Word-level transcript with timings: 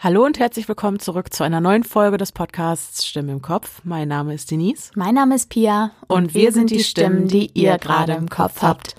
Hallo 0.00 0.24
und 0.24 0.38
herzlich 0.38 0.68
willkommen 0.68 1.00
zurück 1.00 1.32
zu 1.32 1.42
einer 1.42 1.60
neuen 1.60 1.82
Folge 1.82 2.18
des 2.18 2.30
Podcasts 2.30 3.04
Stimme 3.04 3.32
im 3.32 3.42
Kopf. 3.42 3.80
Mein 3.82 4.06
Name 4.06 4.32
ist 4.32 4.48
Denise. 4.48 4.92
Mein 4.94 5.16
Name 5.16 5.34
ist 5.34 5.50
Pia. 5.50 5.90
Und, 6.06 6.26
und 6.26 6.34
wir 6.34 6.52
sind 6.52 6.70
die 6.70 6.84
Stimmen, 6.84 7.26
die 7.26 7.50
ihr 7.54 7.78
gerade 7.78 8.12
im 8.12 8.28
Kopf 8.28 8.62
habt. 8.62 8.94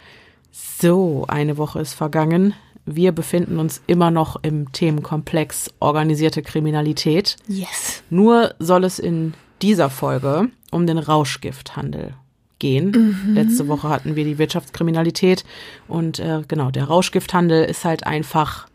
So, 0.51 1.23
eine 1.29 1.57
Woche 1.57 1.79
ist 1.79 1.93
vergangen. 1.93 2.53
Wir 2.85 3.13
befinden 3.13 3.59
uns 3.59 3.81
immer 3.87 4.11
noch 4.11 4.43
im 4.43 4.73
Themenkomplex 4.73 5.73
organisierte 5.79 6.41
Kriminalität. 6.41 7.37
Yes. 7.47 8.03
Nur 8.09 8.53
soll 8.59 8.83
es 8.83 8.99
in 8.99 9.35
dieser 9.61 9.89
Folge 9.89 10.49
um 10.69 10.85
den 10.85 10.97
Rauschgifthandel 10.97 12.13
gehen. 12.59 13.21
Mhm. 13.25 13.35
Letzte 13.35 13.69
Woche 13.69 13.87
hatten 13.87 14.17
wir 14.17 14.25
die 14.25 14.37
Wirtschaftskriminalität 14.37 15.45
und 15.87 16.19
äh, 16.19 16.41
genau, 16.45 16.71
der 16.71 16.83
Rauschgifthandel 16.83 17.63
ist 17.63 17.85
halt 17.85 18.05
einfach, 18.05 18.67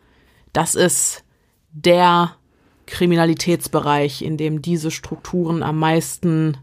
das 0.53 0.73
ist 0.73 1.21
der 1.75 2.35
Kriminalitätsbereich, 2.87 4.21
in 4.21 4.37
dem 4.37 4.61
diese 4.61 4.91
Strukturen 4.91 5.63
am 5.63 5.77
meisten 5.77 6.57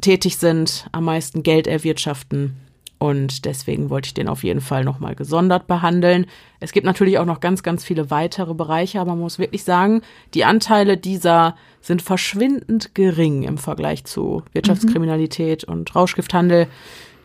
tätig 0.00 0.36
sind, 0.36 0.86
am 0.92 1.04
meisten 1.04 1.42
Geld 1.42 1.66
erwirtschaften. 1.66 2.56
Und 2.98 3.46
deswegen 3.46 3.88
wollte 3.88 4.08
ich 4.08 4.14
den 4.14 4.28
auf 4.28 4.44
jeden 4.44 4.60
Fall 4.60 4.84
nochmal 4.84 5.14
gesondert 5.14 5.66
behandeln. 5.66 6.26
Es 6.60 6.72
gibt 6.72 6.84
natürlich 6.84 7.18
auch 7.18 7.24
noch 7.24 7.40
ganz, 7.40 7.62
ganz 7.62 7.82
viele 7.82 8.10
weitere 8.10 8.52
Bereiche, 8.52 9.00
aber 9.00 9.12
man 9.12 9.20
muss 9.20 9.38
wirklich 9.38 9.64
sagen, 9.64 10.02
die 10.34 10.44
Anteile 10.44 10.98
dieser 10.98 11.56
sind 11.80 12.02
verschwindend 12.02 12.94
gering 12.94 13.42
im 13.42 13.56
Vergleich 13.56 14.04
zu 14.04 14.42
Wirtschaftskriminalität 14.52 15.66
mhm. 15.66 15.74
und 15.74 15.96
Rauschgifthandel. 15.96 16.66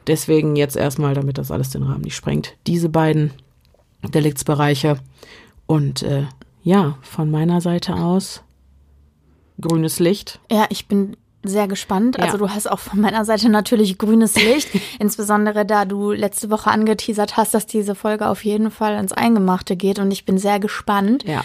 Deswegen 0.08 0.56
jetzt 0.56 0.78
erstmal, 0.78 1.14
damit 1.14 1.38
das 1.38 1.52
alles 1.52 1.72
den 1.72 1.84
Rahmen 1.84 2.02
nicht 2.02 2.16
sprengt, 2.16 2.56
diese 2.68 2.88
beiden 2.88 3.32
Deliktsbereiche. 4.02 4.98
Und 5.68 6.04
äh, 6.04 6.24
ja, 6.66 6.98
von 7.02 7.30
meiner 7.30 7.62
Seite 7.62 7.94
aus 7.94 8.42
grünes 9.62 10.00
Licht. 10.00 10.40
Ja, 10.52 10.66
ich 10.70 10.88
bin 10.88 11.16
sehr 11.44 11.68
gespannt. 11.68 12.20
Also 12.20 12.34
ja. 12.34 12.38
du 12.40 12.50
hast 12.50 12.70
auch 12.70 12.80
von 12.80 13.00
meiner 13.00 13.24
Seite 13.24 13.50
natürlich 13.50 14.00
grünes 14.00 14.36
Licht, 14.36 14.70
insbesondere 15.00 15.64
da 15.64 15.86
du 15.86 16.12
letzte 16.12 16.50
Woche 16.50 16.72
angeteasert 16.72 17.38
hast, 17.38 17.54
dass 17.54 17.68
diese 17.68 17.94
Folge 17.94 18.28
auf 18.28 18.44
jeden 18.44 18.72
Fall 18.72 18.98
ins 18.98 19.14
Eingemachte 19.14 19.76
geht 19.76 20.00
und 20.00 20.10
ich 20.12 20.26
bin 20.26 20.40
sehr 20.40 20.60
gespannt. 20.60 21.24
Ja. 21.24 21.44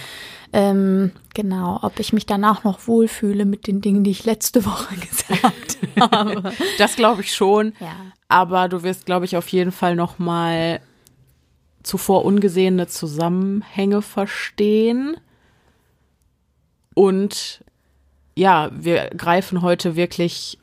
Ähm, 0.54 1.12
genau, 1.34 1.78
ob 1.82 2.00
ich 2.00 2.14
mich 2.14 2.24
danach 2.24 2.64
noch 2.64 2.88
wohlfühle 2.88 3.44
mit 3.44 3.66
den 3.66 3.82
Dingen, 3.82 4.02
die 4.02 4.12
ich 4.12 4.24
letzte 4.24 4.64
Woche 4.64 4.94
gesagt 5.08 5.78
habe. 6.00 6.50
Das 6.78 6.96
glaube 6.96 7.20
ich 7.20 7.34
schon. 7.34 7.74
Ja. 7.78 7.92
Aber 8.28 8.68
du 8.68 8.82
wirst, 8.82 9.04
glaube 9.04 9.26
ich, 9.26 9.36
auf 9.36 9.48
jeden 9.48 9.70
Fall 9.70 9.96
noch 9.96 10.18
mal 10.18 10.80
zuvor 11.82 12.24
ungesehene 12.24 12.86
Zusammenhänge 12.86 14.02
verstehen. 14.02 15.16
Und 16.94 17.64
ja, 18.34 18.70
wir 18.72 19.10
greifen 19.10 19.62
heute 19.62 19.96
wirklich 19.96 20.58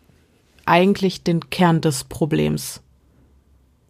eigentlich 0.65 1.23
den 1.23 1.49
Kern 1.49 1.81
des 1.81 2.03
Problems. 2.03 2.81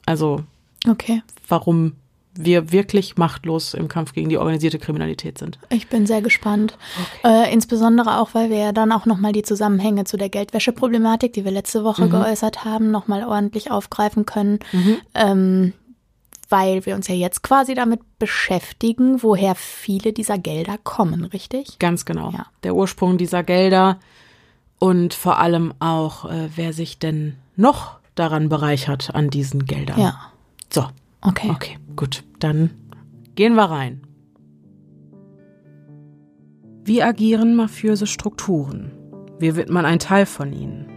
Also, 0.05 0.43
okay. 0.87 1.21
warum 1.47 1.93
wir 2.39 2.71
wirklich 2.71 3.17
machtlos 3.17 3.73
im 3.73 3.87
Kampf 3.87 4.13
gegen 4.13 4.29
die 4.29 4.37
organisierte 4.37 4.79
Kriminalität 4.79 5.37
sind. 5.37 5.57
Ich 5.69 5.87
bin 5.87 6.05
sehr 6.05 6.21
gespannt. 6.21 6.77
Okay. 7.23 7.45
Äh, 7.49 7.53
insbesondere 7.53 8.19
auch, 8.19 8.33
weil 8.33 8.49
wir 8.49 8.57
ja 8.57 8.71
dann 8.71 8.91
auch 8.91 9.05
nochmal 9.05 9.31
die 9.31 9.41
Zusammenhänge 9.41 10.03
zu 10.03 10.17
der 10.17 10.29
Geldwäscheproblematik, 10.29 11.33
die 11.33 11.45
wir 11.45 11.51
letzte 11.51 11.83
Woche 11.83 12.05
mhm. 12.05 12.11
geäußert 12.11 12.63
haben, 12.63 12.91
nochmal 12.91 13.25
ordentlich 13.25 13.71
aufgreifen 13.71 14.25
können. 14.25 14.59
Mhm. 14.71 14.97
Ähm, 15.15 15.73
weil 16.49 16.85
wir 16.85 16.95
uns 16.95 17.07
ja 17.07 17.15
jetzt 17.15 17.43
quasi 17.43 17.73
damit 17.73 18.01
beschäftigen, 18.19 19.21
woher 19.23 19.55
viele 19.55 20.13
dieser 20.13 20.37
Gelder 20.37 20.77
kommen, 20.83 21.25
richtig? 21.25 21.79
Ganz 21.79 22.05
genau. 22.05 22.31
Ja. 22.31 22.47
Der 22.63 22.75
Ursprung 22.75 23.17
dieser 23.17 23.43
Gelder 23.43 23.99
und 24.79 25.13
vor 25.13 25.39
allem 25.39 25.73
auch, 25.79 26.25
äh, 26.25 26.49
wer 26.55 26.73
sich 26.73 26.99
denn 26.99 27.35
noch 27.55 27.99
daran 28.15 28.49
bereichert 28.49 29.13
an 29.13 29.29
diesen 29.29 29.65
Geldern. 29.65 29.99
Ja. 29.99 30.31
So. 30.71 30.85
Okay. 31.21 31.49
Okay, 31.51 31.77
gut. 31.95 32.23
Dann 32.39 32.71
gehen 33.35 33.55
wir 33.55 33.65
rein. 33.65 34.01
Wie 36.83 37.03
agieren 37.03 37.55
mafiöse 37.55 38.07
Strukturen? 38.07 38.91
Wie 39.39 39.55
wird 39.55 39.69
man 39.69 39.85
ein 39.85 39.99
Teil 39.99 40.25
von 40.25 40.53
ihnen? 40.53 40.87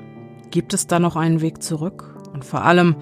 Gibt 0.50 0.72
es 0.72 0.87
da 0.87 0.99
noch 0.99 1.16
einen 1.16 1.41
Weg 1.41 1.62
zurück? 1.62 2.16
Und 2.33 2.44
vor 2.44 2.62
allem, 2.65 2.97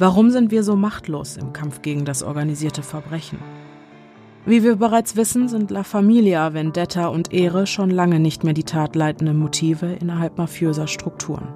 Warum 0.00 0.30
sind 0.30 0.50
wir 0.50 0.62
so 0.62 0.76
machtlos 0.76 1.36
im 1.36 1.52
Kampf 1.52 1.82
gegen 1.82 2.06
das 2.06 2.22
organisierte 2.22 2.82
Verbrechen? 2.82 3.38
Wie 4.46 4.62
wir 4.62 4.76
bereits 4.76 5.14
wissen, 5.14 5.46
sind 5.46 5.70
La 5.70 5.82
Familia, 5.82 6.54
Vendetta 6.54 7.08
und 7.08 7.34
Ehre 7.34 7.66
schon 7.66 7.90
lange 7.90 8.18
nicht 8.18 8.42
mehr 8.42 8.54
die 8.54 8.64
tatleitenden 8.64 9.36
Motive 9.36 9.98
innerhalb 10.00 10.38
mafiöser 10.38 10.86
Strukturen. 10.86 11.48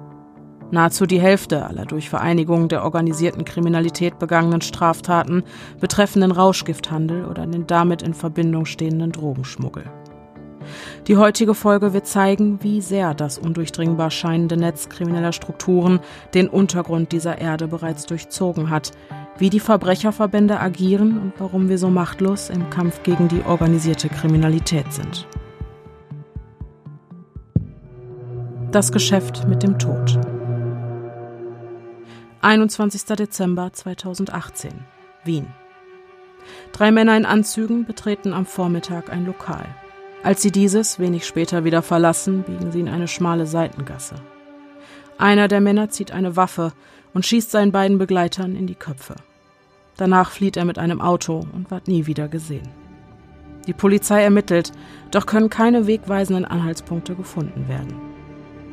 Nahezu 0.69 1.07
die 1.07 1.19
Hälfte 1.19 1.65
aller 1.65 1.85
durch 1.85 2.07
Vereinigung 2.07 2.67
der 2.67 2.83
organisierten 2.83 3.45
Kriminalität 3.45 4.19
begangenen 4.19 4.61
Straftaten 4.61 5.41
betreffen 5.79 6.21
den 6.21 6.29
Rauschgifthandel 6.29 7.25
oder 7.25 7.47
den 7.47 7.65
damit 7.65 8.03
in 8.03 8.13
Verbindung 8.13 8.65
stehenden 8.65 9.11
Drogenschmuggel. 9.11 9.85
Die 11.07 11.17
heutige 11.17 11.53
Folge 11.53 11.93
wird 11.93 12.07
zeigen, 12.07 12.59
wie 12.61 12.81
sehr 12.81 13.13
das 13.13 13.37
undurchdringbar 13.37 14.11
scheinende 14.11 14.57
Netz 14.57 14.89
krimineller 14.89 15.31
Strukturen 15.31 15.99
den 16.33 16.47
Untergrund 16.47 17.11
dieser 17.11 17.37
Erde 17.37 17.67
bereits 17.67 18.05
durchzogen 18.05 18.69
hat, 18.69 18.91
wie 19.37 19.49
die 19.49 19.59
Verbrecherverbände 19.59 20.59
agieren 20.59 21.19
und 21.19 21.33
warum 21.37 21.69
wir 21.69 21.77
so 21.77 21.89
machtlos 21.89 22.49
im 22.49 22.69
Kampf 22.69 23.03
gegen 23.03 23.27
die 23.27 23.43
organisierte 23.43 24.09
Kriminalität 24.09 24.91
sind. 24.91 25.27
Das 28.71 28.91
Geschäft 28.91 29.47
mit 29.47 29.63
dem 29.63 29.79
Tod. 29.79 30.19
21. 32.41 33.05
Dezember 33.05 33.71
2018, 33.71 34.71
Wien. 35.23 35.47
Drei 36.73 36.91
Männer 36.91 37.17
in 37.17 37.25
Anzügen 37.25 37.85
betreten 37.85 38.33
am 38.33 38.45
Vormittag 38.45 39.11
ein 39.11 39.25
Lokal. 39.25 39.65
Als 40.25 40.41
sie 40.41 40.51
dieses 40.51 40.97
wenig 40.97 41.27
später 41.27 41.65
wieder 41.65 41.83
verlassen, 41.83 42.41
biegen 42.41 42.71
sie 42.71 42.79
in 42.79 42.89
eine 42.89 43.07
schmale 43.07 43.45
Seitengasse. 43.45 44.15
Einer 45.19 45.47
der 45.47 45.61
Männer 45.61 45.91
zieht 45.91 46.11
eine 46.11 46.35
Waffe 46.35 46.73
und 47.13 47.27
schießt 47.27 47.51
seinen 47.51 47.71
beiden 47.71 47.99
Begleitern 47.99 48.55
in 48.55 48.65
die 48.65 48.73
Köpfe. 48.73 49.13
Danach 49.97 50.31
flieht 50.31 50.57
er 50.57 50.65
mit 50.65 50.79
einem 50.79 50.99
Auto 50.99 51.45
und 51.53 51.69
wird 51.69 51.87
nie 51.87 52.07
wieder 52.07 52.27
gesehen. 52.27 52.67
Die 53.67 53.73
Polizei 53.73 54.23
ermittelt, 54.23 54.71
doch 55.11 55.27
können 55.27 55.51
keine 55.51 55.85
wegweisenden 55.85 56.45
Anhaltspunkte 56.45 57.13
gefunden 57.13 57.67
werden. 57.67 57.93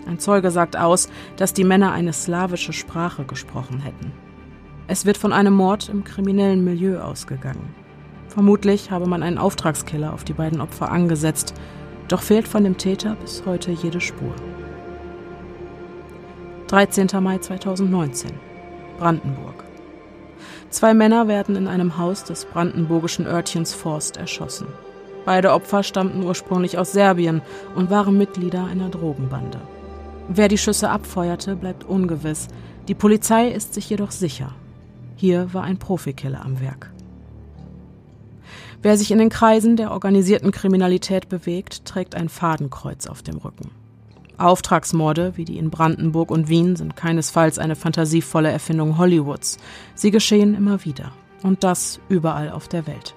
Ein 0.06 0.18
Zeuge 0.18 0.50
sagt 0.50 0.78
aus, 0.78 1.10
dass 1.36 1.52
die 1.52 1.64
Männer 1.64 1.92
eine 1.92 2.14
slawische 2.14 2.72
Sprache 2.72 3.24
gesprochen 3.24 3.80
hätten. 3.80 4.10
Es 4.86 5.04
wird 5.04 5.18
von 5.18 5.34
einem 5.34 5.52
Mord 5.52 5.90
im 5.90 6.02
kriminellen 6.02 6.64
Milieu 6.64 7.00
ausgegangen. 7.00 7.81
Vermutlich 8.32 8.90
habe 8.90 9.06
man 9.06 9.22
einen 9.22 9.36
Auftragskiller 9.36 10.14
auf 10.14 10.24
die 10.24 10.32
beiden 10.32 10.62
Opfer 10.62 10.90
angesetzt, 10.90 11.52
doch 12.08 12.22
fehlt 12.22 12.48
von 12.48 12.64
dem 12.64 12.78
Täter 12.78 13.14
bis 13.16 13.42
heute 13.44 13.70
jede 13.72 14.00
Spur. 14.00 14.32
13. 16.68 17.08
Mai 17.20 17.36
2019 17.36 18.30
Brandenburg. 18.98 19.64
Zwei 20.70 20.94
Männer 20.94 21.28
werden 21.28 21.56
in 21.56 21.68
einem 21.68 21.98
Haus 21.98 22.24
des 22.24 22.46
brandenburgischen 22.46 23.26
Örtchens 23.26 23.74
Forst 23.74 24.16
erschossen. 24.16 24.68
Beide 25.26 25.52
Opfer 25.52 25.82
stammten 25.82 26.22
ursprünglich 26.22 26.78
aus 26.78 26.92
Serbien 26.92 27.42
und 27.74 27.90
waren 27.90 28.16
Mitglieder 28.16 28.64
einer 28.64 28.88
Drogenbande. 28.88 29.60
Wer 30.28 30.48
die 30.48 30.56
Schüsse 30.56 30.88
abfeuerte, 30.88 31.54
bleibt 31.54 31.84
ungewiss. 31.84 32.48
Die 32.88 32.94
Polizei 32.94 33.48
ist 33.48 33.74
sich 33.74 33.90
jedoch 33.90 34.10
sicher. 34.10 34.54
Hier 35.16 35.52
war 35.52 35.64
ein 35.64 35.78
Profikiller 35.78 36.42
am 36.42 36.60
Werk. 36.60 36.91
Wer 38.82 38.96
sich 38.96 39.12
in 39.12 39.18
den 39.18 39.30
Kreisen 39.30 39.76
der 39.76 39.92
organisierten 39.92 40.50
Kriminalität 40.50 41.28
bewegt, 41.28 41.84
trägt 41.84 42.16
ein 42.16 42.28
Fadenkreuz 42.28 43.06
auf 43.06 43.22
dem 43.22 43.36
Rücken. 43.36 43.70
Auftragsmorde 44.38 45.36
wie 45.36 45.44
die 45.44 45.56
in 45.56 45.70
Brandenburg 45.70 46.32
und 46.32 46.48
Wien 46.48 46.74
sind 46.74 46.96
keinesfalls 46.96 47.60
eine 47.60 47.76
fantasievolle 47.76 48.50
Erfindung 48.50 48.98
Hollywoods. 48.98 49.58
Sie 49.94 50.10
geschehen 50.10 50.56
immer 50.56 50.84
wieder. 50.84 51.12
Und 51.44 51.64
das 51.64 52.00
überall 52.08 52.50
auf 52.50 52.68
der 52.68 52.86
Welt. 52.86 53.14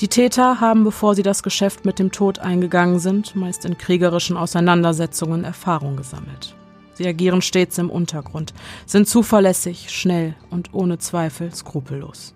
Die 0.00 0.08
Täter 0.08 0.60
haben, 0.60 0.84
bevor 0.84 1.16
sie 1.16 1.22
das 1.24 1.42
Geschäft 1.42 1.84
mit 1.84 1.98
dem 1.98 2.12
Tod 2.12 2.38
eingegangen 2.38 3.00
sind, 3.00 3.34
meist 3.34 3.64
in 3.64 3.78
kriegerischen 3.78 4.36
Auseinandersetzungen 4.36 5.42
Erfahrung 5.42 5.96
gesammelt. 5.96 6.54
Sie 6.94 7.06
agieren 7.06 7.42
stets 7.42 7.78
im 7.78 7.90
Untergrund, 7.90 8.54
sind 8.86 9.08
zuverlässig, 9.08 9.90
schnell 9.90 10.34
und 10.50 10.74
ohne 10.74 10.98
Zweifel 10.98 11.52
skrupellos. 11.52 12.34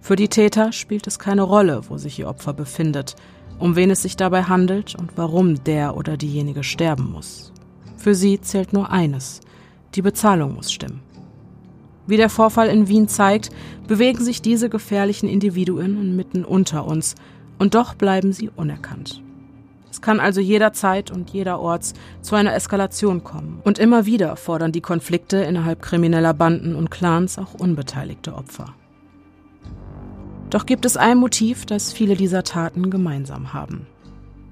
Für 0.00 0.16
die 0.16 0.28
Täter 0.28 0.72
spielt 0.72 1.06
es 1.06 1.18
keine 1.18 1.42
Rolle, 1.42 1.82
wo 1.88 1.98
sich 1.98 2.18
ihr 2.18 2.28
Opfer 2.28 2.52
befindet, 2.52 3.16
um 3.58 3.76
wen 3.76 3.90
es 3.90 4.02
sich 4.02 4.16
dabei 4.16 4.44
handelt 4.44 4.94
und 4.94 5.12
warum 5.16 5.62
der 5.64 5.96
oder 5.96 6.16
diejenige 6.16 6.64
sterben 6.64 7.10
muss. 7.12 7.52
Für 7.96 8.14
sie 8.14 8.40
zählt 8.40 8.72
nur 8.72 8.90
eines, 8.90 9.40
die 9.94 10.02
Bezahlung 10.02 10.54
muss 10.54 10.72
stimmen. 10.72 11.02
Wie 12.06 12.16
der 12.16 12.30
Vorfall 12.30 12.68
in 12.68 12.88
Wien 12.88 13.06
zeigt, 13.06 13.50
bewegen 13.86 14.24
sich 14.24 14.42
diese 14.42 14.68
gefährlichen 14.68 15.28
Individuen 15.28 16.00
inmitten 16.00 16.44
unter 16.44 16.86
uns 16.86 17.14
Und 17.58 17.76
doch 17.76 17.94
bleiben 17.94 18.32
sie 18.32 18.50
unerkannt. 18.56 19.22
Es 19.88 20.00
kann 20.00 20.18
also 20.18 20.40
jederzeit 20.40 21.10
und 21.10 21.30
jederorts 21.30 21.92
zu 22.22 22.34
einer 22.34 22.54
Eskalation 22.54 23.22
kommen. 23.22 23.60
Und 23.62 23.78
immer 23.78 24.04
wieder 24.06 24.36
fordern 24.36 24.72
die 24.72 24.80
Konflikte 24.80 25.36
innerhalb 25.36 25.80
krimineller 25.80 26.34
Banden 26.34 26.74
und 26.74 26.90
Clans 26.90 27.38
auch 27.38 27.54
unbeteiligte 27.54 28.34
Opfer. 28.34 28.74
Doch 30.52 30.66
gibt 30.66 30.84
es 30.84 30.98
ein 30.98 31.16
Motiv, 31.16 31.64
das 31.64 31.94
viele 31.94 32.14
dieser 32.14 32.42
Taten 32.42 32.90
gemeinsam 32.90 33.54
haben. 33.54 33.86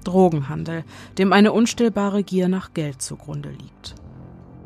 Drogenhandel, 0.03 0.83
dem 1.19 1.31
eine 1.31 1.51
unstillbare 1.51 2.23
Gier 2.23 2.47
nach 2.47 2.73
Geld 2.73 3.03
zugrunde 3.03 3.49
liegt. 3.51 3.93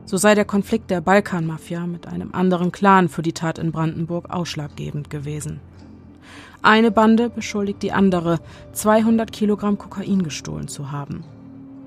So 0.05 0.15
sei 0.15 0.33
der 0.33 0.45
Konflikt 0.45 0.89
der 0.91 1.01
Balkanmafia 1.01 1.87
mit 1.87 2.07
einem 2.07 2.33
anderen 2.33 2.71
Clan 2.71 3.09
für 3.09 3.21
die 3.21 3.33
Tat 3.33 3.59
in 3.59 3.73
Brandenburg 3.73 4.29
ausschlaggebend 4.29 5.09
gewesen. 5.09 5.59
Eine 6.61 6.89
Bande 6.89 7.29
beschuldigt 7.29 7.83
die 7.83 7.91
andere, 7.91 8.39
200 8.71 9.29
Kilogramm 9.33 9.77
Kokain 9.77 10.23
gestohlen 10.23 10.69
zu 10.69 10.93
haben. 10.93 11.25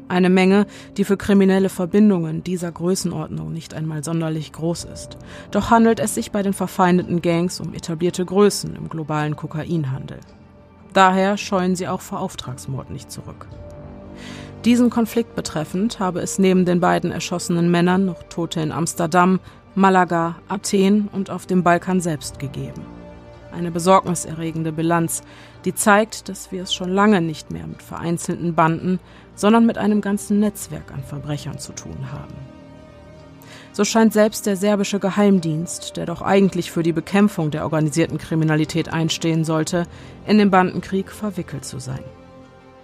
Eine 0.09 0.31
Menge, 0.31 0.67
die 0.97 1.05
für 1.05 1.19
kriminelle 1.19 1.69
Verbindungen 1.69 2.43
dieser 2.43 2.73
Größenordnung 2.73 3.53
nicht 3.53 3.75
einmal 3.75 4.03
sonderlich 4.03 4.53
groß 4.53 4.85
ist. 4.85 5.19
Doch 5.51 5.71
handelt 5.71 6.01
es 6.01 6.15
sich 6.15 6.33
bei 6.33 6.43
den 6.43 6.55
verfeindeten 6.55 7.21
Gangs 7.21 7.61
um 7.61 7.75
etablierte 7.75 8.25
Größen 8.25 8.75
im 8.75 8.89
globalen 8.89 9.37
Kokainhandel. 9.37 10.19
Daher 10.95 11.37
scheuen 11.37 11.77
sie 11.77 11.89
auch 11.89 12.01
vor 12.01 12.21
Auftragsmord 12.21 12.91
nicht 12.91 13.13
zurück. 13.13 13.47
Diesen 14.65 14.91
Konflikt 14.91 15.37
betreffend 15.37 16.01
habe 16.01 16.21
es 16.21 16.39
neben 16.39 16.65
den 16.65 16.81
beiden 16.81 17.13
erschossenen 17.13 17.71
Männern 17.71 18.07
noch 18.07 18.23
Tote 18.25 18.61
in 18.61 18.73
Amsterdam, 18.73 19.41
Malaga, 19.75 20.37
Athen 20.49 21.09
und 21.13 21.31
auf 21.31 21.47
dem 21.47 21.63
Balkan 21.63 22.01
selbst 22.01 22.39
gegeben. 22.39 22.98
Eine 23.59 23.73
besorgniserregende 23.73 24.71
Bilanz, 24.71 25.23
die 25.65 25.75
zeigt, 25.75 26.29
dass 26.29 26.53
wir 26.53 26.63
es 26.63 26.73
schon 26.73 26.93
lange 26.93 27.21
nicht 27.21 27.51
mehr 27.51 27.67
mit 27.67 27.83
vereinzelten 27.83 28.55
Banden, 28.55 29.01
sondern 29.35 29.67
mit 29.67 29.79
einem 29.79 30.01
ganzen 30.01 30.39
Netzwerk 30.39 30.93
an 30.93 31.03
Verbrechern 31.03 31.59
zu 31.59 31.73
tun 31.73 32.13
haben. 32.13 32.35
So 33.73 33.85
scheint 33.85 34.13
selbst 34.13 34.47
der 34.47 34.57
serbische 34.57 35.01
Geheimdienst, 35.01 35.97
der 35.97 36.07
doch 36.07 36.23
eigentlich 36.23 36.71
für 36.71 36.85
die 36.85 36.93
Bekämpfung 36.93 37.51
der 37.51 37.65
organisierten 37.65 38.19
Kriminalität 38.19 38.91
einstehen 38.93 39.45
sollte, 39.45 39.89
in 40.25 40.39
den 40.39 40.53
Bandenkrieg 40.53 41.11
verwickelt 41.11 41.65
zu 41.65 41.81
sein. 41.81 42.05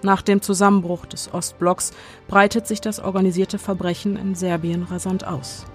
Nach 0.03 0.23
dem 0.23 0.43
Zusammenbruch 0.43 1.07
des 1.07 1.33
Ostblocks 1.33 1.93
breitet 2.27 2.67
sich 2.67 2.81
das 2.81 2.99
organisierte 2.99 3.61
Verbrechen 3.61 4.17
in 4.17 4.35
Serbien 4.35 4.83
rasant 4.83 5.25
aus. 5.25 5.67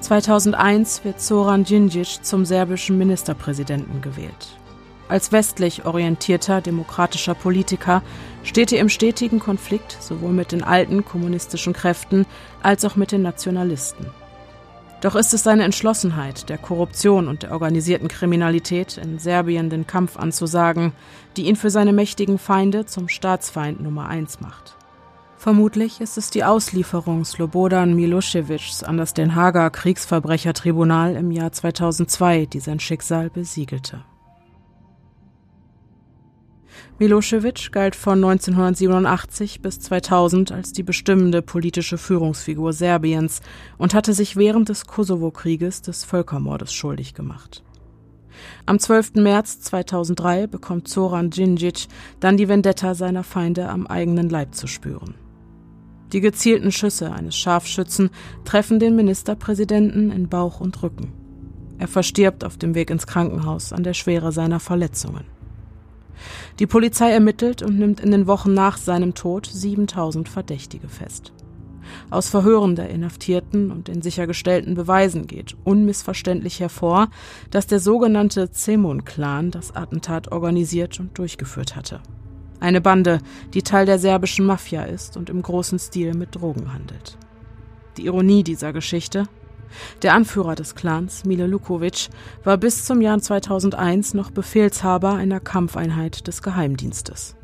2001 0.00 1.04
wird 1.04 1.20
Zoran 1.20 1.64
Djindjic 1.64 2.24
zum 2.24 2.44
serbischen 2.44 2.98
Ministerpräsidenten 2.98 4.00
gewählt. 4.02 4.58
Als 5.08 5.30
westlich 5.32 5.84
orientierter 5.84 6.60
demokratischer 6.60 7.34
Politiker 7.34 8.02
steht 8.42 8.72
er 8.72 8.80
im 8.80 8.88
stetigen 8.88 9.38
Konflikt 9.38 9.96
sowohl 10.00 10.32
mit 10.32 10.52
den 10.52 10.64
alten 10.64 11.04
kommunistischen 11.04 11.72
Kräften 11.72 12.26
als 12.62 12.84
auch 12.84 12.96
mit 12.96 13.12
den 13.12 13.22
Nationalisten. 13.22 14.06
Doch 15.00 15.14
ist 15.14 15.34
es 15.34 15.42
seine 15.42 15.64
Entschlossenheit, 15.64 16.48
der 16.48 16.58
Korruption 16.58 17.28
und 17.28 17.42
der 17.42 17.52
organisierten 17.52 18.08
Kriminalität 18.08 18.96
in 18.96 19.18
Serbien 19.18 19.70
den 19.70 19.86
Kampf 19.86 20.16
anzusagen, 20.16 20.92
die 21.36 21.46
ihn 21.46 21.56
für 21.56 21.70
seine 21.70 21.92
mächtigen 21.92 22.38
Feinde 22.38 22.86
zum 22.86 23.08
Staatsfeind 23.08 23.80
Nummer 23.80 24.08
eins 24.08 24.40
macht. 24.40 24.75
Vermutlich 25.46 26.00
ist 26.00 26.18
es 26.18 26.30
die 26.30 26.42
Auslieferung 26.42 27.24
Slobodan 27.24 27.94
Miloševićs 27.94 28.82
an 28.82 28.96
das 28.96 29.14
Den 29.14 29.36
Haager 29.36 29.70
Kriegsverbrechertribunal 29.70 31.14
im 31.14 31.30
Jahr 31.30 31.52
2002, 31.52 32.46
die 32.46 32.58
sein 32.58 32.80
Schicksal 32.80 33.30
besiegelte. 33.30 34.02
Milosevic 36.98 37.70
galt 37.70 37.94
von 37.94 38.24
1987 38.24 39.62
bis 39.62 39.78
2000 39.78 40.50
als 40.50 40.72
die 40.72 40.82
bestimmende 40.82 41.42
politische 41.42 41.96
Führungsfigur 41.96 42.72
Serbiens 42.72 43.40
und 43.78 43.94
hatte 43.94 44.14
sich 44.14 44.34
während 44.34 44.68
des 44.68 44.86
Kosovo-Krieges 44.86 45.80
des 45.80 46.02
Völkermordes 46.02 46.72
schuldig 46.72 47.14
gemacht. 47.14 47.62
Am 48.66 48.80
12. 48.80 49.14
März 49.14 49.60
2003 49.60 50.48
bekommt 50.48 50.88
Zoran 50.88 51.30
Djindjic 51.30 51.86
dann 52.18 52.36
die 52.36 52.48
Vendetta 52.48 52.96
seiner 52.96 53.22
Feinde 53.22 53.68
am 53.68 53.86
eigenen 53.86 54.28
Leib 54.28 54.52
zu 54.56 54.66
spüren. 54.66 55.14
Die 56.12 56.20
gezielten 56.20 56.72
Schüsse 56.72 57.12
eines 57.12 57.36
Scharfschützen 57.36 58.10
treffen 58.44 58.78
den 58.78 58.96
Ministerpräsidenten 58.96 60.10
in 60.10 60.28
Bauch 60.28 60.60
und 60.60 60.82
Rücken. 60.82 61.12
Er 61.78 61.88
verstirbt 61.88 62.44
auf 62.44 62.56
dem 62.56 62.74
Weg 62.74 62.90
ins 62.90 63.06
Krankenhaus 63.06 63.72
an 63.72 63.82
der 63.82 63.94
Schwere 63.94 64.32
seiner 64.32 64.60
Verletzungen. 64.60 65.24
Die 66.58 66.66
Polizei 66.66 67.10
ermittelt 67.10 67.62
und 67.62 67.78
nimmt 67.78 68.00
in 68.00 68.10
den 68.10 68.26
Wochen 68.26 68.54
nach 68.54 68.78
seinem 68.78 69.14
Tod 69.14 69.46
7000 69.46 70.28
Verdächtige 70.28 70.88
fest. 70.88 71.32
Aus 72.10 72.28
Verhören 72.28 72.76
der 72.76 72.88
Inhaftierten 72.90 73.70
und 73.70 73.88
den 73.88 74.02
sichergestellten 74.02 74.74
Beweisen 74.74 75.26
geht 75.26 75.56
unmissverständlich 75.64 76.60
hervor, 76.60 77.08
dass 77.50 77.66
der 77.66 77.80
sogenannte 77.80 78.50
Zemun-Clan 78.50 79.50
das 79.50 79.76
Attentat 79.76 80.32
organisiert 80.32 80.98
und 80.98 81.16
durchgeführt 81.18 81.76
hatte. 81.76 82.00
Eine 82.60 82.80
Bande, 82.80 83.20
die 83.54 83.62
Teil 83.62 83.86
der 83.86 83.98
serbischen 83.98 84.46
Mafia 84.46 84.84
ist 84.84 85.16
und 85.16 85.30
im 85.30 85.42
großen 85.42 85.78
Stil 85.78 86.14
mit 86.14 86.34
Drogen 86.34 86.72
handelt. 86.72 87.18
Die 87.96 88.06
Ironie 88.06 88.42
dieser 88.42 88.72
Geschichte? 88.72 89.24
Der 90.02 90.14
Anführer 90.14 90.54
des 90.54 90.74
Clans, 90.74 91.24
Mile 91.24 91.46
Lukovic, 91.46 92.08
war 92.44 92.56
bis 92.56 92.84
zum 92.84 93.00
Jahr 93.00 93.18
2001 93.18 94.14
noch 94.14 94.30
Befehlshaber 94.30 95.14
einer 95.14 95.40
Kampfeinheit 95.40 96.26
des 96.26 96.42
Geheimdienstes. 96.42 97.36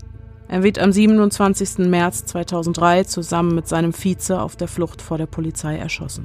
Er 0.49 0.63
wird 0.63 0.79
am 0.79 0.93
27. 0.93 1.79
März 1.89 2.27
2003 2.27 3.05
zusammen 3.05 3.55
mit 3.55 3.69
seinem 3.69 3.93
Vize 3.93 4.41
auf 4.41 4.57
der 4.57 4.69
Flucht 4.69 5.01
vor 5.01 5.19
der 5.19 5.27
Polizei 5.27 5.77
erschossen. 5.77 6.25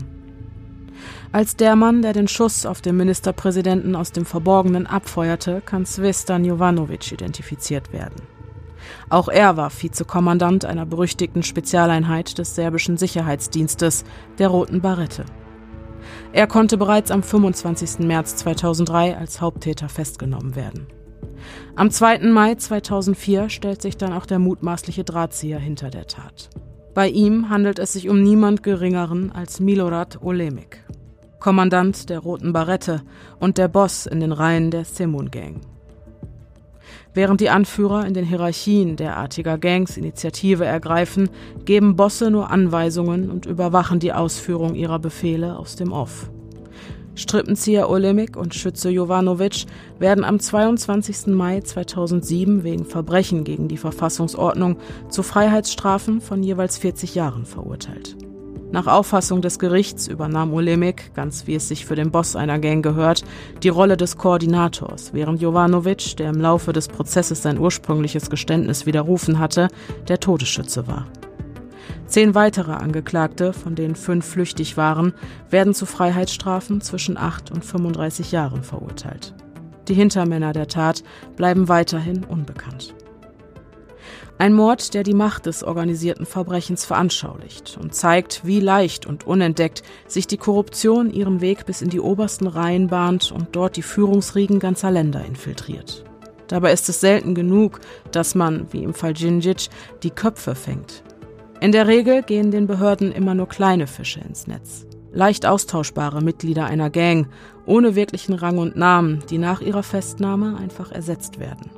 Als 1.32 1.56
der 1.56 1.76
Mann, 1.76 2.02
der 2.02 2.14
den 2.14 2.28
Schuss 2.28 2.66
auf 2.66 2.82
den 2.82 2.98
Ministerpräsidenten 2.98 3.96
aus 3.96 4.12
dem 4.12 4.26
Verborgenen 4.26 4.88
abfeuerte, 4.88 5.62
kann 5.66 5.86
Svestan 5.86 6.44
Jovanovic 6.44 7.12
identifiziert 7.12 7.94
werden. 7.94 8.37
Auch 9.10 9.28
er 9.28 9.58
war 9.58 9.72
Vizekommandant 9.72 10.66
einer 10.66 10.86
berüchtigten 10.86 11.44
Spezialeinheit 11.44 12.38
des 12.38 12.56
serbischen 12.56 12.98
Sicherheitsdienstes, 12.98 14.04
der 14.38 14.50
Roten 14.50 14.82
Barette. 14.82 15.26
Er 16.34 16.48
konnte 16.48 16.78
bereits 16.78 17.12
am 17.12 17.24
25. 17.24 18.00
März 18.00 18.38
2003 18.38 19.18
als 19.18 19.42
Haupttäter 19.42 19.90
festgenommen 19.90 20.56
werden. 20.56 20.88
Am 21.76 21.92
2. 21.92 22.20
Mai 22.20 22.56
2004 22.56 23.50
stellt 23.50 23.82
sich 23.82 23.98
dann 23.98 24.14
auch 24.14 24.26
der 24.26 24.40
mutmaßliche 24.40 25.04
Drahtzieher 25.04 25.60
hinter 25.60 25.90
der 25.90 26.08
Tat. 26.08 26.50
Bei 26.94 27.08
ihm 27.08 27.50
handelt 27.50 27.78
es 27.80 27.94
sich 27.94 28.10
um 28.10 28.24
niemand 28.24 28.64
Geringeren 28.64 29.32
als 29.32 29.60
Milorad 29.60 30.22
Olemik, 30.24 30.84
Kommandant 31.40 32.10
der 32.10 32.20
Roten 32.20 32.54
Barette 32.54 33.04
und 33.40 33.60
der 33.60 33.68
Boss 33.68 34.08
in 34.08 34.20
den 34.20 34.32
Reihen 34.32 34.72
der 34.72 34.84
Semun 34.84 35.30
Gang. 35.30 35.62
Während 37.18 37.42
die 37.42 37.50
Anführer 37.50 38.06
in 38.06 38.14
den 38.14 38.26
Hierarchien 38.26 38.96
derartiger 38.96 39.58
Gangs 39.58 39.98
Initiative 39.98 40.66
ergreifen, 40.66 41.32
geben 41.66 41.96
Bosse 41.96 42.30
nur 42.30 42.52
Anweisungen 42.52 43.32
und 43.32 43.48
überwachen 43.48 43.98
die 43.98 44.14
Ausführung 44.14 44.76
ihrer 44.76 45.00
Befehle 45.00 45.58
aus 45.58 45.76
dem 45.76 45.94
Off. 45.94 46.30
Strippenzieher 47.16 47.90
Olemik 47.90 48.38
und 48.38 48.54
Schütze 48.54 48.92
Jovanovic 48.92 49.66
werden 49.98 50.24
am 50.24 50.40
22. 50.40 51.34
Mai 51.34 51.62
2007 51.62 52.64
wegen 52.64 52.86
Verbrechen 52.86 53.44
gegen 53.44 53.68
die 53.68 53.78
Verfassungsordnung 53.78 54.78
zu 55.10 55.24
Freiheitsstrafen 55.24 56.22
von 56.22 56.44
jeweils 56.44 56.78
40 56.78 57.16
Jahren 57.16 57.48
verurteilt. 57.48 58.27
Nach 58.70 58.86
Auffassung 58.86 59.42
des 59.42 59.60
Gerichts 59.60 60.08
übernahm 60.08 60.54
Olemik, 60.54 61.14
ganz 61.14 61.48
wie 61.48 61.56
es 61.56 61.70
sich 61.70 61.86
für 61.86 61.96
den 61.96 62.12
Boss 62.12 62.36
einer 62.36 62.60
Gang 62.60 62.84
gehört, 62.84 63.24
die 63.64 63.70
Rolle 63.70 63.96
des 63.96 64.18
Koordinators, 64.18 65.14
während 65.14 65.42
Jovanovic, 65.42 66.18
der 66.18 66.32
im 66.32 66.42
Laufe 66.42 66.74
des 66.74 66.90
Prozesses 66.90 67.42
sein 67.42 67.60
ursprüngliches 67.60 68.30
Geständnis 68.30 68.86
widerrufen 68.86 69.40
hatte, 69.40 69.70
der 70.10 70.20
Todesschütze 70.20 70.86
war. 70.86 71.08
Zehn 72.08 72.36
weitere 72.36 72.74
Angeklagte, 72.74 73.54
von 73.54 73.76
denen 73.76 73.96
fünf 73.96 74.26
flüchtig 74.26 74.76
waren, 74.76 75.14
werden 75.50 75.74
zu 75.74 75.86
Freiheitsstrafen 75.86 76.82
zwischen 76.82 77.18
8 77.18 77.52
und 77.52 77.64
35 77.64 78.34
Jahren 78.34 78.64
verurteilt. 78.64 79.34
Die 79.88 79.94
Hintermänner 79.94 80.52
der 80.52 80.68
Tat 80.68 81.04
bleiben 81.38 81.70
weiterhin 81.70 82.26
unbekannt. 82.26 82.94
Ein 84.40 84.54
Mord, 84.54 84.94
der 84.94 85.02
die 85.02 85.16
Macht 85.16 85.48
des 85.48 85.64
organisierten 85.64 86.28
Verbrechens 86.28 86.86
veranschaulicht 86.86 87.76
und 87.82 87.96
zeigt, 87.96 88.46
wie 88.46 88.60
leicht 88.60 89.08
und 89.08 89.26
unentdeckt 89.26 89.82
sich 90.08 90.28
die 90.28 90.38
Korruption 90.38 91.10
ihren 91.12 91.42
Weg 91.42 91.66
bis 91.66 91.82
in 91.82 91.90
die 91.90 92.00
obersten 92.00 92.46
Reihen 92.46 92.88
bahnt 92.88 93.32
und 93.32 93.56
dort 93.56 93.78
die 93.78 93.82
Führungsriegen 93.82 94.60
ganzer 94.60 94.92
Länder 94.92 95.26
infiltriert. 95.26 96.04
Dabei 96.48 96.72
ist 96.72 96.88
es 96.88 97.02
selten 97.02 97.34
genug, 97.34 97.80
dass 98.12 98.36
man, 98.36 98.72
wie 98.72 98.84
im 98.84 98.94
Fall 98.94 99.14
Djindjic, 99.14 99.70
die 100.04 100.12
Köpfe 100.12 100.54
fängt. 100.54 101.04
In 101.60 101.72
der 101.72 101.88
Regel 101.88 102.22
gehen 102.22 102.52
den 102.52 102.68
Behörden 102.68 103.12
immer 103.12 103.34
nur 103.34 103.50
kleine 103.50 103.88
Fische 103.88 104.20
ins 104.20 104.46
Netz. 104.46 104.86
Leicht 105.12 105.48
austauschbare 105.48 106.22
Mitglieder 106.22 106.66
einer 106.68 106.92
Gang, 106.92 107.28
ohne 107.66 107.96
wirklichen 107.96 108.34
Rang 108.34 108.60
und 108.60 108.76
Namen, 108.76 109.24
die 109.32 109.40
nach 109.40 109.62
ihrer 109.62 109.82
Festnahme 109.82 110.58
einfach 110.58 110.92
ersetzt 110.92 111.40
werden. 111.40 111.72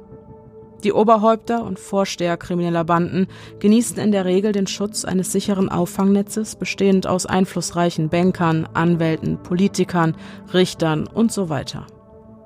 Die 0.84 0.94
Oberhäupter 0.94 1.64
und 1.64 1.78
Vorsteher 1.78 2.38
krimineller 2.38 2.86
Banden 2.86 3.28
genießen 3.60 3.98
in 3.98 4.12
der 4.12 4.24
Regel 4.24 4.54
den 4.54 4.68
Schutz 4.68 5.04
eines 5.04 5.32
sicheren 5.32 5.68
Auffangnetzes, 5.68 6.56
bestehend 6.56 7.06
aus 7.06 7.26
einflussreichen 7.26 8.10
Bankern, 8.10 8.68
Anwälten, 8.74 9.44
Politikern, 9.44 10.16
Richtern 10.54 11.06
und 11.06 11.34
so 11.34 11.50
weiter. 11.50 11.86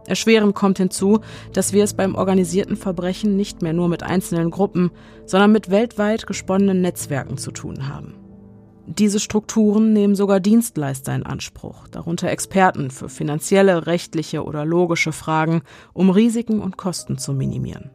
Erschwerend 0.07 0.55
kommt 0.55 0.79
hinzu, 0.79 1.19
dass 1.53 1.73
wir 1.73 1.83
es 1.83 1.93
beim 1.93 2.15
organisierten 2.15 2.75
Verbrechen 2.75 3.37
nicht 3.37 3.61
mehr 3.61 3.73
nur 3.73 3.87
mit 3.87 4.03
einzelnen 4.03 4.51
Gruppen, 4.51 4.91
sondern 5.25 5.51
mit 5.51 5.69
weltweit 5.69 6.27
gesponnenen 6.27 6.81
Netzwerken 6.81 7.37
zu 7.37 7.51
tun 7.51 7.87
haben. 7.87 8.15
Diese 8.85 9.21
Strukturen 9.21 9.93
nehmen 9.93 10.15
sogar 10.15 10.41
Dienstleister 10.41 11.15
in 11.15 11.23
Anspruch, 11.23 11.87
darunter 11.87 12.29
Experten 12.29 12.91
für 12.91 13.07
finanzielle, 13.07 13.87
rechtliche 13.87 14.43
oder 14.43 14.65
logische 14.65 15.13
Fragen, 15.13 15.61
um 15.93 16.09
Risiken 16.09 16.59
und 16.59 16.75
Kosten 16.75 17.17
zu 17.17 17.31
minimieren. 17.31 17.91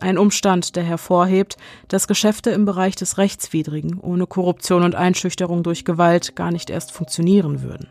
Ein 0.00 0.16
Umstand, 0.16 0.76
der 0.76 0.82
hervorhebt, 0.82 1.58
dass 1.88 2.08
Geschäfte 2.08 2.50
im 2.50 2.64
Bereich 2.64 2.96
des 2.96 3.18
Rechtswidrigen 3.18 4.00
ohne 4.00 4.26
Korruption 4.26 4.82
und 4.82 4.94
Einschüchterung 4.94 5.62
durch 5.62 5.84
Gewalt 5.84 6.34
gar 6.34 6.50
nicht 6.50 6.70
erst 6.70 6.92
funktionieren 6.92 7.62
würden. 7.62 7.88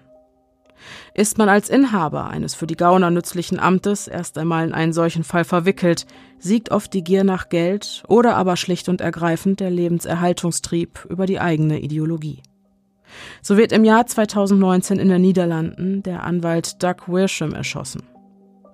Ist 1.13 1.37
man 1.37 1.49
als 1.49 1.69
Inhaber 1.69 2.25
eines 2.27 2.55
für 2.55 2.65
die 2.65 2.77
Gauner 2.77 3.11
nützlichen 3.11 3.59
Amtes 3.59 4.07
erst 4.07 4.37
einmal 4.37 4.65
in 4.65 4.73
einen 4.73 4.93
solchen 4.93 5.23
Fall 5.23 5.43
verwickelt, 5.43 6.07
siegt 6.39 6.71
oft 6.71 6.93
die 6.93 7.03
Gier 7.03 7.23
nach 7.23 7.49
Geld 7.49 8.03
oder 8.07 8.35
aber 8.35 8.55
schlicht 8.55 8.89
und 8.89 9.01
ergreifend 9.01 9.59
der 9.59 9.69
Lebenserhaltungstrieb 9.69 11.05
über 11.09 11.25
die 11.25 11.39
eigene 11.39 11.79
Ideologie. 11.79 12.41
So 13.41 13.57
wird 13.57 13.71
im 13.71 13.83
Jahr 13.83 14.07
2019 14.07 14.99
in 14.99 15.09
den 15.09 15.21
Niederlanden 15.21 16.01
der 16.01 16.23
Anwalt 16.23 16.81
Doug 16.81 17.07
Wirsham 17.07 17.53
erschossen. 17.53 18.03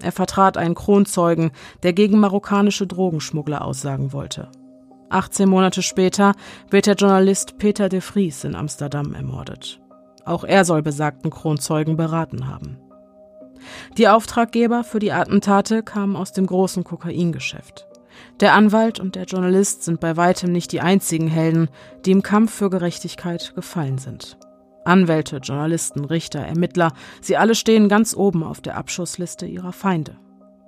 Er 0.02 0.12
vertrat 0.12 0.58
einen 0.58 0.75
Kronzeugen, 0.75 1.52
der 1.84 1.94
gegen 1.94 2.20
marokkanische 2.20 2.88
Drogenschmuggler 2.88 3.64
aussagen 3.64 4.14
wollte. 4.14 4.50
18 5.10 5.48
Monate 5.48 5.82
später 5.82 6.34
wird 6.70 6.88
der 6.88 6.96
Journalist 6.96 7.58
Peter 7.58 7.90
de 7.90 8.02
Vries 8.02 8.44
in 8.44 8.56
Amsterdam 8.56 9.14
ermordet. 9.14 9.80
Auch 10.25 10.44
er 10.44 10.66
soll 10.66 10.82
besagten 10.82 11.30
Kronzeugen 11.30 11.96
beraten 11.96 12.48
haben. 12.48 12.78
Die 13.98 14.08
Auftraggeber 14.08 14.84
für 14.84 15.00
die 15.00 15.12
Attentate 15.12 15.84
kamen 15.84 16.16
aus 16.16 16.34
dem 16.34 16.46
großen 16.46 16.84
Kokaingeschäft. 16.84 17.88
Der 18.40 18.54
Anwalt 18.54 19.00
und 19.00 19.16
der 19.16 19.25
Journalist 19.25 19.84
sind 19.84 20.00
bei 20.00 20.18
weitem 20.18 20.52
nicht 20.52 20.72
die 20.72 20.82
einzigen 20.82 21.28
Helden, 21.28 21.70
die 22.06 22.12
im 22.12 22.22
Kampf 22.22 22.54
für 22.54 22.70
Gerechtigkeit 22.70 23.54
gefallen 23.56 23.98
sind. 23.98 24.38
Anwälte, 24.86 25.38
Journalisten, 25.38 26.06
Richter, 26.06 26.39
Ermittler, 26.39 26.94
sie 27.22 27.38
alle 27.38 27.56
stehen 27.56 27.89
ganz 27.89 28.15
oben 28.15 28.44
auf 28.44 28.62
der 28.62 28.77
Abschussliste 28.77 29.46
ihrer 29.46 29.74
Feinde. 29.74 30.18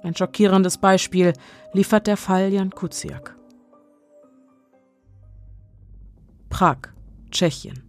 Ein 0.04 0.16
schockierendes 0.16 0.78
Beispiel 0.78 1.34
liefert 1.74 2.08
der 2.08 2.18
Fall 2.18 2.52
Jan 2.52 2.72
Kuciak. 2.72 3.36
Prag, 6.50 6.78
Tschechien. 7.32 7.84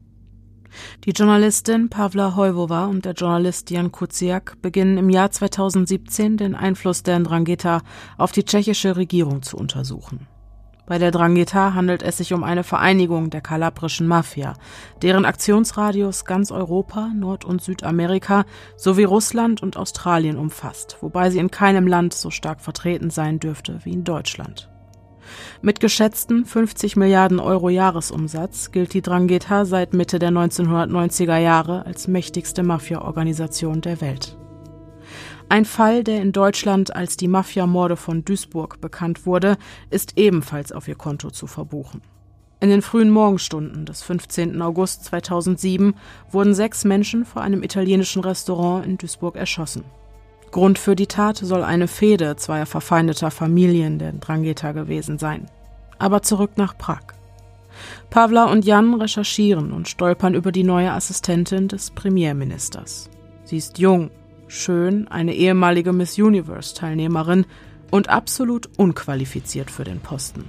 Die 1.05 1.11
Journalistin 1.11 1.89
Pavla 1.89 2.37
Hojvova 2.37 2.87
und 2.87 3.05
der 3.05 3.13
Journalist 3.13 3.71
Jan 3.71 3.91
Kuciak 3.93 4.61
beginnen 4.63 4.99
im 4.99 5.11
Jahr 5.11 5.31
2017 5.31 6.37
den 6.37 6.55
Einfluss 6.55 7.03
der 7.03 7.19
Ndrangheta 7.19 7.83
auf 8.17 8.33
die 8.33 8.45
tschechische 8.45 8.97
Regierung 8.97 9.43
zu 9.43 9.57
untersuchen. 9.57 10.27
Bei 10.89 10.97
der 10.97 11.11
Drangheta 11.11 11.75
handelt 11.75 12.03
es 12.03 12.17
sich 12.17 12.33
um 12.33 12.43
eine 12.43 12.65
Vereinigung 12.65 13.29
der 13.29 13.43
kalabrischen 13.43 14.07
Mafia, 14.07 14.55
deren 15.03 15.27
Aktionsradius 15.27 16.25
ganz 16.25 16.51
Europa, 16.51 17.11
Nord- 17.15 17.45
und 17.45 17.61
Südamerika 17.61 18.47
sowie 18.79 19.05
Russland 19.05 19.63
und 19.63 19.77
Australien 19.77 20.39
umfasst, 20.39 20.97
wobei 21.03 21.29
sie 21.29 21.41
in 21.41 21.51
keinem 21.51 21.87
Land 21.87 22.15
so 22.15 22.31
stark 22.31 22.63
vertreten 22.63 23.11
sein 23.11 23.39
dürfte 23.39 23.81
wie 23.85 23.93
in 23.93 24.05
Deutschland. 24.05 24.71
Mit 25.61 25.79
geschätzten 25.79 26.47
50 26.47 26.97
Milliarden 26.97 27.39
Euro 27.39 27.69
Jahresumsatz 27.69 28.73
gilt 28.73 28.95
die 28.95 29.03
Drangheta 29.03 29.67
seit 29.67 29.93
Mitte 29.93 30.19
der 30.19 30.31
1990er 30.31 31.37
Jahre 31.37 31.85
als 31.85 32.09
mächtigste 32.09 32.63
Mafia-Organisation 32.63 33.83
der 33.83 34.01
Welt. 34.01 34.39
Ein 35.51 35.65
Fall, 35.65 36.05
der 36.05 36.21
in 36.21 36.33
Deutschland 36.33 36.95
als 36.95 37.17
die 37.17 37.29
Mafiamorde 37.29 37.97
von 37.97 38.23
Duisburg 38.23 38.81
bekannt 38.83 39.25
wurde, 39.25 39.57
ist 39.89 40.19
ebenfalls 40.19 40.73
auf 40.73 40.89
ihr 40.89 40.95
Konto 40.95 41.31
zu 41.31 41.47
verbuchen. 41.47 42.03
In 42.61 42.69
den 42.69 42.83
frühen 42.83 43.11
Morgenstunden 43.11 43.87
des 43.87 44.03
15. 44.03 44.61
August 44.61 45.05
2007 45.05 45.95
wurden 46.31 46.55
sechs 46.55 46.85
Menschen 46.85 47.25
vor 47.25 47.41
einem 47.41 47.63
italienischen 47.63 48.23
Restaurant 48.23 48.85
in 48.85 48.99
Duisburg 48.99 49.37
erschossen. 49.37 49.85
Grund 50.51 50.79
für 50.79 50.97
die 50.97 51.07
Tat 51.07 51.39
soll 51.39 51.63
eine 51.63 51.89
Fehde 51.89 52.37
zweier 52.37 52.67
verfeindeter 52.67 53.31
Familien 53.31 53.99
der 53.99 54.13
Drangheta 54.13 54.73
gewesen 54.73 55.19
sein. 55.19 55.47
Aber 55.99 56.23
zurück 56.23 56.53
nach 56.57 56.77
Prag. 56.77 57.03
Pavla 58.11 58.47
und 58.47 58.65
Jan 58.65 58.95
recherchieren 58.95 59.73
und 59.73 59.89
stolpern 59.89 60.35
über 60.35 60.53
die 60.53 60.65
neue 60.65 60.93
Assistentin 60.93 61.69
des 61.69 61.91
Premierministers. 61.91 63.09
Sie 63.45 63.57
ist 63.57 63.79
jung, 63.79 64.11
schön, 64.49 65.09
eine 65.09 65.35
ehemalige 65.35 65.93
Miss 65.93 66.19
Universe-Teilnehmerin 66.19 67.47
und 67.91 68.09
absolut 68.09 68.69
unqualifiziert 68.77 69.71
für 69.71 69.85
den 69.85 70.01
Posten. 70.01 70.45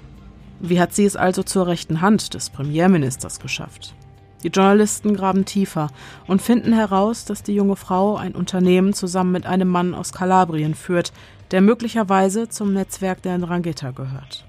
Wie 0.60 0.80
hat 0.80 0.94
sie 0.94 1.06
es 1.06 1.16
also 1.16 1.44
zur 1.44 1.68
rechten 1.68 2.02
Hand 2.02 2.34
des 2.34 2.50
Premierministers 2.50 3.40
geschafft? 3.40 3.96
Die 4.44 4.50
Journalisten 4.50 5.16
graben 5.16 5.46
tiefer 5.46 5.90
und 6.28 6.42
finden 6.42 6.74
heraus, 6.74 7.26
dass 7.26 7.44
die 7.44 7.56
junge 7.56 7.76
Frau 7.76 8.16
ein 8.16 8.36
Unternehmen 8.36 8.94
zusammen 8.94 9.34
mit 9.34 9.46
einem 9.46 9.68
Mann 9.68 9.94
aus 9.94 10.14
Kalabrien 10.14 10.76
führt, 10.76 11.12
der 11.52 11.62
möglicherweise 11.62 12.48
zum 12.48 12.74
Netzwerk 12.74 13.22
der 13.22 13.38
Ndrangheta 13.38 13.92
gehört. 13.92 14.46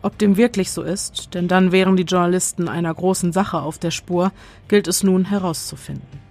Ob 0.00 0.18
dem 0.18 0.36
wirklich 0.36 0.70
so 0.70 0.82
ist, 0.82 1.34
denn 1.34 1.46
dann 1.46 1.72
wären 1.72 1.96
die 1.96 2.04
Journalisten 2.04 2.68
einer 2.68 2.92
großen 2.92 3.32
Sache 3.32 3.60
auf 3.60 3.78
der 3.78 3.90
Spur, 3.90 4.32
gilt 4.68 4.88
es 4.88 5.02
nun 5.02 5.26
herauszufinden. 5.26 6.21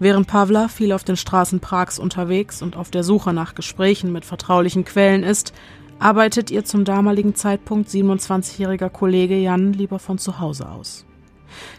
Während 0.00 0.28
Pavla 0.28 0.68
viel 0.68 0.92
auf 0.92 1.02
den 1.02 1.16
Straßen 1.16 1.60
Prags 1.60 1.98
unterwegs 1.98 2.62
und 2.62 2.76
auf 2.76 2.90
der 2.90 3.02
Suche 3.02 3.32
nach 3.32 3.54
Gesprächen 3.54 4.12
mit 4.12 4.24
vertraulichen 4.24 4.84
Quellen 4.84 5.24
ist, 5.24 5.52
arbeitet 5.98 6.50
ihr 6.50 6.64
zum 6.64 6.84
damaligen 6.84 7.34
Zeitpunkt 7.34 7.88
27-jähriger 7.88 8.90
Kollege 8.90 9.36
Jan 9.36 9.72
lieber 9.72 9.98
von 9.98 10.18
zu 10.18 10.38
Hause 10.38 10.68
aus. 10.68 11.04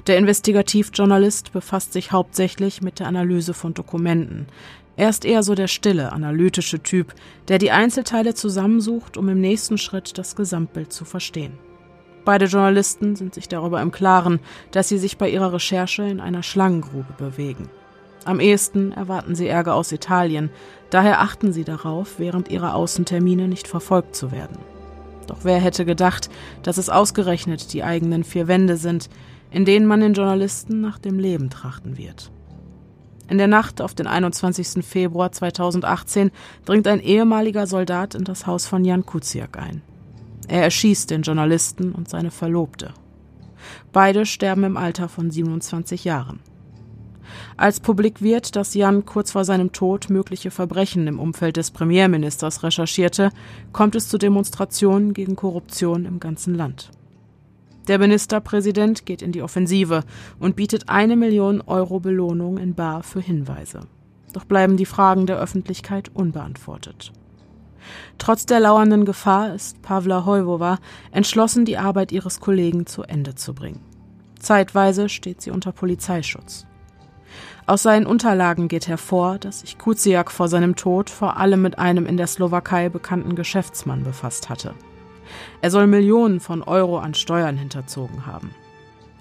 Der 0.07 0.17
Investigativjournalist 0.17 1.53
befasst 1.53 1.93
sich 1.93 2.11
hauptsächlich 2.11 2.81
mit 2.81 2.99
der 2.99 3.07
Analyse 3.07 3.53
von 3.53 3.73
Dokumenten. 3.73 4.47
Er 4.97 5.09
ist 5.09 5.23
eher 5.23 5.43
so 5.43 5.55
der 5.55 5.67
stille, 5.67 6.11
analytische 6.11 6.83
Typ, 6.83 7.13
der 7.47 7.57
die 7.57 7.71
Einzelteile 7.71 8.33
zusammensucht, 8.33 9.15
um 9.15 9.29
im 9.29 9.39
nächsten 9.39 9.77
Schritt 9.77 10.17
das 10.17 10.35
Gesamtbild 10.35 10.91
zu 10.91 11.05
verstehen. 11.05 11.53
Beide 12.25 12.45
Journalisten 12.45 13.15
sind 13.15 13.33
sich 13.33 13.47
darüber 13.47 13.81
im 13.81 13.91
Klaren, 13.91 14.39
dass 14.71 14.89
sie 14.89 14.97
sich 14.97 15.17
bei 15.17 15.29
ihrer 15.29 15.53
Recherche 15.53 16.03
in 16.03 16.19
einer 16.19 16.43
Schlangengrube 16.43 17.13
bewegen. 17.17 17.69
Am 18.29 18.39
ehesten 18.39 18.91
erwarten 18.91 19.33
sie 19.33 19.47
Ärger 19.47 19.73
aus 19.73 19.91
Italien, 19.91 20.51
daher 20.91 21.19
achten 21.19 21.51
sie 21.51 21.63
darauf, 21.63 22.19
während 22.19 22.47
ihrer 22.51 22.75
Außentermine 22.75 23.47
nicht 23.47 23.67
verfolgt 23.67 24.15
zu 24.15 24.31
werden. 24.31 24.59
Doch 25.25 25.39
wer 25.41 25.57
hätte 25.57 25.83
gedacht, 25.83 26.29
dass 26.61 26.77
es 26.77 26.91
ausgerechnet 26.91 27.73
die 27.73 27.83
eigenen 27.83 28.23
vier 28.23 28.47
Wände 28.47 28.77
sind, 28.77 29.09
in 29.49 29.65
denen 29.65 29.87
man 29.87 30.01
den 30.01 30.13
Journalisten 30.13 30.79
nach 30.79 30.99
dem 30.99 31.17
Leben 31.17 31.49
trachten 31.49 31.97
wird. 31.97 32.29
In 33.27 33.39
der 33.39 33.47
Nacht 33.47 33.81
auf 33.81 33.95
den 33.95 34.05
21. 34.05 34.85
Februar 34.85 35.31
2018 35.31 36.29
dringt 36.65 36.87
ein 36.87 36.99
ehemaliger 36.99 37.65
Soldat 37.65 38.13
in 38.13 38.25
das 38.25 38.45
Haus 38.45 38.67
von 38.67 38.85
Jan 38.85 39.07
Kuciak 39.07 39.57
ein. 39.57 39.81
Er 40.47 40.61
erschießt 40.61 41.09
den 41.09 41.23
Journalisten 41.23 41.93
und 41.93 42.09
seine 42.09 42.29
Verlobte. 42.29 42.93
Beide 43.91 44.27
sterben 44.27 44.65
im 44.65 44.77
Alter 44.77 45.09
von 45.09 45.31
27 45.31 46.03
Jahren. 46.03 46.41
Als 47.57 47.79
publik 47.79 48.21
wird, 48.21 48.55
dass 48.55 48.73
Jan 48.73 49.05
kurz 49.05 49.31
vor 49.31 49.45
seinem 49.45 49.71
Tod 49.71 50.09
mögliche 50.09 50.51
Verbrechen 50.51 51.07
im 51.07 51.19
Umfeld 51.19 51.57
des 51.57 51.71
Premierministers 51.71 52.63
recherchierte, 52.63 53.31
kommt 53.71 53.95
es 53.95 54.09
zu 54.09 54.17
Demonstrationen 54.17 55.13
gegen 55.13 55.35
Korruption 55.35 56.05
im 56.05 56.19
ganzen 56.19 56.55
Land. 56.55 56.91
Der 57.87 57.97
Ministerpräsident 57.97 59.05
geht 59.05 59.21
in 59.21 59.31
die 59.31 59.41
Offensive 59.41 60.03
und 60.39 60.55
bietet 60.55 60.89
eine 60.89 61.15
Million 61.15 61.61
Euro 61.61 61.99
Belohnung 61.99 62.57
in 62.57 62.75
Bar 62.75 63.03
für 63.03 63.19
Hinweise. 63.19 63.79
Doch 64.33 64.45
bleiben 64.45 64.77
die 64.77 64.85
Fragen 64.85 65.25
der 65.25 65.39
Öffentlichkeit 65.39 66.11
unbeantwortet. 66.13 67.11
Trotz 68.17 68.45
der 68.45 68.59
lauernden 68.59 69.05
Gefahr 69.05 69.55
ist 69.55 69.81
Pavla 69.81 70.25
Hojvova 70.25 70.77
entschlossen, 71.11 71.65
die 71.65 71.77
Arbeit 71.77 72.11
ihres 72.11 72.39
Kollegen 72.39 72.85
zu 72.85 73.03
Ende 73.03 73.35
zu 73.35 73.53
bringen. 73.53 73.81
Zeitweise 74.39 75.09
steht 75.09 75.41
sie 75.41 75.51
unter 75.51 75.71
Polizeischutz. 75.71 76.65
Aus 77.69 77.83
seinen 77.83 78.07
Unterlagen 78.07 78.67
geht 78.67 78.87
hervor, 78.87 79.37
dass 79.37 79.59
sich 79.59 79.77
Kuciak 79.77 80.31
vor 80.31 80.47
seinem 80.47 80.75
Tod 80.75 81.11
vor 81.11 81.37
allem 81.37 81.61
mit 81.61 81.77
einem 81.77 82.07
in 82.07 82.17
der 82.17 82.25
Slowakei 82.25 82.89
bekannten 82.89 83.35
Geschäftsmann 83.35 84.03
befasst 84.03 84.49
hatte. 84.49 84.73
Er 85.61 85.69
soll 85.69 85.85
Millionen 85.85 86.39
von 86.39 86.63
Euro 86.63 86.97
an 86.97 87.13
Steuern 87.13 87.57
hinterzogen 87.57 88.25
haben. 88.25 88.55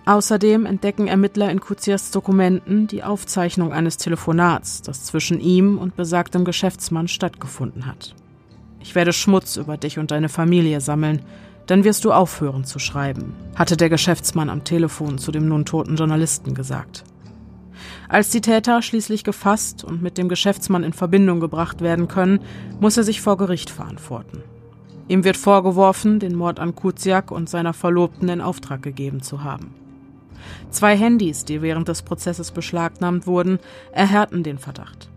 Außerdem 0.06 0.64
entdecken 0.64 1.08
Ermittler 1.08 1.50
in 1.50 1.60
Kuzias 1.60 2.10
Dokumenten 2.10 2.86
die 2.86 3.04
Aufzeichnung 3.04 3.74
eines 3.74 3.98
Telefonats, 3.98 4.80
das 4.80 5.04
zwischen 5.04 5.40
ihm 5.40 5.76
und 5.76 5.94
besagtem 5.94 6.46
Geschäftsmann 6.46 7.06
stattgefunden 7.06 7.84
hat. 7.84 8.14
Ich 8.80 8.94
werde 8.94 9.12
Schmutz 9.12 9.58
über 9.58 9.76
dich 9.76 9.98
und 9.98 10.10
deine 10.10 10.30
Familie 10.30 10.80
sammeln, 10.80 11.20
dann 11.66 11.84
wirst 11.84 12.06
du 12.06 12.12
aufhören 12.12 12.64
zu 12.64 12.78
schreiben, 12.78 13.34
hatte 13.56 13.76
der 13.76 13.90
Geschäftsmann 13.90 14.48
am 14.48 14.64
Telefon 14.64 15.18
zu 15.18 15.32
dem 15.32 15.48
nun 15.48 15.66
toten 15.66 15.96
Journalisten 15.96 16.54
gesagt. 16.54 17.04
Als 18.08 18.30
die 18.30 18.40
Täter 18.40 18.80
schließlich 18.80 19.22
gefasst 19.22 19.84
und 19.84 20.02
mit 20.02 20.16
dem 20.16 20.30
Geschäftsmann 20.30 20.82
in 20.82 20.94
Verbindung 20.94 21.40
gebracht 21.40 21.82
werden 21.82 22.08
können, 22.08 22.40
muss 22.80 22.96
er 22.96 23.02
sich 23.02 23.20
vor 23.20 23.36
Gericht 23.36 23.68
verantworten. 23.68 24.42
Ihm 25.08 25.24
wird 25.24 25.36
vorgeworfen, 25.36 26.18
den 26.18 26.34
Mord 26.34 26.58
an 26.58 26.74
Kuziak 26.74 27.30
und 27.30 27.48
seiner 27.48 27.74
Verlobten 27.74 28.28
in 28.28 28.40
Auftrag 28.40 28.82
gegeben 28.82 29.22
zu 29.22 29.44
haben. 29.44 29.74
Zwei 30.70 30.96
Handys, 30.96 31.44
die 31.44 31.60
während 31.60 31.88
des 31.88 32.02
Prozesses 32.02 32.50
beschlagnahmt 32.50 33.26
wurden, 33.26 33.58
erhärten 33.92 34.42
den 34.42 34.58
Verdacht. 34.58 35.10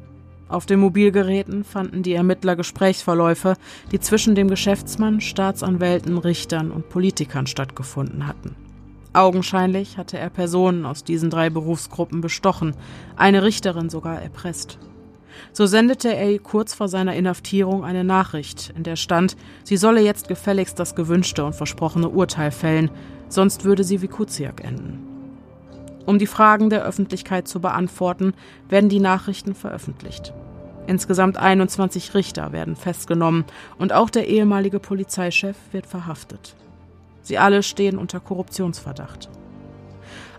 Auf 0.49 0.65
den 0.65 0.81
Mobilgeräten 0.81 1.63
fanden 1.63 2.03
die 2.03 2.13
Ermittler 2.13 2.57
Gesprächsverläufe, 2.57 3.55
die 3.93 4.01
zwischen 4.01 4.35
dem 4.35 4.49
Geschäftsmann, 4.49 5.21
Staatsanwälten, 5.21 6.17
Richtern 6.17 6.71
und 6.71 6.89
Politikern 6.89 7.47
stattgefunden 7.47 8.27
hatten. 8.27 8.55
Augenscheinlich 9.13 9.97
hatte 9.97 10.17
er 10.17 10.29
Personen 10.29 10.85
aus 10.85 11.03
diesen 11.03 11.29
drei 11.29 11.49
Berufsgruppen 11.49 12.21
bestochen, 12.21 12.75
eine 13.17 13.43
Richterin 13.43 13.89
sogar 13.89 14.21
erpresst. 14.21 14.77
So 15.51 15.65
sendete 15.65 16.13
er 16.15 16.31
ihr 16.31 16.39
kurz 16.39 16.73
vor 16.73 16.87
seiner 16.87 17.15
Inhaftierung 17.15 17.83
eine 17.83 18.03
Nachricht, 18.05 18.73
in 18.75 18.83
der 18.83 18.95
stand, 18.95 19.35
sie 19.63 19.77
solle 19.77 20.01
jetzt 20.01 20.27
gefälligst 20.29 20.79
das 20.79 20.95
gewünschte 20.95 21.43
und 21.43 21.55
versprochene 21.55 22.07
Urteil 22.07 22.51
fällen, 22.51 22.89
sonst 23.27 23.65
würde 23.65 23.83
sie 23.83 24.01
wie 24.01 24.07
Kuziak 24.07 24.63
enden. 24.63 24.99
Um 26.05 26.17
die 26.17 26.27
Fragen 26.27 26.69
der 26.69 26.83
Öffentlichkeit 26.83 27.47
zu 27.47 27.59
beantworten, 27.59 28.33
werden 28.69 28.89
die 28.89 28.99
Nachrichten 28.99 29.55
veröffentlicht. 29.55 30.33
Insgesamt 30.87 31.37
21 31.37 32.15
Richter 32.15 32.53
werden 32.53 32.75
festgenommen 32.75 33.45
und 33.77 33.93
auch 33.93 34.09
der 34.09 34.27
ehemalige 34.27 34.79
Polizeichef 34.79 35.55
wird 35.71 35.85
verhaftet. 35.85 36.55
Sie 37.21 37.37
alle 37.37 37.63
stehen 37.63 37.97
unter 37.97 38.19
Korruptionsverdacht. 38.19 39.29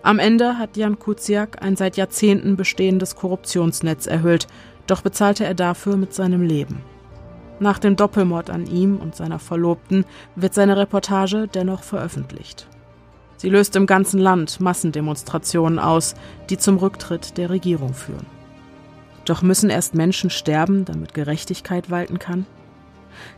Am 0.02 0.18
Ende 0.18 0.58
hat 0.58 0.76
Jan 0.76 0.98
Kuciak 0.98 1.62
ein 1.62 1.76
seit 1.76 1.96
Jahrzehnten 1.96 2.56
bestehendes 2.56 3.14
Korruptionsnetz 3.14 4.06
erhöht, 4.06 4.48
doch 4.86 5.02
bezahlte 5.02 5.44
er 5.44 5.54
dafür 5.54 5.96
mit 5.96 6.12
seinem 6.12 6.42
Leben. 6.42 6.82
Nach 7.60 7.78
dem 7.78 7.94
Doppelmord 7.94 8.50
an 8.50 8.66
ihm 8.66 8.96
und 8.96 9.14
seiner 9.14 9.38
Verlobten 9.38 10.04
wird 10.34 10.54
seine 10.54 10.76
Reportage 10.76 11.46
dennoch 11.46 11.84
veröffentlicht. 11.84 12.66
Sie 13.36 13.48
löst 13.48 13.76
im 13.76 13.86
ganzen 13.86 14.18
Land 14.18 14.60
Massendemonstrationen 14.60 15.78
aus, 15.78 16.14
die 16.50 16.58
zum 16.58 16.78
Rücktritt 16.78 17.38
der 17.38 17.50
Regierung 17.50 17.94
führen. 17.94 18.26
Doch 19.24 19.42
müssen 19.42 19.70
erst 19.70 19.94
Menschen 19.94 20.30
sterben, 20.30 20.84
damit 20.84 21.14
Gerechtigkeit 21.14 21.90
walten 21.90 22.18
kann? 22.18 22.46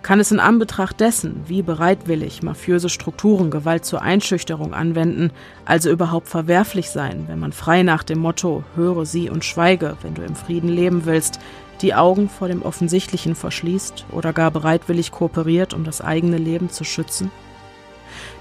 Kann 0.02 0.20
es 0.20 0.30
in 0.30 0.40
Anbetracht 0.40 1.00
dessen, 1.00 1.42
wie 1.46 1.62
bereitwillig 1.62 2.42
mafiöse 2.42 2.88
Strukturen 2.88 3.50
Gewalt 3.50 3.84
zur 3.84 4.02
Einschüchterung 4.02 4.74
anwenden, 4.74 5.30
also 5.64 5.90
überhaupt 5.90 6.28
verwerflich 6.28 6.90
sein, 6.90 7.24
wenn 7.28 7.38
man 7.38 7.52
frei 7.52 7.82
nach 7.82 8.02
dem 8.02 8.18
Motto 8.18 8.64
höre 8.76 9.06
sie 9.06 9.30
und 9.30 9.44
schweige, 9.44 9.96
wenn 10.02 10.14
du 10.14 10.22
im 10.22 10.36
Frieden 10.36 10.68
leben 10.68 11.04
willst, 11.04 11.40
die 11.82 11.94
Augen 11.94 12.28
vor 12.28 12.48
dem 12.48 12.62
Offensichtlichen 12.62 13.34
verschließt 13.34 14.06
oder 14.12 14.32
gar 14.32 14.50
bereitwillig 14.50 15.10
kooperiert, 15.10 15.74
um 15.74 15.84
das 15.84 16.00
eigene 16.00 16.38
Leben 16.38 16.70
zu 16.70 16.84
schützen? 16.84 17.30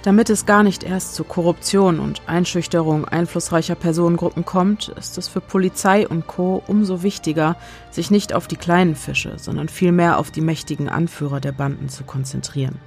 Damit 0.03 0.29
es 0.29 0.45
gar 0.45 0.63
nicht 0.63 0.83
erst 0.83 1.15
zu 1.15 1.23
Korruption 1.23 2.01
und 2.01 2.23
Einschüchterung 2.27 3.05
einflussreicher 3.05 3.75
Personengruppen 3.75 4.43
kommt, 4.43 4.89
ist 4.89 5.17
es 5.17 5.29
für 5.29 5.39
Polizei 5.39 6.05
und 6.05 6.27
Co. 6.27 6.61
umso 6.67 7.03
wichtiger, 7.03 7.55
sich 7.89 8.11
nicht 8.11 8.33
auf 8.33 8.49
die 8.49 8.57
kleinen 8.57 8.95
Fische, 8.95 9.39
sondern 9.39 9.69
vielmehr 9.69 10.17
auf 10.19 10.29
die 10.29 10.41
mächtigen 10.41 10.89
Anführer 10.89 11.39
der 11.39 11.53
Banden 11.53 11.87
zu 11.87 12.03
konzentrieren. 12.03 12.79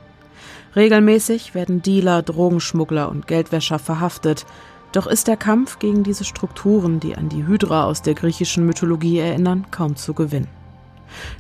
Regelmäßig 0.77 1.55
werden 1.55 1.81
Dealer, 1.81 2.21
Drogenschmuggler 2.21 3.09
und 3.09 3.27
Geldwäscher 3.27 3.79
verhaftet, 3.79 4.45
doch 4.93 5.07
ist 5.07 5.27
der 5.27 5.39
Kampf 5.39 5.79
gegen 5.79 6.03
diese 6.03 6.25
Strukturen, 6.25 7.01
die 7.01 7.17
an 7.17 7.31
die 7.31 7.47
Hydra 7.47 7.85
aus 7.85 8.03
der 8.03 8.13
griechischen 8.13 8.67
Mythologie 8.67 9.21
erinnern, 9.21 9.67
kaum 9.71 9.97
zu 9.97 10.13
gewinnen. 10.13 10.49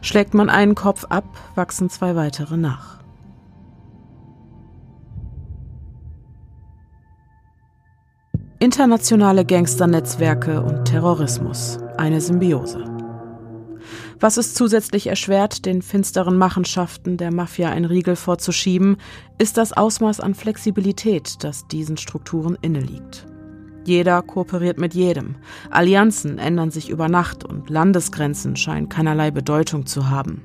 Schlägt 0.00 0.32
man 0.32 0.48
einen 0.48 0.74
Kopf 0.74 1.04
ab, 1.10 1.26
wachsen 1.54 1.90
zwei 1.90 2.16
weitere 2.16 2.56
nach. 2.56 2.95
Internationale 8.58 9.44
Gangsternetzwerke 9.44 10.62
und 10.62 10.86
Terrorismus. 10.86 11.78
Eine 11.98 12.22
Symbiose. 12.22 12.84
Was 14.18 14.38
es 14.38 14.54
zusätzlich 14.54 15.08
erschwert, 15.08 15.66
den 15.66 15.82
finsteren 15.82 16.38
Machenschaften 16.38 17.18
der 17.18 17.34
Mafia 17.34 17.68
ein 17.68 17.84
Riegel 17.84 18.16
vorzuschieben, 18.16 18.96
ist 19.36 19.58
das 19.58 19.74
Ausmaß 19.74 20.20
an 20.20 20.34
Flexibilität, 20.34 21.44
das 21.44 21.68
diesen 21.68 21.98
Strukturen 21.98 22.56
inneliegt. 22.62 23.26
Jeder 23.84 24.22
kooperiert 24.22 24.78
mit 24.78 24.94
jedem. 24.94 25.36
Allianzen 25.70 26.38
ändern 26.38 26.70
sich 26.70 26.88
über 26.88 27.10
Nacht 27.10 27.44
und 27.44 27.68
Landesgrenzen 27.68 28.56
scheinen 28.56 28.88
keinerlei 28.88 29.30
Bedeutung 29.30 29.84
zu 29.84 30.08
haben. 30.08 30.44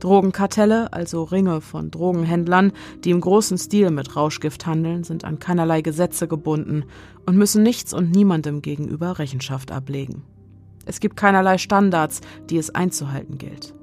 Drogenkartelle, 0.00 0.92
also 0.92 1.24
Ringe 1.24 1.60
von 1.60 1.90
Drogenhändlern, 1.90 2.72
die 3.04 3.10
im 3.10 3.20
großen 3.20 3.58
Stil 3.58 3.90
mit 3.90 4.16
Rauschgift 4.16 4.66
handeln, 4.66 5.04
sind 5.04 5.24
an 5.24 5.38
keinerlei 5.38 5.80
Gesetze 5.82 6.28
gebunden 6.28 6.84
und 7.24 7.36
müssen 7.36 7.62
nichts 7.62 7.92
und 7.92 8.10
niemandem 8.10 8.62
gegenüber 8.62 9.18
Rechenschaft 9.18 9.72
ablegen. 9.72 10.22
Es 10.84 11.00
gibt 11.00 11.16
keinerlei 11.16 11.58
Standards, 11.58 12.20
die 12.48 12.58
es 12.58 12.74
einzuhalten 12.74 13.38
gilt. 13.38 13.74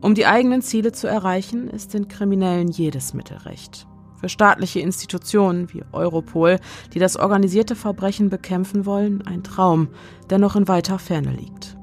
Um 0.00 0.14
die 0.14 0.26
eigenen 0.26 0.62
Ziele 0.62 0.92
zu 0.92 1.06
erreichen, 1.06 1.68
ist 1.68 1.94
den 1.94 2.08
Kriminellen 2.08 2.68
jedes 2.68 3.14
Mittel 3.14 3.38
recht. 3.38 3.86
Für 4.16 4.28
staatliche 4.28 4.80
Institutionen 4.80 5.72
wie 5.72 5.82
Europol, 5.92 6.58
die 6.92 6.98
das 6.98 7.16
organisierte 7.16 7.76
Verbrechen 7.76 8.30
bekämpfen 8.30 8.86
wollen, 8.86 9.22
ein 9.26 9.42
Traum, 9.42 9.88
der 10.30 10.38
noch 10.38 10.56
in 10.56 10.68
weiter 10.68 10.98
Ferne 10.98 11.32
liegt. 11.32 11.76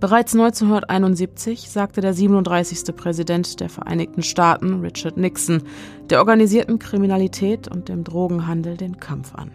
Bereits 0.00 0.32
1971 0.32 1.68
sagte 1.68 2.00
der 2.00 2.14
37. 2.14 2.94
Präsident 2.94 3.58
der 3.58 3.68
Vereinigten 3.68 4.22
Staaten, 4.22 4.80
Richard 4.80 5.16
Nixon, 5.16 5.64
der 6.08 6.20
organisierten 6.20 6.78
Kriminalität 6.78 7.66
und 7.66 7.88
dem 7.88 8.04
Drogenhandel 8.04 8.76
den 8.76 9.00
Kampf 9.00 9.34
an. 9.34 9.50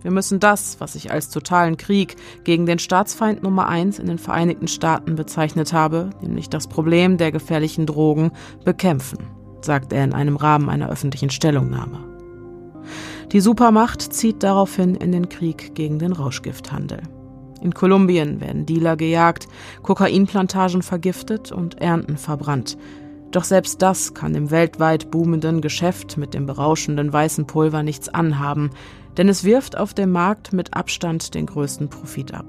Wir 0.00 0.10
müssen 0.12 0.40
das, 0.40 0.80
was 0.80 0.94
ich 0.94 1.10
als 1.10 1.28
totalen 1.28 1.76
Krieg 1.76 2.16
gegen 2.44 2.64
den 2.64 2.78
Staatsfeind 2.78 3.42
Nummer 3.42 3.68
eins 3.68 3.98
in 3.98 4.06
den 4.06 4.18
Vereinigten 4.18 4.68
Staaten 4.68 5.14
bezeichnet 5.14 5.74
habe, 5.74 6.08
nämlich 6.22 6.48
das 6.48 6.68
Problem 6.68 7.18
der 7.18 7.30
gefährlichen 7.30 7.84
Drogen, 7.84 8.30
bekämpfen, 8.64 9.18
sagt 9.60 9.92
er 9.92 10.04
in 10.04 10.14
einem 10.14 10.36
Rahmen 10.36 10.70
einer 10.70 10.88
öffentlichen 10.88 11.28
Stellungnahme. 11.28 11.98
Die 13.32 13.40
Supermacht 13.40 14.00
zieht 14.00 14.42
daraufhin 14.42 14.94
in 14.94 15.12
den 15.12 15.28
Krieg 15.28 15.74
gegen 15.74 15.98
den 15.98 16.12
Rauschgifthandel. 16.12 17.02
In 17.60 17.74
Kolumbien 17.74 18.40
werden 18.40 18.66
Dealer 18.66 18.96
gejagt, 18.96 19.48
Kokainplantagen 19.82 20.82
vergiftet 20.82 21.52
und 21.52 21.80
Ernten 21.80 22.16
verbrannt. 22.16 22.76
Doch 23.30 23.44
selbst 23.44 23.82
das 23.82 24.14
kann 24.14 24.32
dem 24.32 24.50
weltweit 24.50 25.10
boomenden 25.10 25.60
Geschäft 25.60 26.16
mit 26.16 26.34
dem 26.34 26.46
berauschenden 26.46 27.12
weißen 27.12 27.46
Pulver 27.46 27.82
nichts 27.82 28.08
anhaben, 28.08 28.70
denn 29.16 29.28
es 29.28 29.44
wirft 29.44 29.76
auf 29.76 29.94
dem 29.94 30.12
Markt 30.12 30.52
mit 30.52 30.74
Abstand 30.74 31.34
den 31.34 31.46
größten 31.46 31.88
Profit 31.88 32.34
ab. 32.34 32.46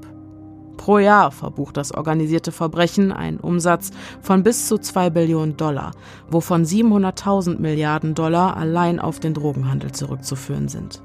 Pro 0.77 0.99
Jahr 0.99 1.31
verbucht 1.31 1.75
das 1.75 1.91
organisierte 1.91 2.51
Verbrechen 2.51 3.11
einen 3.11 3.39
Umsatz 3.39 3.91
von 4.21 4.43
bis 4.43 4.67
zu 4.67 4.77
2 4.77 5.09
Billionen 5.09 5.57
Dollar, 5.57 5.91
wovon 6.29 6.63
700.000 6.63 7.59
Milliarden 7.59 8.15
Dollar 8.15 8.55
allein 8.55 8.99
auf 8.99 9.19
den 9.19 9.33
Drogenhandel 9.33 9.91
zurückzuführen 9.91 10.69
sind. 10.69 11.01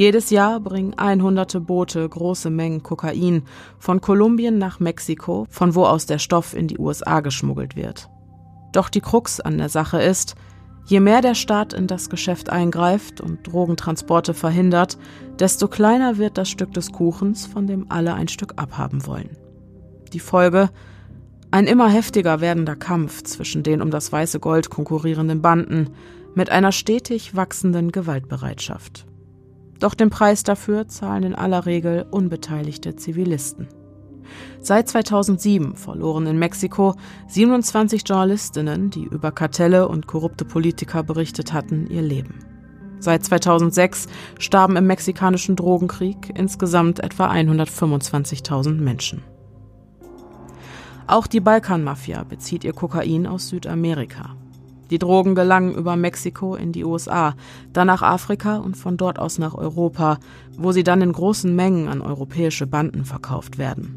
Jedes 0.00 0.30
Jahr 0.30 0.60
bringen 0.60 0.94
einhunderte 0.96 1.60
Boote 1.60 2.08
große 2.08 2.48
Mengen 2.48 2.82
Kokain 2.82 3.42
von 3.78 4.00
Kolumbien 4.00 4.56
nach 4.56 4.80
Mexiko, 4.80 5.46
von 5.50 5.74
wo 5.74 5.84
aus 5.84 6.06
der 6.06 6.18
Stoff 6.18 6.54
in 6.54 6.68
die 6.68 6.78
USA 6.78 7.20
geschmuggelt 7.20 7.76
wird. 7.76 8.08
Doch 8.72 8.88
die 8.88 9.02
Krux 9.02 9.40
an 9.40 9.58
der 9.58 9.68
Sache 9.68 10.00
ist, 10.00 10.36
je 10.86 11.00
mehr 11.00 11.20
der 11.20 11.34
Staat 11.34 11.74
in 11.74 11.86
das 11.86 12.08
Geschäft 12.08 12.48
eingreift 12.48 13.20
und 13.20 13.46
Drogentransporte 13.46 14.32
verhindert, 14.32 14.96
desto 15.38 15.68
kleiner 15.68 16.16
wird 16.16 16.38
das 16.38 16.48
Stück 16.48 16.72
des 16.72 16.92
Kuchens, 16.92 17.44
von 17.44 17.66
dem 17.66 17.84
alle 17.90 18.14
ein 18.14 18.28
Stück 18.28 18.54
abhaben 18.56 19.06
wollen. 19.06 19.36
Die 20.14 20.18
Folge 20.18 20.70
ein 21.50 21.66
immer 21.66 21.90
heftiger 21.90 22.40
werdender 22.40 22.76
Kampf 22.76 23.22
zwischen 23.24 23.62
den 23.62 23.82
um 23.82 23.90
das 23.90 24.10
weiße 24.10 24.40
Gold 24.40 24.70
konkurrierenden 24.70 25.42
Banden 25.42 25.90
mit 26.34 26.48
einer 26.48 26.72
stetig 26.72 27.36
wachsenden 27.36 27.92
Gewaltbereitschaft. 27.92 29.04
Doch 29.80 29.94
den 29.94 30.10
Preis 30.10 30.44
dafür 30.44 30.86
zahlen 30.88 31.24
in 31.24 31.34
aller 31.34 31.66
Regel 31.66 32.06
unbeteiligte 32.10 32.94
Zivilisten. 32.96 33.68
Seit 34.60 34.88
2007 34.88 35.74
verloren 35.74 36.26
in 36.26 36.38
Mexiko 36.38 36.94
27 37.28 38.02
Journalistinnen, 38.06 38.90
die 38.90 39.04
über 39.04 39.32
Kartelle 39.32 39.88
und 39.88 40.06
korrupte 40.06 40.44
Politiker 40.44 41.02
berichtet 41.02 41.52
hatten, 41.52 41.88
ihr 41.88 42.02
Leben. 42.02 42.38
Seit 43.00 43.24
2006 43.24 44.06
starben 44.38 44.76
im 44.76 44.86
mexikanischen 44.86 45.56
Drogenkrieg 45.56 46.30
insgesamt 46.34 47.00
etwa 47.00 47.30
125.000 47.30 48.74
Menschen. 48.74 49.22
Auch 51.06 51.26
die 51.26 51.40
Balkanmafia 51.40 52.22
bezieht 52.24 52.62
ihr 52.62 52.74
Kokain 52.74 53.26
aus 53.26 53.48
Südamerika. 53.48 54.36
Die 54.90 54.98
Drogen 54.98 55.34
gelangen 55.34 55.74
über 55.74 55.96
Mexiko 55.96 56.56
in 56.56 56.72
die 56.72 56.84
USA, 56.84 57.34
dann 57.72 57.86
nach 57.86 58.02
Afrika 58.02 58.56
und 58.56 58.76
von 58.76 58.96
dort 58.96 59.18
aus 59.18 59.38
nach 59.38 59.54
Europa, 59.54 60.18
wo 60.56 60.72
sie 60.72 60.84
dann 60.84 61.00
in 61.00 61.12
großen 61.12 61.54
Mengen 61.54 61.88
an 61.88 62.00
europäische 62.00 62.66
Banden 62.66 63.04
verkauft 63.04 63.56
werden. 63.58 63.96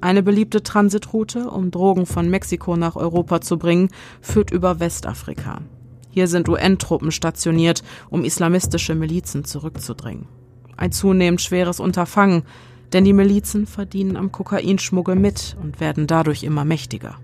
Eine 0.00 0.22
beliebte 0.22 0.62
Transitroute, 0.62 1.50
um 1.50 1.70
Drogen 1.70 2.06
von 2.06 2.28
Mexiko 2.28 2.76
nach 2.76 2.96
Europa 2.96 3.40
zu 3.40 3.56
bringen, 3.56 3.88
führt 4.20 4.50
über 4.50 4.78
Westafrika. 4.78 5.62
Hier 6.10 6.28
sind 6.28 6.48
UN-Truppen 6.48 7.12
stationiert, 7.12 7.82
um 8.10 8.24
islamistische 8.24 8.94
Milizen 8.94 9.44
zurückzudrängen. 9.44 10.26
Ein 10.76 10.92
zunehmend 10.92 11.40
schweres 11.40 11.80
Unterfangen, 11.80 12.42
denn 12.92 13.04
die 13.04 13.12
Milizen 13.12 13.66
verdienen 13.66 14.16
am 14.16 14.32
Kokainschmuggel 14.32 15.16
mit 15.16 15.56
und 15.62 15.80
werden 15.80 16.06
dadurch 16.06 16.42
immer 16.44 16.64
mächtiger. 16.64 17.16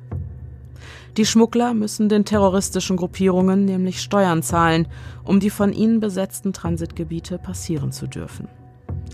Die 1.19 1.27
Schmuggler 1.27 1.75
müssen 1.75 2.09
den 2.09 2.25
terroristischen 2.25 2.97
Gruppierungen 2.97 3.67
nämlich 3.67 4.01
Steuern 4.01 4.43
zahlen, 4.43 4.89
um 5.25 5.41
die 5.41 5.51
von 5.51 5.75
ihnen 5.75 6.01
besetzten 6.01 6.55
Transitgebiete 6.55 7.39
passieren 7.39 7.93
zu 7.93 8.07
dürfen. 8.07 8.49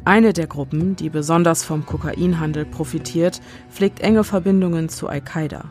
Eine 0.04 0.32
der 0.32 0.46
Gruppen, 0.46 0.94
die 0.94 1.10
besonders 1.10 1.64
vom 1.64 1.84
Kokainhandel 1.84 2.66
profitiert, 2.66 3.40
pflegt 3.68 3.98
enge 3.98 4.22
Verbindungen 4.22 4.88
zu 4.88 5.08
Al-Qaida. 5.08 5.64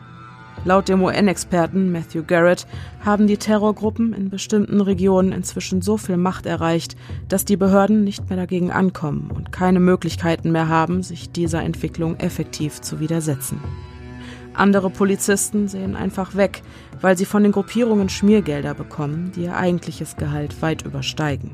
Laut 0.64 0.88
dem 0.88 1.02
UN-Experten 1.02 1.92
Matthew 1.92 2.24
Garrett 2.26 2.66
haben 3.04 3.26
die 3.26 3.38
Terrorgruppen 3.38 4.12
in 4.12 4.28
bestimmten 4.28 4.82
Regionen 4.82 5.32
inzwischen 5.32 5.80
so 5.80 5.96
viel 5.96 6.18
Macht 6.18 6.44
erreicht, 6.44 6.96
dass 7.28 7.46
die 7.46 7.56
Behörden 7.56 8.04
nicht 8.04 8.28
mehr 8.28 8.36
dagegen 8.36 8.70
ankommen 8.70 9.30
und 9.34 9.50
keine 9.50 9.80
Möglichkeiten 9.80 10.52
mehr 10.52 10.68
haben, 10.68 11.02
sich 11.02 11.30
dieser 11.30 11.62
Entwicklung 11.62 12.16
effektiv 12.16 12.82
zu 12.82 13.00
widersetzen. 13.00 13.60
Andere 14.58 14.90
Polizisten 14.90 15.68
sehen 15.68 15.94
einfach 15.94 16.34
weg, 16.34 16.62
weil 17.00 17.16
sie 17.16 17.26
von 17.26 17.44
den 17.44 17.52
Gruppierungen 17.52 18.08
Schmiergelder 18.08 18.74
bekommen, 18.74 19.30
die 19.34 19.44
ihr 19.44 19.56
eigentliches 19.56 20.16
Gehalt 20.16 20.60
weit 20.62 20.82
übersteigen. 20.82 21.52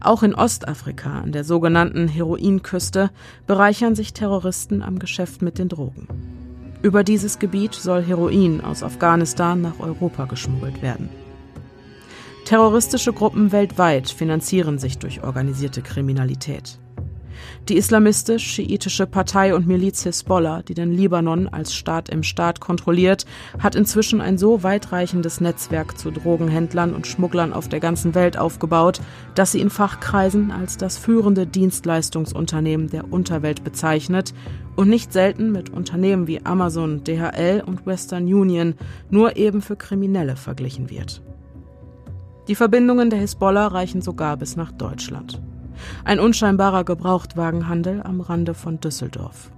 Auch 0.00 0.22
in 0.22 0.36
Ostafrika, 0.36 1.20
an 1.20 1.32
der 1.32 1.42
sogenannten 1.42 2.06
Heroinküste, 2.06 3.10
bereichern 3.48 3.96
sich 3.96 4.12
Terroristen 4.12 4.82
am 4.82 5.00
Geschäft 5.00 5.42
mit 5.42 5.58
den 5.58 5.68
Drogen. 5.68 6.06
Über 6.82 7.02
dieses 7.02 7.40
Gebiet 7.40 7.74
soll 7.74 8.04
Heroin 8.04 8.60
aus 8.60 8.84
Afghanistan 8.84 9.60
nach 9.60 9.80
Europa 9.80 10.26
geschmuggelt 10.26 10.80
werden. 10.80 11.08
Terroristische 12.44 13.12
Gruppen 13.12 13.50
weltweit 13.50 14.10
finanzieren 14.10 14.78
sich 14.78 14.98
durch 14.98 15.24
organisierte 15.24 15.82
Kriminalität. 15.82 16.78
Die 17.68 17.76
islamistisch-schiitische 17.76 19.06
Partei 19.06 19.54
und 19.54 19.66
Miliz 19.66 20.02
Hisbollah, 20.02 20.62
die 20.62 20.74
den 20.74 20.92
Libanon 20.92 21.48
als 21.48 21.74
Staat 21.74 22.08
im 22.08 22.22
Staat 22.22 22.60
kontrolliert, 22.60 23.26
hat 23.58 23.74
inzwischen 23.74 24.20
ein 24.20 24.38
so 24.38 24.62
weitreichendes 24.62 25.40
Netzwerk 25.40 25.98
zu 25.98 26.10
Drogenhändlern 26.10 26.94
und 26.94 27.06
Schmugglern 27.06 27.52
auf 27.52 27.68
der 27.68 27.80
ganzen 27.80 28.14
Welt 28.14 28.36
aufgebaut, 28.36 29.00
dass 29.34 29.52
sie 29.52 29.60
in 29.60 29.70
Fachkreisen 29.70 30.50
als 30.50 30.76
das 30.76 30.98
führende 30.98 31.46
Dienstleistungsunternehmen 31.46 32.90
der 32.90 33.12
Unterwelt 33.12 33.64
bezeichnet 33.64 34.34
und 34.76 34.88
nicht 34.88 35.12
selten 35.12 35.52
mit 35.52 35.70
Unternehmen 35.70 36.26
wie 36.26 36.44
Amazon, 36.44 37.04
DHL 37.04 37.62
und 37.64 37.86
Western 37.86 38.24
Union 38.24 38.74
nur 39.10 39.36
eben 39.36 39.62
für 39.62 39.76
Kriminelle 39.76 40.36
verglichen 40.36 40.90
wird. 40.90 41.22
Die 42.48 42.54
Verbindungen 42.54 43.08
der 43.08 43.20
Hisbollah 43.20 43.68
reichen 43.68 44.02
sogar 44.02 44.36
bis 44.36 44.56
nach 44.56 44.70
Deutschland. 44.70 45.40
Ein 46.04 46.20
unscheinbarer 46.20 46.84
Gebrauchtwagenhandel 46.84 48.02
am 48.02 48.20
Rande 48.20 48.54
von 48.54 48.80
Düsseldorf. 48.80 49.50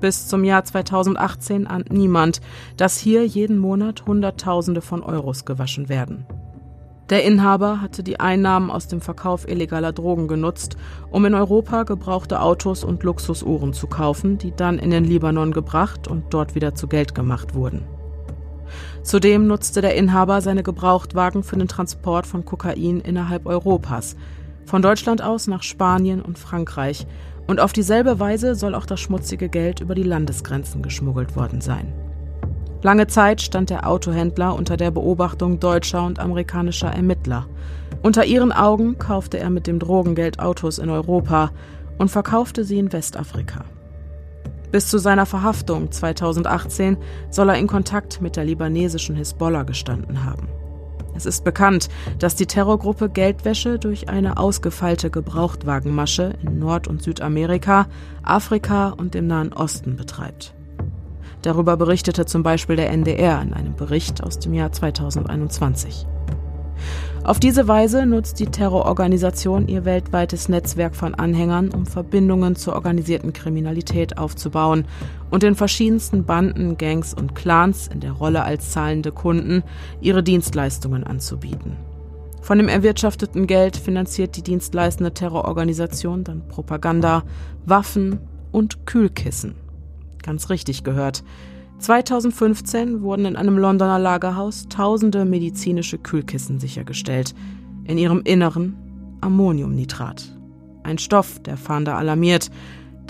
Bis 0.00 0.28
zum 0.28 0.44
Jahr 0.44 0.64
2018 0.64 1.66
ahnt 1.66 1.92
niemand, 1.92 2.40
dass 2.76 2.98
hier 2.98 3.26
jeden 3.26 3.58
Monat 3.58 4.06
Hunderttausende 4.06 4.80
von 4.80 5.02
Euros 5.02 5.44
gewaschen 5.44 5.88
werden. 5.88 6.26
Der 7.10 7.22
Inhaber 7.24 7.82
hatte 7.82 8.02
die 8.02 8.18
Einnahmen 8.18 8.70
aus 8.70 8.88
dem 8.88 9.02
Verkauf 9.02 9.46
illegaler 9.46 9.92
Drogen 9.92 10.26
genutzt, 10.26 10.78
um 11.10 11.26
in 11.26 11.34
Europa 11.34 11.82
gebrauchte 11.82 12.40
Autos 12.40 12.82
und 12.82 13.02
Luxusuhren 13.02 13.74
zu 13.74 13.86
kaufen, 13.86 14.38
die 14.38 14.52
dann 14.56 14.78
in 14.78 14.90
den 14.90 15.04
Libanon 15.04 15.52
gebracht 15.52 16.08
und 16.08 16.32
dort 16.32 16.54
wieder 16.54 16.74
zu 16.74 16.86
Geld 16.86 17.14
gemacht 17.14 17.54
wurden. 17.54 17.82
Zudem 19.02 19.46
nutzte 19.46 19.82
der 19.82 19.96
Inhaber 19.96 20.40
seine 20.40 20.62
Gebrauchtwagen 20.62 21.42
für 21.42 21.56
den 21.56 21.68
Transport 21.68 22.26
von 22.26 22.46
Kokain 22.46 23.00
innerhalb 23.00 23.44
Europas, 23.44 24.16
von 24.66 24.82
Deutschland 24.82 25.22
aus 25.22 25.46
nach 25.46 25.62
Spanien 25.62 26.20
und 26.22 26.38
Frankreich, 26.38 27.06
und 27.46 27.60
auf 27.60 27.72
dieselbe 27.72 28.18
Weise 28.18 28.54
soll 28.54 28.74
auch 28.74 28.86
das 28.86 29.00
schmutzige 29.00 29.48
Geld 29.48 29.80
über 29.80 29.94
die 29.94 30.02
Landesgrenzen 30.02 30.82
geschmuggelt 30.82 31.36
worden 31.36 31.60
sein. 31.60 31.92
Lange 32.82 33.06
Zeit 33.06 33.40
stand 33.40 33.70
der 33.70 33.88
Autohändler 33.88 34.54
unter 34.54 34.76
der 34.76 34.90
Beobachtung 34.90 35.60
deutscher 35.60 36.04
und 36.04 36.18
amerikanischer 36.18 36.88
Ermittler. 36.88 37.46
Unter 38.02 38.26
ihren 38.26 38.52
Augen 38.52 38.98
kaufte 38.98 39.38
er 39.38 39.50
mit 39.50 39.66
dem 39.66 39.78
Drogengeld 39.78 40.38
Autos 40.38 40.78
in 40.78 40.90
Europa 40.90 41.50
und 41.96 42.10
verkaufte 42.10 42.64
sie 42.64 42.78
in 42.78 42.92
Westafrika. 42.92 43.64
Bis 44.70 44.88
zu 44.88 44.98
seiner 44.98 45.24
Verhaftung 45.24 45.92
2018 45.92 46.96
soll 47.30 47.48
er 47.48 47.58
in 47.58 47.68
Kontakt 47.68 48.20
mit 48.20 48.36
der 48.36 48.44
libanesischen 48.44 49.16
Hisbollah 49.16 49.62
gestanden 49.62 50.24
haben. 50.24 50.48
Es 51.14 51.26
ist 51.26 51.44
bekannt, 51.44 51.88
dass 52.18 52.34
die 52.34 52.46
Terrorgruppe 52.46 53.08
Geldwäsche 53.08 53.78
durch 53.78 54.08
eine 54.08 54.36
ausgefeilte 54.36 55.10
Gebrauchtwagenmasche 55.10 56.34
in 56.42 56.58
Nord- 56.58 56.88
und 56.88 57.02
Südamerika, 57.02 57.86
Afrika 58.22 58.88
und 58.88 59.14
dem 59.14 59.26
Nahen 59.26 59.52
Osten 59.52 59.96
betreibt. 59.96 60.54
Darüber 61.42 61.76
berichtete 61.76 62.24
zum 62.24 62.42
Beispiel 62.42 62.76
der 62.76 62.90
NDR 62.90 63.40
in 63.42 63.52
einem 63.52 63.76
Bericht 63.76 64.22
aus 64.22 64.38
dem 64.38 64.54
Jahr 64.54 64.72
2021. 64.72 66.06
Auf 67.24 67.40
diese 67.40 67.66
Weise 67.66 68.04
nutzt 68.04 68.38
die 68.38 68.48
Terrororganisation 68.48 69.66
ihr 69.66 69.86
weltweites 69.86 70.50
Netzwerk 70.50 70.94
von 70.94 71.14
Anhängern, 71.14 71.70
um 71.70 71.86
Verbindungen 71.86 72.54
zur 72.54 72.74
organisierten 72.74 73.32
Kriminalität 73.32 74.18
aufzubauen 74.18 74.84
und 75.30 75.42
den 75.42 75.54
verschiedensten 75.54 76.24
Banden, 76.24 76.76
Gangs 76.76 77.14
und 77.14 77.34
Clans 77.34 77.88
in 77.88 78.00
der 78.00 78.12
Rolle 78.12 78.42
als 78.42 78.72
zahlende 78.72 79.10
Kunden 79.10 79.62
ihre 80.02 80.22
Dienstleistungen 80.22 81.02
anzubieten. 81.02 81.78
Von 82.42 82.58
dem 82.58 82.68
erwirtschafteten 82.68 83.46
Geld 83.46 83.78
finanziert 83.78 84.36
die 84.36 84.42
dienstleistende 84.42 85.14
Terrororganisation 85.14 86.24
dann 86.24 86.46
Propaganda, 86.46 87.22
Waffen 87.64 88.18
und 88.52 88.84
Kühlkissen. 88.84 89.54
Ganz 90.22 90.50
richtig 90.50 90.84
gehört. 90.84 91.24
2015 91.84 93.02
wurden 93.02 93.26
in 93.26 93.36
einem 93.36 93.58
Londoner 93.58 93.98
Lagerhaus 93.98 94.68
tausende 94.70 95.26
medizinische 95.26 95.98
Kühlkissen 95.98 96.58
sichergestellt. 96.58 97.34
In 97.84 97.98
ihrem 97.98 98.22
Inneren 98.22 98.74
Ammoniumnitrat. 99.20 100.34
Ein 100.82 100.96
Stoff, 100.96 101.42
der 101.42 101.58
Fahnder 101.58 101.98
alarmiert. 101.98 102.50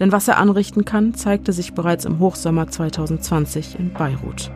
Denn 0.01 0.11
was 0.11 0.27
er 0.27 0.39
anrichten 0.39 0.85
kann, 0.85 1.15
zeigte 1.15 1.53
sich 1.53 1.75
bereits 1.75 2.05
im 2.05 2.19
Hochsommer 2.19 2.67
2020 2.67 3.79
in 3.79 3.93
Beirut. 3.93 4.51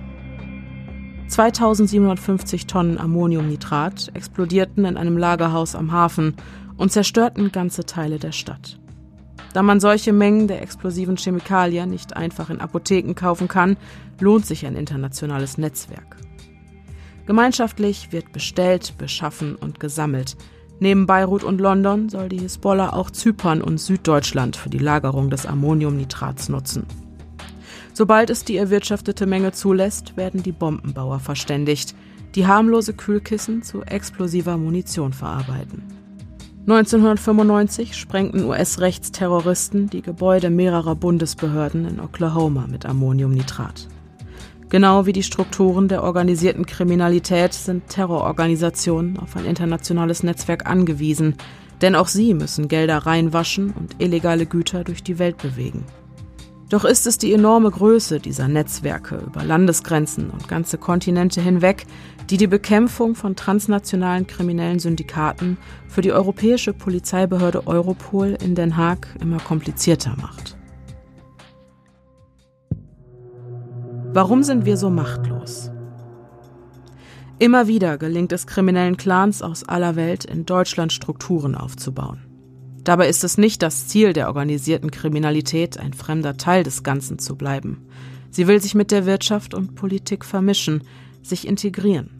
2750 1.29 2.67
Tonnen 2.67 2.99
Ammoniumnitrat 2.99 4.11
explodierten 4.15 4.85
in 4.85 4.97
einem 4.97 5.17
Lagerhaus 5.17 5.77
am 5.77 5.93
Hafen 5.93 6.35
und 6.77 6.91
zerstörten 6.91 7.53
ganze 7.53 7.85
Teile 7.85 8.19
der 8.19 8.33
Stadt. 8.33 8.81
Da 9.53 9.63
man 9.63 9.81
solche 9.81 10.13
Mengen 10.13 10.49
der 10.49 10.63
explosiven 10.63 11.17
Chemikalien 11.17 11.91
nicht 11.91 12.17
einfach 12.17 12.51
in 12.51 12.61
Apotheken 12.61 13.15
kaufen 13.15 13.49
kann, 13.49 13.77
lohnt 14.21 14.47
sich 14.47 14.67
ein 14.67 14.77
internationales 14.77 15.59
Netzwerk. 15.59 16.17
Gemeinschaftlich 17.27 18.13
wird 18.13 18.33
bestellt, 18.33 18.95
beschaffen 18.97 19.55
und 19.55 19.81
gesammelt. 19.81 20.37
Neben 20.81 21.07
Beirut 21.07 21.45
und 21.45 21.61
London 21.61 22.09
soll 22.09 22.29
die 22.29 22.39
Hisbollah 22.39 22.93
auch 22.93 23.11
Zypern 23.11 23.63
und 23.63 23.79
Süddeutschland 23.79 24.57
für 24.57 24.71
die 24.71 24.79
Lagerung 24.79 25.29
des 25.29 25.45
Ammoniumnitrats 25.45 26.49
nutzen. 26.49 26.87
Sobald 27.93 28.31
es 28.31 28.45
die 28.45 28.57
erwirtschaftete 28.57 29.27
Menge 29.27 29.53
zulässt, 29.53 30.17
werden 30.17 30.43
die 30.43 30.53
Bombenbauer 30.53 31.19
verständigt, 31.19 31.97
die 32.35 32.47
harmlose 32.47 32.95
Kühlkissen 32.95 33.63
zu 33.63 33.83
explosiver 33.83 34.57
Munition 34.57 35.13
verarbeiten. 35.13 35.98
1995 36.71 37.97
sprengten 37.97 38.45
US-Rechtsterroristen 38.45 39.89
die 39.89 40.03
Gebäude 40.03 40.51
mehrerer 40.51 40.97
Bundesbehörden 40.97 41.89
in 41.89 41.99
Oklahoma 41.99 42.67
mit 42.71 42.85
Ammoniumnitrat. 42.85 43.89
Genau 44.69 45.07
wie 45.07 45.15
die 45.15 45.23
Strukturen 45.23 45.89
der 45.89 46.03
organisierten 46.03 46.67
Kriminalität 46.67 47.55
sind 47.55 47.89
Terrororganisationen 47.89 49.19
auf 49.19 49.35
ein 49.35 49.47
internationales 49.47 50.23
Netzwerk 50.23 50.69
angewiesen, 50.69 51.37
denn 51.81 51.95
auch 51.95 52.07
sie 52.07 52.35
müssen 52.35 52.69
Gelder 52.69 52.99
reinwaschen 52.99 53.71
und 53.71 53.97
illegale 53.99 54.45
Güter 54.45 54.85
durch 54.85 55.03
die 55.03 55.19
Welt 55.19 55.39
bewegen. 55.39 55.87
Doch 56.69 56.85
ist 56.85 57.07
es 57.07 57.17
die 57.17 57.33
enorme 57.33 57.71
Größe 57.71 58.21
dieser 58.21 58.47
Netzwerke 58.47 59.23
über 59.27 59.43
Landesgrenzen 59.43 60.29
und 60.29 60.49
ganze 60.49 60.77
Kontinente 60.77 61.41
hinweg, 61.41 61.87
die 62.31 62.37
die 62.37 62.47
Bekämpfung 62.47 63.15
von 63.15 63.37
transnationalen 63.37 64.27
kriminellen 64.27 64.79
Syndikaten 64.79 65.57
für 65.89 66.03
die 66.03 66.13
europäische 66.13 66.75
Polizeibehörde 66.75 67.67
Europol 67.67 68.37
in 68.43 68.55
Den 68.55 68.77
Haag 68.77 69.09
immer 69.21 69.39
komplizierter 69.39 70.15
macht. 70.21 70.57
Warum 74.13 74.43
sind 74.43 74.65
wir 74.67 74.77
so 74.77 74.91
machtlos? 74.91 75.71
Immer 77.39 77.69
wieder 77.69 77.99
gelingt 77.99 78.33
es 78.33 78.47
kriminellen 78.47 78.97
Clans 78.97 79.43
aus 79.43 79.63
aller 79.69 79.97
Welt, 79.97 80.25
in 80.25 80.45
Deutschland 80.45 80.93
Strukturen 80.93 81.55
aufzubauen. 81.55 82.25
Dabei 82.83 83.09
ist 83.09 83.23
es 83.23 83.39
nicht 83.39 83.63
das 83.63 83.87
Ziel 83.87 84.13
der 84.13 84.29
organisierten 84.29 84.91
Kriminalität, 84.91 85.79
ein 85.79 85.93
fremder 85.93 86.37
Teil 86.37 86.65
des 86.65 86.83
Ganzen 86.83 87.19
zu 87.19 87.37
bleiben. 87.37 87.87
Sie 88.31 88.49
will 88.49 88.61
sich 88.61 88.75
mit 88.75 88.91
der 88.91 89.07
Wirtschaft 89.07 89.55
und 89.55 89.75
Politik 89.75 90.25
vermischen, 90.25 90.83
sich 91.23 91.47
integrieren. 91.47 92.18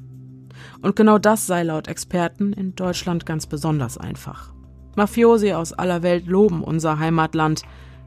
Und 0.83 0.97
genau 0.97 1.19
das 1.19 1.47
sei 1.47 1.65
laut 1.65 1.89
Experten 1.89 2.53
in 2.53 2.75
Deutschland 2.75 3.27
ganz 3.27 3.47
besonders 3.47 3.99
einfach. 3.99 4.53
Mafiosi 4.97 5.53
aus 5.53 5.73
aller 5.73 6.03
Welt 6.03 6.27
loben 6.27 6.63
unser 6.63 6.99
Heimatland, 6.99 7.63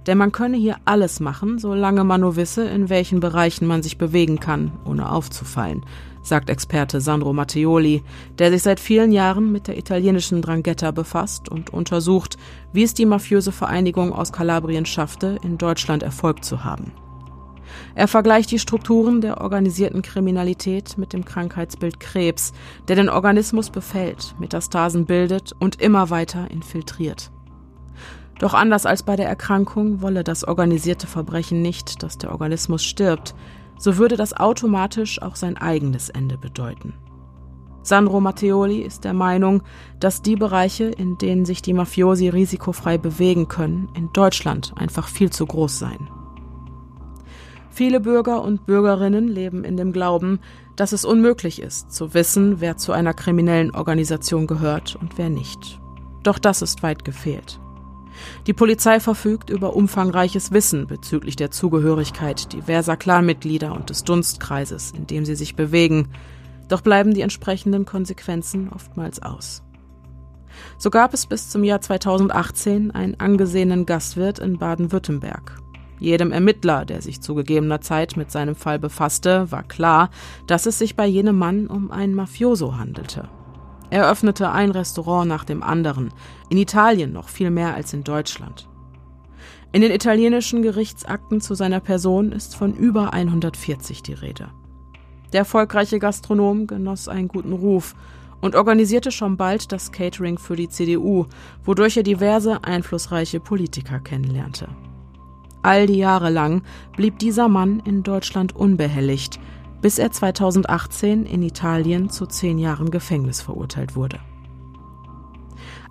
denn 0.08 0.18
man 0.18 0.32
könne 0.32 0.58
hier 0.58 0.78
alles 0.86 1.20
machen, 1.20 1.60
solange 1.60 2.04
man 2.04 2.22
nur 2.22 2.36
wisse, 2.36 2.66
in 2.66 2.90
welchen 2.90 3.20
Bereichen 3.20 3.68
man 3.68 3.84
sich 3.84 3.98
bewegen 3.98 4.40
kann, 4.40 4.72
ohne 4.86 5.12
aufzufallen, 5.12 5.86
sagt 6.24 6.50
Experte 6.50 7.02
Sandro 7.02 7.34
Matteoli, 7.34 8.04
der 8.40 8.52
sich 8.52 8.64
seit 8.64 8.80
vielen 8.80 9.12
Jahren 9.12 9.52
mit 9.52 9.68
der 9.68 9.78
italienischen 9.78 10.42
Drangheta 10.42 10.92
befasst 10.92 11.50
und 11.50 11.72
untersucht, 11.72 12.38
wie 12.74 12.84
es 12.84 12.94
die 12.94 13.06
mafiöse 13.06 13.52
Vereinigung 13.52 14.12
aus 14.12 14.32
Kalabrien 14.32 14.86
schaffte, 14.86 15.38
in 15.44 15.58
Deutschland 15.58 16.04
Erfolg 16.04 16.44
zu 16.44 16.64
haben. 16.64 16.92
Er 17.96 18.08
vergleicht 18.08 18.52
die 18.52 18.60
Strukturen 18.60 19.22
der 19.22 19.42
organisierten 19.42 20.02
Kriminalität 20.02 20.98
mit 20.98 21.14
dem 21.14 21.26
Krankheitsbild 21.26 22.00
Krebs, 22.00 22.54
der 22.88 22.96
den 22.96 23.10
Organismus 23.10 23.70
befällt, 23.70 24.36
Metastasen 24.40 25.06
bildet 25.06 25.54
und 25.60 25.82
immer 25.82 26.10
weiter 26.10 26.50
infiltriert. 26.52 27.32
Doch 28.40 28.54
anders 28.54 28.86
als 28.86 29.04
bei 29.04 29.16
der 29.16 29.28
Erkrankung 29.28 30.02
wolle 30.02 30.24
das 30.24 30.44
organisierte 30.44 31.06
Verbrechen 31.06 31.62
nicht, 31.62 32.02
dass 32.02 32.18
der 32.18 32.32
Organismus 32.32 32.84
stirbt, 32.84 33.36
so 33.78 33.98
würde 33.98 34.18
das 34.18 34.34
automatisch 34.34 35.22
auch 35.22 35.36
sein 35.36 35.58
eigenes 35.58 36.10
Ende 36.10 36.38
bedeuten. 36.38 36.94
Sandro 37.84 38.22
Matteoli 38.22 38.82
ist 38.82 39.06
der 39.06 39.14
Meinung, 39.14 39.64
dass 40.00 40.22
die 40.22 40.36
Bereiche, 40.36 40.86
in 40.86 41.18
denen 41.18 41.46
sich 41.46 41.62
die 41.62 41.74
Mafiosi 41.74 42.30
risikofrei 42.30 42.98
bewegen 42.98 43.48
können, 43.48 43.90
in 43.96 44.14
Deutschland 44.14 44.74
einfach 44.76 45.08
viel 45.08 45.32
zu 45.32 45.46
groß 45.46 45.80
seien. 45.80 46.10
Viele 47.72 48.02
Bürger 48.02 48.44
und 48.44 48.66
Bürgerinnen 48.66 49.30
leben 49.30 49.64
in 49.64 49.78
dem 49.78 49.94
Glauben, 49.94 50.40
dass 50.76 50.92
es 50.92 51.06
unmöglich 51.06 51.62
ist, 51.62 51.92
zu 51.94 52.14
wissen, 52.14 52.60
wer 52.60 52.76
zu 52.76 52.92
einer 52.92 53.14
kriminellen 53.14 53.74
Organisation 53.74 54.46
gehört 54.46 54.98
und 54.98 55.18
wer 55.18 55.30
nicht. 55.30 55.80
Doch 56.24 56.38
das 56.38 56.62
ist 56.62 56.84
weit 56.84 57.06
gefehlt. 57.06 57.60
Die 58.46 58.54
Polizei 58.54 59.00
verfügt 59.00 59.50
über 59.50 59.76
umfangreiches 59.76 60.52
Wissen 60.52 60.86
bezüglich 60.86 61.38
der 61.38 61.50
Zugehörigkeit 61.50 62.52
diverser 62.52 62.98
Clanmitglieder 62.98 63.74
und 63.74 63.90
des 63.90 64.04
Dunstkreises, 64.04 64.92
in 64.92 65.08
dem 65.08 65.26
sie 65.26 65.36
sich 65.36 65.56
bewegen, 65.56 66.10
doch 66.68 66.82
bleiben 66.82 67.14
die 67.14 67.22
entsprechenden 67.22 67.86
Konsequenzen 67.86 68.70
oftmals 68.70 69.22
aus. 69.22 69.64
So 70.78 70.90
gab 70.90 71.14
es 71.14 71.26
bis 71.26 71.50
zum 71.50 71.64
Jahr 71.64 71.82
2018 71.82 72.92
einen 72.92 73.20
angesehenen 73.20 73.86
Gastwirt 73.86 74.40
in 74.40 74.58
Baden-Württemberg. 74.58 75.58
Jedem 76.02 76.32
Ermittler, 76.32 76.84
der 76.84 77.00
sich 77.04 77.22
zu 77.22 77.36
gegebener 77.36 77.80
Zeit 77.80 78.18
mit 78.18 78.32
seinem 78.32 78.56
Fall 78.56 78.80
befasste, 78.80 79.52
war 79.52 79.62
klar, 79.62 80.10
dass 80.48 80.66
es 80.66 80.80
sich 80.80 80.96
bei 80.96 81.06
jenem 81.06 81.38
Mann 81.38 81.68
um 81.68 81.92
einen 81.92 82.16
Mafioso 82.16 82.76
handelte. 82.76 83.30
Er 83.92 84.10
öffnete 84.10 84.50
ein 84.50 84.72
Restaurant 84.72 85.30
nach 85.30 85.44
dem 85.44 85.62
anderen, 85.62 86.12
in 86.50 86.58
Italien 86.58 87.14
noch 87.14 87.30
viel 87.30 87.52
mehr 87.52 87.76
als 87.76 87.94
in 87.94 88.04
Deutschland. 88.04 88.68
In 89.74 89.84
den 89.84 89.92
italienischen 89.92 90.64
Gerichtsakten 90.64 91.40
zu 91.40 91.54
seiner 91.54 91.82
Person 91.82 92.32
ist 92.32 92.56
von 92.56 92.74
über 92.74 93.14
140 93.14 94.02
die 94.02 94.14
Rede. 94.14 94.48
Der 95.34 95.42
erfolgreiche 95.42 96.00
Gastronom 96.00 96.66
genoss 96.66 97.10
einen 97.10 97.28
guten 97.28 97.54
Ruf 97.54 97.94
und 98.42 98.56
organisierte 98.56 99.12
schon 99.12 99.38
bald 99.38 99.72
das 99.72 99.92
Catering 99.92 100.40
für 100.40 100.56
die 100.56 100.68
CDU, 100.68 101.28
wodurch 101.64 101.96
er 101.96 102.04
diverse 102.04 102.64
einflussreiche 102.64 103.40
Politiker 103.40 104.00
kennenlernte. 104.00 104.68
All 105.64 105.86
die 105.86 105.98
Jahre 105.98 106.30
lang 106.30 106.64
blieb 106.96 107.20
dieser 107.20 107.48
Mann 107.48 107.82
in 107.86 108.04
Deutschland 108.04 108.56
unbehelligt, 108.56 109.40
bis 109.82 110.00
er 110.00 110.12
2018 110.12 111.26
in 111.26 111.44
Italien 111.44 112.10
zu 112.10 112.26
zehn 112.26 112.58
Jahren 112.58 112.92
Gefängnis 112.92 113.42
verurteilt 113.42 113.96
wurde. 113.96 114.20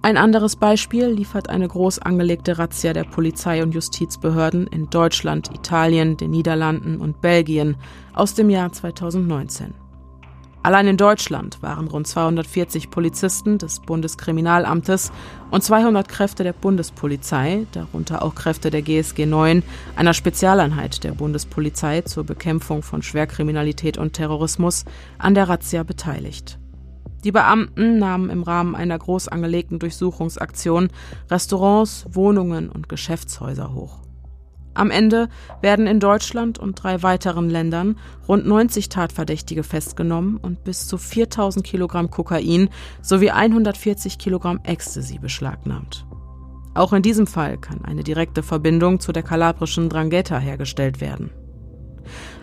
Ein 0.03 0.17
anderes 0.17 0.57
Beispiel 0.57 1.07
liefert 1.09 1.51
eine 1.51 1.69
groß 1.69 1.99
angelegte 1.99 2.59
Razzia 2.59 2.95
der 2.95 3.05
Polizei 3.05 3.63
und 3.63 3.75
Justizbehörden 3.75 4.67
in 4.67 4.89
Deutschland, 4.89 5.51
Italien, 5.55 6.17
den 6.17 6.31
Niederlanden 6.31 7.01
und 7.01 7.21
Belgien 7.21 7.77
aus 8.15 8.35
dem 8.35 8.49
Jahr 8.49 8.73
2019. 8.73 9.75
Allein 10.63 10.89
in 10.89 10.99
Deutschland 10.99 11.63
waren 11.63 11.89
rund 11.89 12.07
240 12.07 12.91
Polizisten 12.91 13.57
des 13.57 13.81
Bundeskriminalamtes 13.81 15.11
und 15.51 15.65
200 15.65 16.07
Kräfte 16.07 16.45
der 16.45 16.53
Bundespolizei, 16.53 17.67
darunter 17.73 18.23
auch 18.23 18.35
Kräfte 18.35 18.71
der 18.71 18.83
GSG 18.83 19.25
9, 19.25 19.63
einer 19.97 20.13
Spezialeinheit 20.13 21.03
der 21.03 21.13
Bundespolizei 21.13 22.03
zur 22.03 22.25
Bekämpfung 22.25 22.83
von 22.83 23.03
Schwerkriminalität 23.03 23.97
und 23.97 24.13
Terrorismus, 24.13 24.85
an 25.19 25.35
der 25.35 25.49
Razzia 25.49 25.83
beteiligt. 25.83 26.59
Die 27.25 27.33
Beamten 27.33 27.99
nahmen 27.99 28.29
im 28.29 28.43
Rahmen 28.43 28.75
einer 28.75 28.99
groß 28.99 29.29
angelegten 29.29 29.79
Durchsuchungsaktion 29.79 30.89
Restaurants, 31.31 32.05
Wohnungen 32.11 32.69
und 32.69 32.89
Geschäftshäuser 32.91 33.73
hoch. 33.73 34.10
Am 34.75 34.91
Ende 34.91 35.29
werden 35.63 35.87
in 35.87 36.01
Deutschland 36.01 36.59
und 36.59 36.83
drei 36.83 37.03
weiteren 37.03 37.51
Ländern 37.51 37.97
rund 38.29 38.47
90 38.47 38.89
Tatverdächtige 38.89 39.63
festgenommen 39.63 40.37
und 40.37 40.63
bis 40.65 40.87
zu 40.87 40.97
4000 40.97 41.65
Kilogramm 41.65 42.11
Kokain 42.11 42.71
sowie 43.03 43.31
140 43.31 44.19
Kilogramm 44.19 44.61
Ecstasy 44.63 45.19
beschlagnahmt. 45.19 46.07
Auch 46.75 46.93
in 46.93 47.03
diesem 47.03 47.27
Fall 47.27 47.59
kann 47.59 47.85
eine 47.85 48.05
direkte 48.05 48.43
Verbindung 48.43 49.01
zu 49.01 49.11
der 49.13 49.25
kalabrischen 49.25 49.89
Drangheta 49.89 50.39
hergestellt 50.39 51.01
werden. 51.01 51.31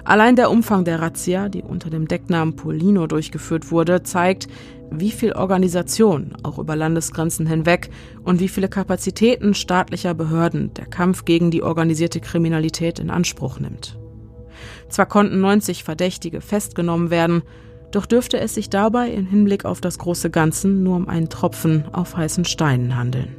Allein 0.08 0.38
der 0.38 0.50
Umfang 0.50 0.86
der 0.86 1.02
Razzia, 1.02 1.50
die 1.50 1.62
unter 1.62 1.90
dem 1.90 2.08
Decknamen 2.08 2.56
Polino 2.56 3.08
durchgeführt 3.08 3.72
wurde, 3.72 4.04
zeigt, 4.04 4.48
wie 4.90 5.12
viel 5.12 5.34
Organisation, 5.34 6.38
auch 6.44 6.60
über 6.60 6.78
Landesgrenzen 6.78 7.46
hinweg, 7.46 7.90
und 8.24 8.40
wie 8.40 8.48
viele 8.48 8.70
Kapazitäten 8.70 9.54
staatlicher 9.54 10.14
Behörden 10.14 10.74
der 10.76 10.86
Kampf 10.86 11.26
gegen 11.26 11.52
die 11.52 11.62
organisierte 11.62 12.22
Kriminalität 12.22 13.00
in 13.00 13.10
Anspruch 13.10 13.60
nimmt. 13.60 14.00
Zwar 14.88 15.08
konnten 15.08 15.42
90 15.42 15.84
Verdächtige 15.84 16.40
festgenommen 16.40 17.10
werden, 17.10 17.42
doch 17.92 18.06
dürfte 18.06 18.40
es 18.40 18.56
sich 18.56 18.70
dabei 18.70 19.10
im 19.10 19.26
Hinblick 19.26 19.66
auf 19.66 19.82
das 19.82 20.00
große 20.00 20.30
Ganzen 20.30 20.84
nur 20.84 20.96
um 20.96 21.10
einen 21.10 21.28
Tropfen 21.28 21.84
auf 21.92 22.16
heißen 22.16 22.46
Steinen 22.46 22.96
handeln. 22.96 23.36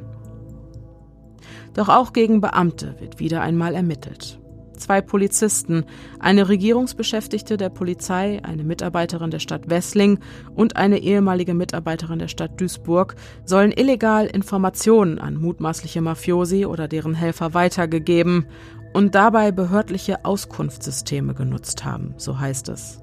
Doch 1.73 1.89
auch 1.89 2.13
gegen 2.13 2.41
Beamte 2.41 2.93
wird 2.99 3.19
wieder 3.19 3.41
einmal 3.41 3.73
ermittelt 3.73 4.38
zwei 4.79 5.01
Polizisten, 5.01 5.85
eine 6.19 6.49
Regierungsbeschäftigte 6.49 7.57
der 7.57 7.69
Polizei, 7.69 8.39
eine 8.43 8.63
Mitarbeiterin 8.63 9.31
der 9.31 9.39
Stadt 9.39 9.69
Wessling 9.69 10.19
und 10.55 10.75
eine 10.75 10.99
ehemalige 10.99 11.53
Mitarbeiterin 11.53 12.19
der 12.19 12.27
Stadt 12.27 12.59
Duisburg 12.59 13.15
sollen 13.45 13.71
illegal 13.71 14.25
Informationen 14.25 15.19
an 15.19 15.35
mutmaßliche 15.35 16.01
Mafiosi 16.01 16.65
oder 16.65 16.87
deren 16.87 17.13
Helfer 17.13 17.53
weitergegeben 17.53 18.45
und 18.93 19.15
dabei 19.15 19.51
behördliche 19.51 20.25
Auskunftssysteme 20.25 21.33
genutzt 21.33 21.85
haben, 21.85 22.15
so 22.17 22.39
heißt 22.39 22.69
es. 22.69 23.01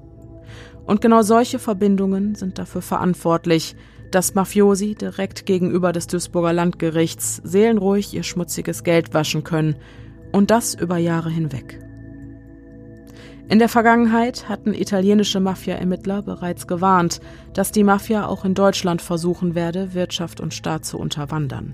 Und 0.85 1.01
genau 1.01 1.21
solche 1.21 1.59
Verbindungen 1.59 2.35
sind 2.35 2.57
dafür 2.57 2.81
verantwortlich, 2.81 3.75
dass 4.11 4.35
Mafiosi 4.35 4.95
direkt 4.95 5.45
gegenüber 5.45 5.91
des 5.91 6.07
Duisburger 6.07 6.53
Landgerichts 6.53 7.41
seelenruhig 7.43 8.13
ihr 8.13 8.23
schmutziges 8.23 8.83
Geld 8.83 9.13
waschen 9.13 9.43
können, 9.43 9.75
und 10.31 10.51
das 10.51 10.73
über 10.73 10.97
Jahre 10.97 11.29
hinweg. 11.29 11.79
In 13.49 13.59
der 13.59 13.69
Vergangenheit 13.69 14.49
hatten 14.49 14.73
italienische 14.73 15.39
Mafia-Ermittler 15.39 16.21
bereits 16.21 16.67
gewarnt, 16.67 17.21
dass 17.53 17.71
die 17.71 17.85
Mafia 17.85 18.27
auch 18.27 18.43
in 18.43 18.53
Deutschland 18.53 19.01
versuchen 19.01 19.55
werde, 19.55 19.93
Wirtschaft 19.93 20.41
und 20.41 20.53
Staat 20.53 20.83
zu 20.83 20.97
unterwandern. 20.97 21.73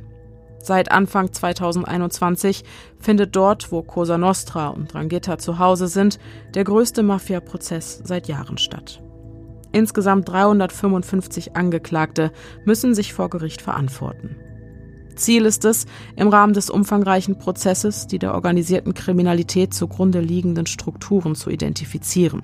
Seit 0.60 0.92
Anfang 0.92 1.34
2021 1.34 2.64
findet 3.00 3.36
dort, 3.36 3.72
wo 3.72 3.82
Cosa 3.82 4.18
Nostra 4.18 4.68
und 4.70 4.94
Drangheta 4.94 5.38
zu 5.38 5.58
Hause 5.60 5.88
sind, 5.88 6.20
der 6.54 6.64
größte 6.64 7.02
Mafia-Prozess 7.04 8.02
seit 8.04 8.28
Jahren 8.28 8.58
statt. 8.58 9.02
Insgesamt 9.74 10.30
355 10.30 11.56
Angeklagte 11.56 12.32
müssen 12.64 12.94
sich 12.94 13.14
vor 13.14 13.32
Gericht 13.32 13.62
verantworten. 13.62 14.38
Ziel 15.16 15.46
ist 15.46 15.66
es, 15.66 15.86
im 16.16 16.28
Rahmen 16.28 16.54
des 16.54 16.70
umfangreichen 16.70 17.38
Prozesses 17.38 18.08
die 18.08 18.20
der 18.20 18.34
organisierten 18.34 18.94
Kriminalität 18.94 19.74
zugrunde 19.74 20.20
liegenden 20.20 20.66
Strukturen 20.66 21.36
zu 21.36 21.50
identifizieren. 21.50 22.44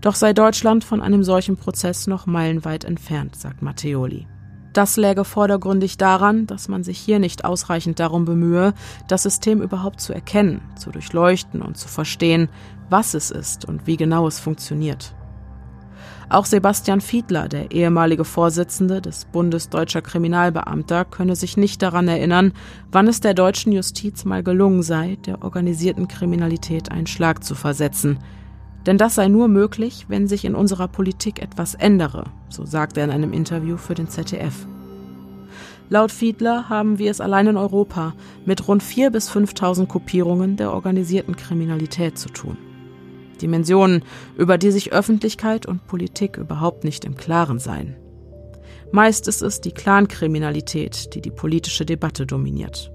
Doch 0.00 0.14
sei 0.14 0.32
Deutschland 0.32 0.84
von 0.84 1.00
einem 1.00 1.22
solchen 1.22 1.56
Prozess 1.56 2.06
noch 2.06 2.26
meilenweit 2.26 2.84
entfernt, 2.84 3.36
sagt 3.36 3.62
Matteoli. 3.62 4.26
Das 4.72 4.96
läge 4.96 5.24
vordergründig 5.24 5.98
daran, 5.98 6.46
dass 6.46 6.68
man 6.68 6.82
sich 6.82 6.98
hier 6.98 7.18
nicht 7.18 7.44
ausreichend 7.44 8.00
darum 8.00 8.24
bemühe, 8.24 8.72
das 9.06 9.22
System 9.22 9.60
überhaupt 9.60 10.00
zu 10.00 10.14
erkennen, 10.14 10.62
zu 10.76 10.90
durchleuchten 10.90 11.60
und 11.60 11.76
zu 11.76 11.88
verstehen, 11.88 12.48
was 12.88 13.12
es 13.14 13.30
ist 13.30 13.66
und 13.66 13.86
wie 13.86 13.98
genau 13.98 14.26
es 14.26 14.40
funktioniert. 14.40 15.14
Auch 16.32 16.46
Sebastian 16.46 17.02
Fiedler, 17.02 17.46
der 17.46 17.72
ehemalige 17.72 18.24
Vorsitzende 18.24 19.02
des 19.02 19.26
Bundes 19.26 19.68
deutscher 19.68 20.00
Kriminalbeamter, 20.00 21.04
könne 21.04 21.36
sich 21.36 21.58
nicht 21.58 21.82
daran 21.82 22.08
erinnern, 22.08 22.54
wann 22.90 23.06
es 23.06 23.20
der 23.20 23.34
deutschen 23.34 23.70
Justiz 23.70 24.24
mal 24.24 24.42
gelungen 24.42 24.82
sei, 24.82 25.18
der 25.26 25.42
organisierten 25.42 26.08
Kriminalität 26.08 26.90
einen 26.90 27.06
Schlag 27.06 27.44
zu 27.44 27.54
versetzen. 27.54 28.18
Denn 28.86 28.96
das 28.96 29.16
sei 29.16 29.28
nur 29.28 29.48
möglich, 29.48 30.06
wenn 30.08 30.26
sich 30.26 30.46
in 30.46 30.54
unserer 30.54 30.88
Politik 30.88 31.42
etwas 31.42 31.74
ändere, 31.74 32.24
so 32.48 32.64
sagt 32.64 32.96
er 32.96 33.04
in 33.04 33.10
einem 33.10 33.34
Interview 33.34 33.76
für 33.76 33.94
den 33.94 34.08
ZDF. 34.08 34.66
Laut 35.90 36.12
Fiedler 36.12 36.70
haben 36.70 36.98
wir 36.98 37.10
es 37.10 37.20
allein 37.20 37.48
in 37.48 37.58
Europa 37.58 38.14
mit 38.46 38.66
rund 38.68 38.82
4.000 38.82 39.10
bis 39.10 39.30
5.000 39.30 39.86
Kopierungen 39.86 40.56
der 40.56 40.72
organisierten 40.72 41.36
Kriminalität 41.36 42.16
zu 42.16 42.30
tun. 42.30 42.56
Dimensionen, 43.40 44.04
über 44.36 44.58
die 44.58 44.70
sich 44.70 44.92
Öffentlichkeit 44.92 45.66
und 45.66 45.86
Politik 45.86 46.36
überhaupt 46.36 46.84
nicht 46.84 47.04
im 47.04 47.16
Klaren 47.16 47.58
seien. 47.58 47.96
Meist 48.92 49.26
ist 49.26 49.42
es 49.42 49.60
die 49.60 49.72
Clankriminalität, 49.72 51.14
die 51.14 51.22
die 51.22 51.30
politische 51.30 51.86
Debatte 51.86 52.26
dominiert. 52.26 52.92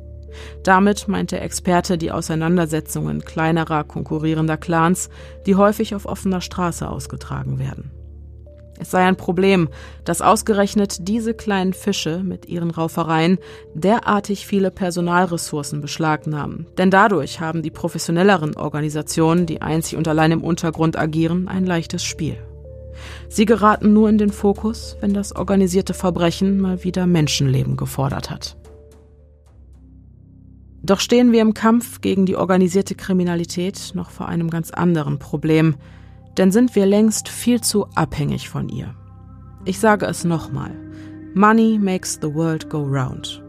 Damit 0.63 1.08
meint 1.08 1.32
der 1.32 1.41
Experte 1.41 1.97
die 1.97 2.12
Auseinandersetzungen 2.12 3.21
kleinerer 3.21 3.84
konkurrierender 3.84 4.58
Clans, 4.58 5.10
die 5.45 5.56
häufig 5.56 5.95
auf 5.95 6.06
offener 6.06 6.41
Straße 6.41 6.88
ausgetragen 6.88 7.58
werden. 7.58 7.91
Es 8.80 8.92
sei 8.92 9.06
ein 9.06 9.16
Problem, 9.16 9.70
dass 10.06 10.22
ausgerechnet 10.22 11.08
diese 11.08 11.34
kleinen 11.34 11.74
Fische 11.74 12.22
mit 12.24 12.48
ihren 12.48 12.70
Raufereien 12.70 13.40
derartig 13.74 14.46
viele 14.46 14.72
Personalressourcen 14.72 15.82
beschlagnahmen. 15.82 16.68
Denn 16.78 16.92
dadurch 16.92 17.40
haben 17.40 17.63
die 17.63 17.72
professionelleren 17.72 18.56
Organisationen, 18.56 19.46
die 19.46 19.62
einzig 19.62 19.98
und 19.98 20.08
allein 20.08 20.32
im 20.32 20.44
Untergrund 20.44 20.98
agieren, 20.98 21.48
ein 21.48 21.66
leichtes 21.66 22.04
Spiel. 22.04 22.38
Sie 23.30 23.46
geraten 23.46 23.94
nur 23.94 24.10
in 24.10 24.18
den 24.18 24.32
Fokus, 24.32 24.98
wenn 25.02 25.13
das 25.13 25.36
organisierte 25.36 25.94
Verbrechen 25.94 26.60
mal 26.60 26.84
wieder 26.84 27.06
Menschenleben 27.06 27.78
gefordert 27.78 28.30
hat. 28.30 28.58
Doch 30.84 31.00
stehen 31.00 31.32
wir 31.32 31.42
im 31.42 31.54
Kampf 31.54 32.02
gegen 32.02 32.26
die 32.26 32.36
organisierte 32.36 32.96
Kriminalität 32.96 33.92
noch 33.94 34.10
vor 34.10 34.30
einem 34.30 34.50
ganz 34.50 34.72
anderen 34.72 35.18
Problem– 35.18 35.76
denn 36.38 36.52
sind 36.52 36.76
wir 36.76 36.86
längst 36.86 37.30
viel 37.30 37.62
zu 37.62 37.88
abhängig 37.95 38.50
von 38.50 38.69
ihr. 38.69 38.93
Ich 39.65 39.80
sage 39.80 40.06
es 40.06 40.23
nochmal. 40.23 40.71
Money 41.34 41.78
makes 41.78 42.19
the 42.21 42.34
world 42.34 42.69
go 42.69 42.84
round. 42.84 43.43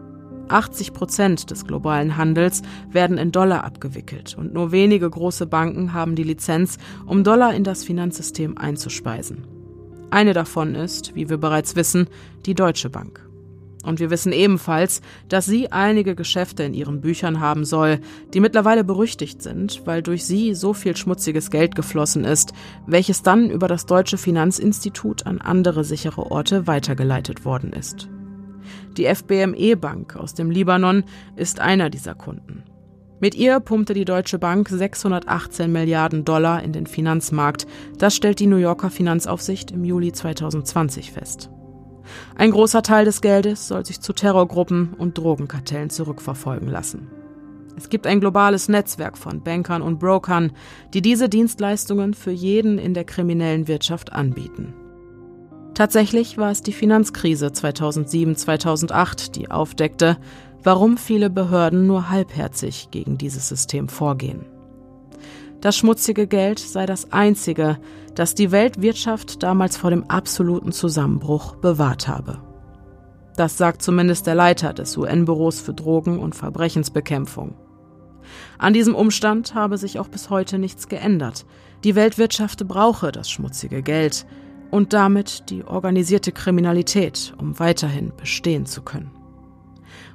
80 0.49 0.95
Prozent 0.95 1.51
des 1.51 1.67
globalen 1.67 2.17
Handels 2.17 2.63
werden 2.91 3.19
in 3.19 3.33
Dollar 3.33 3.65
abgewickelt 3.65 4.35
und 4.39 4.55
nur 4.55 4.73
wenige 4.73 5.09
große 5.09 5.47
Banken 5.47 5.93
haben 5.93 6.15
die 6.15 6.25
Lizenz, 6.25 6.79
um 7.07 7.23
Dollar 7.23 7.55
in 7.55 7.65
das 7.65 7.85
Finanzsystem 7.85 8.57
einzuspeisen. 8.57 9.47
Eine 10.11 10.33
davon 10.33 10.75
ist, 10.75 11.15
wie 11.15 11.29
wir 11.29 11.37
bereits 11.37 11.77
wissen, 11.77 12.09
die 12.47 12.55
Deutsche 12.55 12.89
Bank. 12.89 13.28
Und 13.89 14.01
wir 14.01 14.11
wissen 14.11 14.33
ebenfalls, 14.33 15.01
dass 15.31 15.47
sie 15.47 15.73
einige 15.73 16.15
Geschäfte 16.15 16.63
in 16.63 16.75
ihren 16.75 17.01
Büchern 17.01 17.41
haben 17.41 17.65
soll, 17.65 18.01
die 18.35 18.41
mittlerweile 18.41 18.85
berüchtigt 18.85 19.41
sind, 19.41 19.81
weil 19.87 20.03
durch 20.03 20.27
sie 20.27 20.55
so 20.55 20.75
viel 20.75 20.95
schmutziges 20.95 21.51
Geld 21.51 21.75
geflossen 21.75 22.27
ist, 22.27 22.53
welches 22.87 23.23
dann 23.23 23.49
über 23.49 23.67
das 23.67 23.87
deutsche 23.87 24.19
Finanzinstitut 24.19 25.25
an 25.25 25.41
andere 25.41 25.85
sichere 25.85 26.31
Orte 26.31 26.67
weitergeleitet 26.67 27.47
worden 27.47 27.73
ist. 27.73 28.11
Die 28.99 29.07
FBME 29.07 29.75
Bank 29.79 30.17
aus 30.17 30.35
dem 30.35 30.51
Libanon 30.51 31.05
ist 31.37 31.59
einer 31.59 31.89
dieser 31.89 32.15
Kunden. 32.15 32.65
Mit 33.21 33.37
ihr 33.37 33.59
pumpte 33.59 33.95
die 33.95 34.05
Deutsche 34.05 34.39
Bank 34.39 34.69
618 34.69 35.73
Milliarden 35.73 36.27
Dollar 36.27 36.63
in 36.63 36.75
den 36.75 36.87
Finanzmarkt. 36.87 37.67
Das 37.97 38.15
stellt 38.15 38.39
die 38.39 38.49
New 38.49 38.57
Yorker 38.57 38.91
Finanzaufsicht 38.91 39.71
im 39.71 39.83
Juli 39.83 40.13
2020 40.13 41.11
fest. 41.11 41.49
Ein 42.37 42.51
großer 42.51 42.83
Teil 42.83 43.05
des 43.05 43.21
Geldes 43.21 43.69
soll 43.69 43.85
sich 43.85 44.01
zu 44.01 44.13
Terrorgruppen 44.13 44.95
und 44.97 45.19
Drogenkartellen 45.19 45.91
zurückverfolgen 45.91 46.69
lassen. 46.69 47.09
Es 47.77 47.89
gibt 47.89 48.07
ein 48.07 48.21
globales 48.21 48.69
Netzwerk 48.69 49.17
von 49.17 49.43
Bankern 49.43 49.83
und 49.83 50.01
Brokern, 50.01 50.53
die 50.95 51.01
diese 51.01 51.29
Dienstleistungen 51.29 52.13
für 52.13 52.33
jeden 52.33 52.77
in 52.77 52.93
der 52.93 53.05
kriminellen 53.05 53.69
Wirtschaft 53.69 54.13
anbieten. 54.13 54.75
Tatsächlich 55.75 56.39
war 56.39 56.51
es 56.51 56.63
die 56.63 56.73
Finanzkrise 56.73 57.47
2007-2008, 57.47 59.31
die 59.31 59.49
aufdeckte, 59.49 60.17
warum 60.65 60.97
viele 60.97 61.31
Behörden 61.31 61.87
nur 61.87 62.11
halbherzig 62.11 62.89
gegen 62.91 63.17
dieses 63.17 63.49
System 63.49 63.89
vorgehen. 63.89 64.45
Das 65.61 65.77
schmutzige 65.77 66.29
Geld 66.29 66.61
sei 66.61 66.87
das 66.87 67.13
einzige, 67.13 67.79
das 68.15 68.35
die 68.35 68.53
Weltwirtschaft 68.53 69.43
damals 69.43 69.77
vor 69.77 69.91
dem 69.91 70.09
absoluten 70.09 70.71
Zusammenbruch 70.71 71.57
bewahrt 71.57 72.07
habe. 72.07 72.39
Das 73.37 73.57
sagt 73.57 73.83
zumindest 73.83 74.27
der 74.27 74.35
Leiter 74.35 74.73
des 74.73 74.97
UN-Büros 74.97 75.61
für 75.61 75.75
Drogen- 75.75 76.21
und 76.21 76.35
Verbrechensbekämpfung. 76.35 77.55
An 78.59 78.73
diesem 78.73 78.95
Umstand 78.95 79.55
habe 79.55 79.79
sich 79.79 79.99
auch 79.99 80.09
bis 80.09 80.31
heute 80.31 80.59
nichts 80.59 80.89
geändert. 80.89 81.47
Die 81.85 81.95
Weltwirtschaft 81.95 82.67
brauche 82.67 83.11
das 83.11 83.31
schmutzige 83.31 83.83
Geld 83.83 84.27
und 84.71 84.93
damit 84.93 85.51
die 85.51 85.65
organisierte 85.65 86.33
Kriminalität, 86.33 87.35
um 87.39 87.59
weiterhin 87.59 88.13
bestehen 88.17 88.67
zu 88.67 88.83
können. 88.83 89.18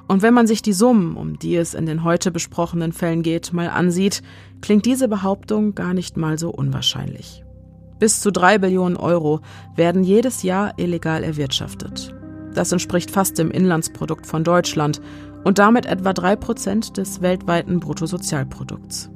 Und 0.08 0.22
wenn 0.22 0.34
man 0.34 0.48
sich 0.48 0.62
die 0.62 0.74
Summen, 0.74 1.16
um 1.16 1.40
die 1.40 1.56
es 1.56 1.74
in 1.74 1.86
den 1.86 2.04
heute 2.04 2.32
besprochenen 2.32 2.92
Fällen 2.92 3.24
geht, 3.24 3.54
mal 3.54 3.70
ansieht, 3.70 4.22
klingt 4.62 4.86
diese 4.86 5.08
Behauptung 5.08 5.76
gar 5.76 5.94
nicht 5.94 6.18
mal 6.18 6.38
so 6.38 6.50
unwahrscheinlich. 6.50 7.44
Bis 8.00 8.20
zu 8.20 8.32
drei 8.32 8.58
Billionen 8.58 8.98
Euro 8.98 9.40
werden 9.76 10.04
jedes 10.04 10.44
Jahr 10.44 10.74
illegal 10.78 11.24
erwirtschaftet. 11.24 12.14
Das 12.54 12.72
entspricht 12.72 13.10
fast 13.10 13.38
dem 13.40 13.50
Inlandsprodukt 13.50 14.28
von 14.28 14.44
Deutschland 14.44 15.02
und 15.44 15.58
damit 15.58 15.86
etwa 15.86 16.14
drei 16.14 16.36
Prozent 16.36 16.98
des 16.98 17.22
weltweiten 17.22 17.80
Bruttosozialprodukts. 17.80 19.10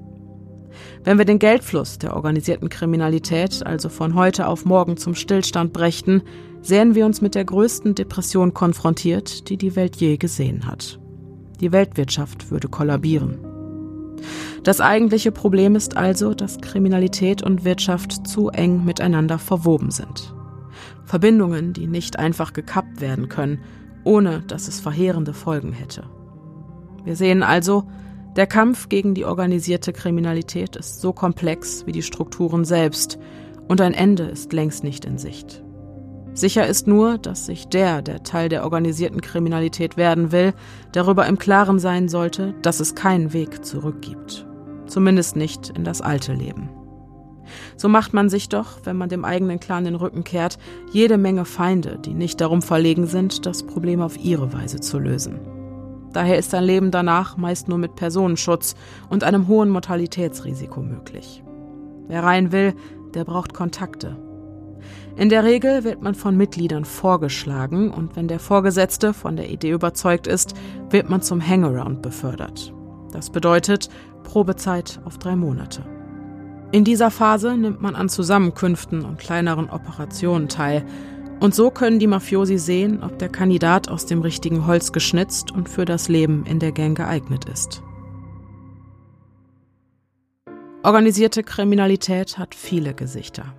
Wenn 1.04 1.17
wir 1.17 1.26
den 1.26 1.39
Geldfluss 1.39 2.00
der 2.00 2.15
organisierten 2.15 2.69
Kriminalität 2.69 3.65
also 3.65 3.89
von 3.89 4.15
heute 4.15 4.47
auf 4.47 4.65
morgen 4.65 4.97
zum 4.97 5.15
Stillstand 5.15 5.73
brächten, 5.73 6.21
sehen 6.62 6.96
wir 6.96 7.06
uns 7.06 7.22
mit 7.22 7.36
der 7.36 7.46
größten 7.46 7.96
Depression 7.96 8.54
konfrontiert, 8.54 9.50
die 9.50 9.58
die 9.58 9.76
Welt 9.76 9.96
je 9.98 10.17
gesehen 10.17 10.67
hat. 10.67 11.00
Die 11.60 11.72
Weltwirtschaft 11.72 12.52
würde 12.52 12.67
kollabieren. 12.67 13.39
Das 14.63 14.82
eigentliche 14.82 15.32
Problem 15.32 15.76
ist 15.76 15.96
also, 15.96 16.34
dass 16.34 16.60
Kriminalität 16.60 17.41
und 17.41 17.63
Wirtschaft 17.63 18.28
zu 18.28 18.50
eng 18.50 18.84
miteinander 18.84 19.39
verwoben 19.39 19.91
sind. 19.91 20.34
Verbindungen, 21.06 21.74
die 21.74 21.88
nicht 21.88 22.20
einfach 22.20 22.54
gekappt 22.54 23.00
werden 23.00 23.30
können, 23.30 23.60
ohne 24.04 24.41
dass 24.41 24.67
es 24.67 24.80
verheerende 24.80 25.34
Folgen 25.34 25.72
hätte. 25.72 26.04
Wir 27.06 27.15
sehen 27.15 27.43
also, 27.43 27.86
der 28.36 28.46
Kampf 28.46 28.89
gegen 28.89 29.15
die 29.15 29.26
organisierte 29.26 29.93
Kriminalität 29.93 30.76
ist 30.76 31.02
so 31.02 31.13
komplex 31.13 31.86
wie 31.86 31.91
die 31.91 32.04
Strukturen 32.04 32.65
selbst 32.65 33.17
und 33.67 33.82
ein 33.82 33.93
Ende 33.93 34.24
ist 34.24 34.54
längst 34.54 34.84
nicht 34.84 35.06
in 35.06 35.17
Sicht. 35.17 35.63
Sicher 36.38 36.67
ist 36.67 36.86
nur, 36.86 37.17
dass 37.17 37.47
sich 37.47 37.67
der, 37.67 38.04
der 38.04 38.21
Teil 38.21 38.47
der 38.47 38.63
organisierten 38.63 39.21
Kriminalität 39.21 39.97
werden 39.97 40.32
will, 40.32 40.54
darüber 40.91 41.26
im 41.26 41.39
Klaren 41.39 41.80
sein 41.80 42.10
sollte, 42.10 42.54
dass 42.62 42.80
es 42.80 42.93
keinen 42.93 43.34
Weg 43.34 43.65
zurück 43.65 44.04
gibt. 44.04 44.45
Zumindest 44.86 45.36
nicht 45.36 45.69
in 45.69 45.84
das 45.84 46.00
alte 46.00 46.34
Leben. 46.34 46.69
So 47.76 47.89
macht 47.89 48.13
man 48.13 48.30
sich 48.30 48.50
doch, 48.50 48.82
wenn 48.84 48.97
man 48.97 49.10
dem 49.10 49.26
eigenen 49.26 49.60
Clan 49.60 49.86
den 49.86 49.95
Rücken 49.95 50.23
kehrt, 50.23 50.60
jede 50.91 51.17
Menge 51.17 51.43
Feinde, 51.43 51.97
die 51.97 52.14
nicht 52.14 52.39
darum 52.39 52.62
verlegen 52.62 53.07
sind, 53.07 53.47
das 53.47 53.64
Problem 53.64 53.99
auf 53.99 54.24
ihre 54.24 54.53
Weise 54.53 54.80
zu 54.80 54.99
lösen. 54.99 55.39
Daher 56.14 56.38
ist 56.38 56.53
ein 56.53 56.66
Leben 56.66 56.91
danach 56.91 57.38
meist 57.38 57.68
nur 57.68 57.80
mit 57.80 57.95
Personenschutz 57.95 58.76
und 59.09 59.24
einem 59.24 59.47
hohen 59.47 59.72
Mortalitätsrisiko 59.72 60.82
möglich. 60.82 61.41
Wer 62.07 62.22
rein 62.22 62.51
will, 62.51 62.76
der 63.16 63.24
braucht 63.24 63.55
Kontakte, 63.55 64.18
in 65.18 65.30
der 65.30 65.43
Regel 65.43 65.84
wird 65.84 66.03
man 66.03 66.13
von 66.13 66.38
Mitgliedern 66.38 66.86
vorgeschlagen 66.86 67.89
und 67.89 68.15
wenn 68.15 68.28
der 68.28 68.39
Vorgesetzte 68.39 69.15
von 69.15 69.36
der 69.36 69.49
Idee 69.49 69.72
überzeugt 69.72 70.28
ist, 70.28 70.53
wird 70.91 71.09
man 71.09 71.24
zum 71.24 71.41
Hangaround 71.41 72.03
befördert. 72.03 72.72
Das 73.11 73.32
bedeutet 73.32 73.89
Probezeit 74.24 74.99
auf 75.05 75.18
drei 75.18 75.36
Monate. 75.36 75.84
In 76.72 76.84
dieser 76.84 77.09
Phase 77.09 77.57
nimmt 77.57 77.82
man 77.82 77.95
an 77.95 78.09
Zusammenkünften 78.09 79.05
und 79.05 79.18
kleineren 79.18 79.72
Operationen 79.72 80.49
teil. 80.49 80.86
Und 81.39 81.55
so 81.55 81.72
können 81.72 81.97
die 81.97 82.07
Mafiosi 82.07 82.59
sehen, 82.59 83.01
ob 83.01 83.18
der 83.18 83.30
Kandidat 83.30 83.89
aus 83.89 84.05
dem 84.05 84.22
richtigen 84.22 84.68
Holz 84.68 84.91
geschnitzt 84.91 85.51
und 85.51 85.68
für 85.68 85.86
das 85.86 86.09
Leben 86.09 86.45
in 86.45 86.59
der 86.59 86.74
Gang 86.74 86.95
geeignet 86.95 87.45
ist. 87.45 87.82
Organisierte 90.84 91.41
Kriminalität 91.41 92.38
hat 92.38 92.53
viele 92.53 92.93
Gesichter. 92.93 93.55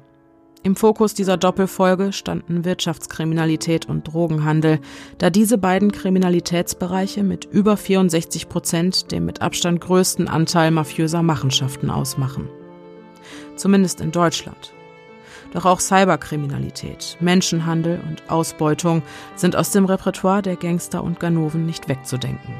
Im 0.64 0.74
Fokus 0.74 1.14
dieser 1.14 1.36
Doppelfolge 1.36 2.12
standen 2.12 2.64
Wirtschaftskriminalität 2.64 3.88
und 3.88 4.12
Drogenhandel, 4.12 4.80
da 5.18 5.30
diese 5.30 5.56
beiden 5.56 5.92
Kriminalitätsbereiche 5.92 7.22
mit 7.22 7.44
über 7.44 7.76
64 7.76 8.48
Prozent 8.48 9.12
den 9.12 9.24
mit 9.24 9.40
Abstand 9.40 9.80
größten 9.80 10.26
Anteil 10.26 10.72
mafiöser 10.72 11.22
Machenschaften 11.22 11.90
ausmachen. 11.90 12.48
Zumindest 13.54 14.00
in 14.00 14.10
Deutschland. 14.10 14.72
Doch 15.52 15.64
auch 15.64 15.80
Cyberkriminalität, 15.80 17.16
Menschenhandel 17.20 18.00
und 18.06 18.28
Ausbeutung 18.28 19.02
sind 19.36 19.54
aus 19.54 19.70
dem 19.70 19.84
Repertoire 19.84 20.42
der 20.42 20.56
Gangster 20.56 21.02
und 21.04 21.20
Ganoven 21.20 21.66
nicht 21.66 21.88
wegzudenken. 21.88 22.54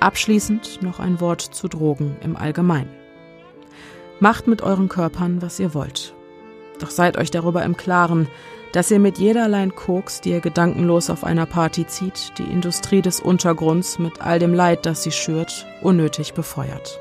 Abschließend 0.00 0.82
noch 0.82 0.98
ein 0.98 1.20
Wort 1.20 1.42
zu 1.42 1.68
Drogen 1.68 2.16
im 2.22 2.36
Allgemeinen. 2.36 2.90
Macht 4.18 4.46
mit 4.46 4.62
euren 4.62 4.88
Körpern, 4.88 5.42
was 5.42 5.60
ihr 5.60 5.74
wollt. 5.74 6.15
Doch 6.78 6.90
seid 6.90 7.16
euch 7.16 7.30
darüber 7.30 7.62
im 7.64 7.76
Klaren, 7.76 8.28
dass 8.72 8.90
ihr 8.90 8.98
mit 8.98 9.18
jeder 9.18 9.48
Line 9.48 9.70
Koks, 9.70 10.20
die 10.20 10.30
ihr 10.30 10.40
gedankenlos 10.40 11.08
auf 11.08 11.24
einer 11.24 11.46
Party 11.46 11.86
zieht, 11.86 12.32
die 12.38 12.44
Industrie 12.44 13.00
des 13.00 13.20
Untergrunds 13.20 13.98
mit 13.98 14.20
all 14.20 14.38
dem 14.38 14.52
Leid, 14.52 14.84
das 14.84 15.02
sie 15.02 15.12
schürt, 15.12 15.66
unnötig 15.82 16.34
befeuert. 16.34 17.00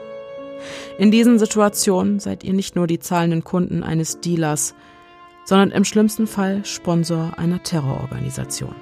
In 0.97 1.11
diesen 1.11 1.37
Situationen 1.37 2.19
seid 2.19 2.43
ihr 2.43 2.53
nicht 2.53 2.75
nur 2.75 2.87
die 2.87 2.99
zahlenden 2.99 3.43
Kunden 3.43 3.83
eines 3.83 4.21
Dealers, 4.21 4.73
sondern 5.43 5.71
im 5.71 5.83
schlimmsten 5.83 6.27
Fall 6.27 6.63
Sponsor 6.65 7.33
einer 7.37 7.61
Terrororganisation. 7.61 8.75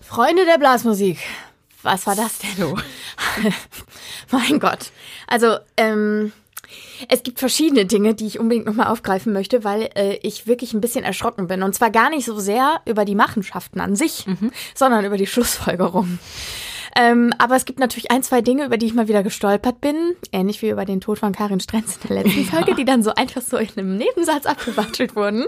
Freunde 0.00 0.44
der 0.44 0.58
Blasmusik. 0.58 1.18
Was 1.82 2.06
war 2.06 2.14
das 2.14 2.38
denn? 2.38 2.74
mein 4.30 4.60
Gott. 4.60 4.90
Also, 5.26 5.56
ähm, 5.76 6.32
es 7.08 7.22
gibt 7.22 7.38
verschiedene 7.38 7.86
Dinge, 7.86 8.14
die 8.14 8.26
ich 8.26 8.38
unbedingt 8.38 8.66
nochmal 8.66 8.86
aufgreifen 8.86 9.32
möchte, 9.32 9.64
weil 9.64 9.90
äh, 9.94 10.14
ich 10.22 10.46
wirklich 10.46 10.72
ein 10.72 10.80
bisschen 10.80 11.04
erschrocken 11.04 11.48
bin. 11.48 11.62
Und 11.62 11.74
zwar 11.74 11.90
gar 11.90 12.10
nicht 12.10 12.24
so 12.24 12.38
sehr 12.38 12.80
über 12.86 13.04
die 13.04 13.14
Machenschaften 13.14 13.80
an 13.80 13.96
sich, 13.96 14.26
mhm. 14.26 14.52
sondern 14.74 15.04
über 15.04 15.16
die 15.16 15.26
Schlussfolgerung. 15.26 16.18
Ähm, 16.94 17.32
aber 17.38 17.56
es 17.56 17.64
gibt 17.64 17.78
natürlich 17.78 18.10
ein, 18.10 18.22
zwei 18.22 18.42
Dinge, 18.42 18.66
über 18.66 18.76
die 18.76 18.86
ich 18.86 18.94
mal 18.94 19.08
wieder 19.08 19.22
gestolpert 19.22 19.80
bin, 19.80 19.96
ähnlich 20.30 20.60
wie 20.60 20.68
über 20.68 20.84
den 20.84 21.00
Tod 21.00 21.18
von 21.18 21.32
Karin 21.32 21.60
Strenz 21.60 21.98
in 22.02 22.08
der 22.08 22.22
letzten 22.22 22.44
Folge, 22.44 22.72
ja. 22.72 22.76
die 22.76 22.84
dann 22.84 23.02
so 23.02 23.14
einfach 23.14 23.40
so 23.40 23.56
in 23.56 23.70
einem 23.76 23.96
Nebensatz 23.96 24.44
abgewatschelt 24.44 25.16
wurden. 25.16 25.46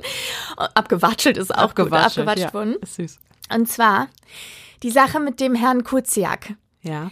Abgewatschelt 0.56 1.36
ist 1.36 1.54
auch 1.54 1.64
abgewatschelt, 1.64 2.26
gut, 2.26 2.34
abgewatschelt 2.34 2.52
ja, 2.52 2.54
wurden. 2.54 2.76
Ist 2.80 2.94
süß. 2.94 3.18
Und 3.54 3.68
zwar 3.68 4.08
die 4.84 4.90
Sache 4.90 5.18
mit 5.18 5.40
dem 5.40 5.54
Herrn 5.54 5.82
Kuziak. 5.82 6.54
Ja. 6.82 7.10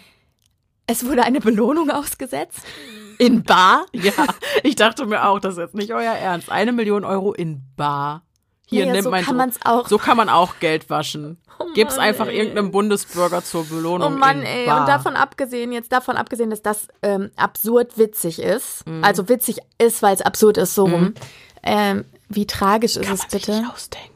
Es 0.86 1.06
wurde 1.06 1.24
eine 1.24 1.40
Belohnung 1.40 1.90
ausgesetzt. 1.90 2.60
In 3.18 3.42
Bar? 3.44 3.86
Ja, 3.92 4.12
ich 4.62 4.76
dachte 4.76 5.06
mir 5.06 5.26
auch, 5.26 5.38
das 5.38 5.54
ist 5.54 5.58
jetzt 5.58 5.74
nicht 5.74 5.92
euer 5.92 6.12
Ernst. 6.12 6.50
Eine 6.50 6.72
Million 6.72 7.04
Euro 7.04 7.32
in 7.32 7.62
Bar. 7.76 8.22
Hier 8.66 8.86
ja, 8.86 8.92
nimmt 8.92 9.04
so 9.04 9.10
mein 9.10 9.24
kann 9.24 9.36
man's 9.36 9.60
auch. 9.64 9.86
So 9.86 9.98
kann 9.98 10.16
man 10.16 10.28
auch 10.28 10.58
Geld 10.60 10.90
waschen. 10.90 11.38
Oh 11.58 11.66
Gib's 11.74 11.98
einfach 11.98 12.26
ey. 12.26 12.38
irgendeinem 12.38 12.72
Bundesbürger 12.72 13.44
zur 13.44 13.64
Belohnung. 13.64 14.14
Oh 14.14 14.16
Mann, 14.16 14.42
ey. 14.42 14.66
Bar. 14.66 14.80
Und 14.80 14.88
davon 14.88 15.14
abgesehen, 15.14 15.72
jetzt 15.72 15.92
davon 15.92 16.16
abgesehen, 16.16 16.50
dass 16.50 16.62
das 16.62 16.88
ähm, 17.02 17.30
absurd 17.36 17.96
witzig 17.96 18.40
ist. 18.40 18.86
Mhm. 18.86 19.04
Also 19.04 19.28
witzig 19.28 19.58
ist, 19.78 20.02
weil 20.02 20.14
es 20.14 20.22
absurd 20.22 20.56
ist, 20.56 20.74
so 20.74 20.84
rum. 20.84 21.02
Mhm. 21.02 21.14
Ähm, 21.62 22.04
wie 22.28 22.46
tragisch 22.46 22.94
kann 22.94 23.14
ist 23.14 23.24
es 23.24 23.28
bitte? 23.28 23.54
Sich 23.54 23.66
ausdenken. 23.66 24.11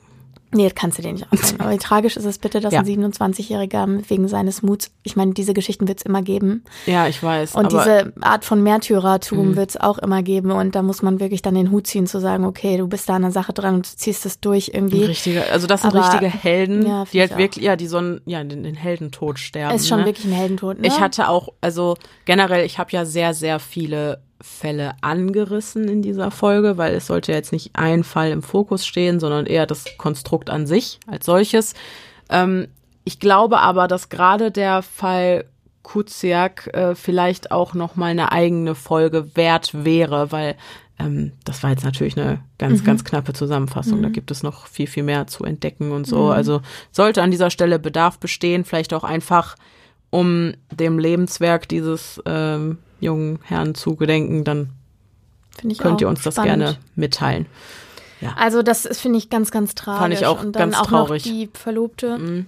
Nee, 0.52 0.70
kannst 0.74 0.98
du 0.98 1.02
dir 1.02 1.12
nicht 1.12 1.26
ausdenken. 1.32 1.60
Aber 1.60 1.72
wie 1.72 1.78
tragisch 1.78 2.16
ist 2.16 2.24
es 2.24 2.38
bitte, 2.38 2.60
dass 2.60 2.72
ja. 2.72 2.80
ein 2.80 2.86
27-Jähriger 2.86 4.08
wegen 4.08 4.28
seines 4.28 4.62
Muts, 4.62 4.90
ich 5.02 5.16
meine, 5.16 5.32
diese 5.32 5.54
Geschichten 5.54 5.88
wird 5.88 5.98
es 5.98 6.04
immer 6.04 6.22
geben. 6.22 6.64
Ja, 6.86 7.08
ich 7.08 7.22
weiß. 7.22 7.54
Und 7.54 7.72
diese 7.72 8.12
Art 8.20 8.44
von 8.44 8.62
Märtyrertum 8.62 9.50
mhm. 9.50 9.56
wird 9.56 9.70
es 9.70 9.76
auch 9.76 9.98
immer 9.98 10.22
geben. 10.22 10.52
Und 10.52 10.74
da 10.74 10.82
muss 10.82 11.02
man 11.02 11.20
wirklich 11.20 11.42
dann 11.42 11.54
den 11.54 11.70
Hut 11.70 11.86
ziehen, 11.86 12.06
zu 12.06 12.20
sagen, 12.20 12.44
okay, 12.44 12.76
du 12.76 12.86
bist 12.86 13.08
da 13.08 13.16
an 13.16 13.22
der 13.22 13.32
Sache 13.32 13.52
dran 13.52 13.76
und 13.76 13.92
du 13.92 13.96
ziehst 13.96 14.24
es 14.24 14.40
durch 14.40 14.70
irgendwie. 14.72 15.04
Richtige, 15.04 15.50
also 15.50 15.66
das 15.66 15.82
sind 15.82 15.94
aber, 15.94 16.04
richtige 16.04 16.26
Helden, 16.26 16.86
ja, 16.86 17.04
die 17.12 17.20
halt 17.20 17.36
wirklich, 17.36 17.64
ja, 17.64 17.76
die 17.76 17.86
so 17.86 17.98
einen, 17.98 18.20
ja, 18.24 18.42
den, 18.44 18.62
den 18.62 18.76
Heldentod 18.76 19.38
sterben. 19.38 19.74
Ist 19.74 19.88
schon 19.88 20.00
ne? 20.00 20.06
wirklich 20.06 20.26
ein 20.26 20.32
Heldentod, 20.32 20.80
ne? 20.80 20.86
Ich 20.86 21.00
hatte 21.00 21.28
auch, 21.28 21.48
also 21.60 21.96
generell, 22.24 22.64
ich 22.64 22.78
habe 22.78 22.92
ja 22.92 23.04
sehr, 23.04 23.34
sehr 23.34 23.58
viele 23.58 24.22
Fälle 24.40 24.94
angerissen 25.00 25.88
in 25.88 26.02
dieser 26.02 26.30
Folge, 26.30 26.76
weil 26.76 26.94
es 26.94 27.06
sollte 27.06 27.32
jetzt 27.32 27.52
nicht 27.52 27.70
ein 27.74 28.04
Fall 28.04 28.30
im 28.30 28.42
Fokus 28.42 28.86
stehen, 28.86 29.20
sondern 29.20 29.46
eher 29.46 29.66
das 29.66 29.84
Konstrukt 29.98 30.50
an 30.50 30.66
sich 30.66 31.00
als 31.06 31.26
solches. 31.26 31.74
Ähm, 32.28 32.68
ich 33.04 33.20
glaube 33.20 33.58
aber, 33.58 33.88
dass 33.88 34.08
gerade 34.08 34.50
der 34.50 34.82
Fall 34.82 35.44
Kuziak 35.82 36.66
äh, 36.74 36.94
vielleicht 36.96 37.52
auch 37.52 37.72
noch 37.72 37.94
mal 37.94 38.06
eine 38.06 38.32
eigene 38.32 38.74
Folge 38.74 39.36
wert 39.36 39.84
wäre, 39.84 40.32
weil 40.32 40.56
ähm, 40.98 41.32
das 41.44 41.62
war 41.62 41.70
jetzt 41.70 41.84
natürlich 41.84 42.18
eine 42.18 42.40
ganz, 42.58 42.80
mhm. 42.80 42.84
ganz 42.84 43.04
knappe 43.04 43.32
Zusammenfassung. 43.32 43.98
Mhm. 43.98 44.02
Da 44.02 44.08
gibt 44.08 44.30
es 44.30 44.42
noch 44.42 44.66
viel, 44.66 44.86
viel 44.86 45.04
mehr 45.04 45.26
zu 45.26 45.44
entdecken 45.44 45.92
und 45.92 46.06
so. 46.06 46.24
Mhm. 46.24 46.30
Also 46.30 46.60
sollte 46.90 47.22
an 47.22 47.30
dieser 47.30 47.50
Stelle 47.50 47.78
Bedarf 47.78 48.18
bestehen, 48.18 48.64
vielleicht 48.64 48.92
auch 48.94 49.04
einfach, 49.04 49.56
um 50.10 50.54
dem 50.72 50.98
Lebenswerk 50.98 51.68
dieses 51.68 52.20
ähm, 52.26 52.78
jungen 53.00 53.38
Herrn 53.42 53.74
zu 53.74 53.96
gedenken, 53.96 54.44
dann 54.44 54.70
könnt 55.78 56.00
ihr 56.00 56.08
uns 56.08 56.22
das 56.22 56.34
spannend. 56.34 56.64
gerne 56.64 56.78
mitteilen. 56.94 57.46
Ja. 58.20 58.34
Also 58.38 58.62
das 58.62 58.86
finde 58.98 59.18
ich 59.18 59.30
ganz, 59.30 59.50
ganz 59.50 59.74
traurig. 59.74 60.00
Fand 60.00 60.14
ich 60.14 60.26
auch 60.26 60.42
und 60.42 60.52
dann 60.52 60.70
ganz 60.70 60.76
auch 60.76 60.86
traurig. 60.86 61.24
noch 61.24 61.32
die 61.32 61.50
Verlobte. 61.52 62.18
Mhm. 62.18 62.46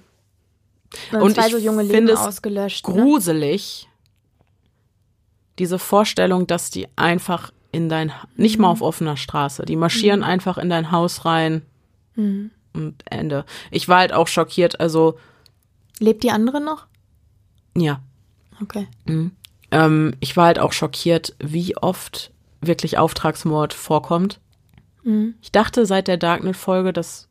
Und 1.13 1.35
zwei 1.35 1.51
so 1.51 1.59
junge 1.59 1.83
Leben 1.83 2.11
ausgelöscht. 2.11 2.89
Ne? 2.89 2.95
gruselig, 2.95 3.87
ne? 3.87 3.89
diese 5.59 5.79
Vorstellung, 5.79 6.47
dass 6.47 6.71
die 6.71 6.89
einfach 6.97 7.53
in 7.73 7.89
dein, 7.89 8.13
nicht 8.37 8.57
mhm. 8.57 8.63
mal 8.63 8.71
auf 8.71 8.81
offener 8.81 9.17
Straße, 9.17 9.65
die 9.65 9.77
marschieren 9.77 10.21
mhm. 10.21 10.27
einfach 10.27 10.57
in 10.59 10.71
dein 10.71 10.91
Haus 10.91 11.25
rein 11.25 11.63
mhm. 12.15 12.51
und 12.73 13.03
Ende. 13.11 13.45
Ich 13.71 13.89
war 13.89 13.99
halt 13.99 14.13
auch 14.13 14.29
schockiert, 14.29 14.81
also. 14.81 15.19
Lebt 15.99 16.23
die 16.23 16.31
andere 16.31 16.61
noch? 16.61 16.87
Ja. 17.77 18.01
Okay. 18.63 18.89
Mhm. 19.05 19.33
Ähm, 19.71 20.15
ich 20.21 20.37
war 20.37 20.47
halt 20.47 20.59
auch 20.59 20.73
schockiert, 20.73 21.35
wie 21.39 21.77
oft 21.77 22.31
wirklich 22.61 22.99
Auftragsmord 22.99 23.75
vorkommt. 23.75 24.41
Mhm. 25.05 25.35
Ich 25.41 25.53
dachte 25.53 25.87
seit 25.87 26.09
der 26.09 26.17
Darknet-Folge, 26.17 26.93
dass 26.93 27.29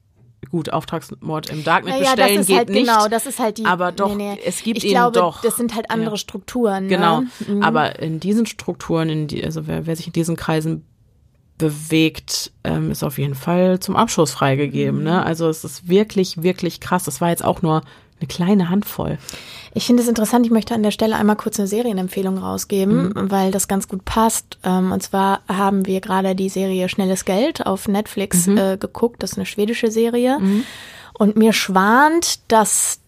gut 0.49 0.71
Auftragsmord 0.71 1.49
im 1.49 1.63
Darknet 1.63 1.95
naja, 1.95 2.15
bestellen 2.15 2.45
geht 2.45 2.57
halt, 2.57 2.69
nicht. 2.69 2.87
Genau, 2.87 3.07
das 3.07 3.25
ist 3.25 3.39
halt 3.39 3.57
die. 3.57 3.65
Aber 3.65 3.91
doch, 3.91 4.15
nee, 4.15 4.35
nee. 4.35 4.39
es 4.45 4.63
gibt 4.63 4.77
ich 4.77 4.85
ihn 4.85 4.91
glaube, 4.91 5.19
doch. 5.19 5.41
Das 5.41 5.57
sind 5.57 5.75
halt 5.75 5.89
andere 5.91 6.11
ja. 6.11 6.17
Strukturen. 6.17 6.83
Ne? 6.83 6.89
Genau. 6.89 7.21
Mhm. 7.47 7.63
Aber 7.63 7.99
in 7.99 8.19
diesen 8.19 8.45
Strukturen, 8.45 9.09
in 9.09 9.27
die, 9.27 9.43
also 9.43 9.67
wer, 9.67 9.85
wer 9.85 9.95
sich 9.95 10.07
in 10.07 10.13
diesen 10.13 10.35
Kreisen 10.35 10.85
bewegt, 11.57 12.51
ähm, 12.63 12.91
ist 12.91 13.03
auf 13.03 13.17
jeden 13.17 13.35
Fall 13.35 13.79
zum 13.79 13.95
Abschuss 13.95 14.31
freigegeben. 14.31 15.03
Ne? 15.03 15.23
Also 15.23 15.49
es 15.49 15.63
ist 15.63 15.87
wirklich, 15.87 16.43
wirklich 16.43 16.79
krass. 16.79 17.03
Das 17.03 17.21
war 17.21 17.29
jetzt 17.29 17.43
auch 17.43 17.61
nur 17.61 17.81
eine 18.19 18.27
kleine 18.27 18.69
Handvoll. 18.69 19.17
Ich 19.73 19.85
finde 19.85 20.01
es 20.01 20.09
interessant, 20.09 20.45
ich 20.45 20.51
möchte 20.51 20.73
an 20.73 20.81
der 20.81 20.91
Stelle 20.91 21.15
einmal 21.15 21.35
kurz 21.35 21.59
eine 21.59 21.67
Serienempfehlung 21.67 22.37
rausgeben, 22.39 23.09
mhm. 23.09 23.31
weil 23.31 23.51
das 23.51 23.67
ganz 23.67 23.87
gut 23.87 24.05
passt. 24.05 24.57
Ähm, 24.63 24.91
und 24.91 25.03
zwar 25.03 25.41
haben 25.47 25.85
wir 25.85 26.01
gerade 26.01 26.35
die 26.35 26.49
Serie 26.49 26.89
Schnelles 26.89 27.25
Geld 27.25 27.65
auf 27.65 27.87
Netflix 27.87 28.47
mhm. 28.47 28.57
äh, 28.57 28.77
geguckt. 28.77 29.21
Das 29.21 29.33
ist 29.33 29.37
eine 29.37 29.45
schwedische 29.45 29.91
Serie. 29.91 30.39
Mhm. 30.39 30.63
Und 31.13 31.35
mir 31.35 31.53
schwant, 31.53 32.39
dass 32.47 32.99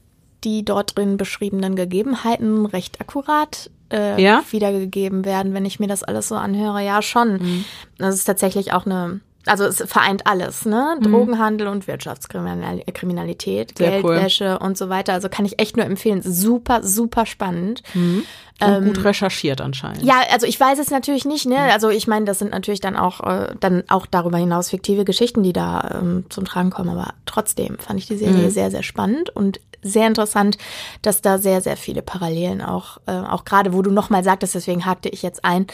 die 0.44 0.64
dort 0.64 0.98
drin 0.98 1.18
beschriebenen 1.18 1.76
Gegebenheiten 1.76 2.66
recht 2.66 3.02
akkurat 3.02 3.70
äh, 3.92 4.22
ja? 4.22 4.44
wiedergegeben 4.52 5.26
werden, 5.26 5.54
wenn 5.54 5.66
ich 5.66 5.80
mir 5.80 5.88
das 5.88 6.04
alles 6.04 6.28
so 6.28 6.36
anhöre. 6.36 6.84
Ja, 6.84 7.02
schon. 7.02 7.34
Mhm. 7.34 7.66
Das 7.98 8.16
ist 8.16 8.26
tatsächlich 8.26 8.74
auch 8.74 8.86
eine 8.86 9.22
also 9.50 9.66
es 9.66 9.84
vereint 9.86 10.28
alles, 10.28 10.66
ne? 10.66 10.98
Mhm. 11.00 11.12
Drogenhandel 11.12 11.68
und 11.68 11.88
Wirtschaftskriminalität, 11.88 13.78
Sehr 13.78 14.02
Geldwäsche 14.02 14.58
cool. 14.60 14.68
und 14.68 14.78
so 14.78 14.90
weiter. 14.90 15.14
Also 15.14 15.30
kann 15.30 15.46
ich 15.46 15.60
echt 15.60 15.78
nur 15.78 15.86
empfehlen. 15.86 16.22
Super, 16.22 16.84
super 16.84 17.26
spannend. 17.26 17.82
Mhm. 17.94 18.24
Ähm, 18.62 18.86
gut 18.86 19.04
recherchiert 19.06 19.62
anscheinend. 19.62 20.04
Ja, 20.04 20.22
also 20.32 20.46
ich 20.46 20.60
weiß 20.60 20.80
es 20.80 20.92
natürlich 20.92 21.26
nicht, 21.26 21.46
ne? 21.46 21.56
Mhm. 21.56 21.72
Also 21.72 21.90
ich 21.90 22.08
meine, 22.08 22.26
das 22.26 22.40
sind 22.40 22.52
natürlich 22.52 22.82
dann 22.82 22.98
auch 22.98 23.22
äh, 23.22 23.56
dann 23.60 23.84
auch 23.88 24.06
darüber 24.06 24.38
hinaus 24.38 24.70
fiktive 24.70 25.06
Geschichten, 25.06 25.44
die 25.44 25.54
da 25.54 26.00
ähm, 26.02 26.26
zum 26.30 26.46
Tragen 26.46 26.70
kommen. 26.70 26.90
Aber 26.90 27.14
trotzdem 27.26 27.78
fand 27.80 28.00
ich 28.00 28.08
die 28.08 28.18
Serie 28.18 28.46
mhm. 28.46 28.50
sehr, 28.52 28.70
sehr 28.70 28.84
spannend 28.84 29.30
und 29.30 29.60
sehr 29.82 30.08
interessant, 30.08 30.58
dass 31.02 31.22
da 31.22 31.38
sehr, 31.38 31.62
sehr 31.62 31.78
viele 31.78 32.02
Parallelen 32.02 32.62
auch, 32.62 32.98
äh, 33.06 33.12
auch 33.12 33.46
gerade, 33.46 33.74
wo 33.74 33.82
du 33.82 33.92
nochmal 33.92 34.24
sagtest, 34.24 34.56
deswegen 34.56 34.86
hakte 34.86 35.10
ich 35.10 35.22
jetzt 35.22 35.46
ein, 35.46 35.68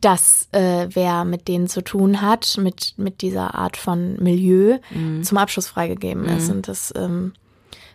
dass 0.00 0.48
äh, 0.52 0.88
wer 0.90 1.24
mit 1.24 1.48
denen 1.48 1.68
zu 1.68 1.82
tun 1.82 2.20
hat, 2.20 2.58
mit, 2.58 2.94
mit 2.96 3.22
dieser 3.22 3.54
Art 3.54 3.76
von 3.76 4.16
Milieu, 4.22 4.78
mhm. 4.90 5.22
zum 5.22 5.38
Abschluss 5.38 5.68
freigegeben 5.68 6.24
mhm. 6.24 6.36
ist. 6.36 6.50
Und 6.50 6.68
das 6.68 6.92
ähm, 6.96 7.32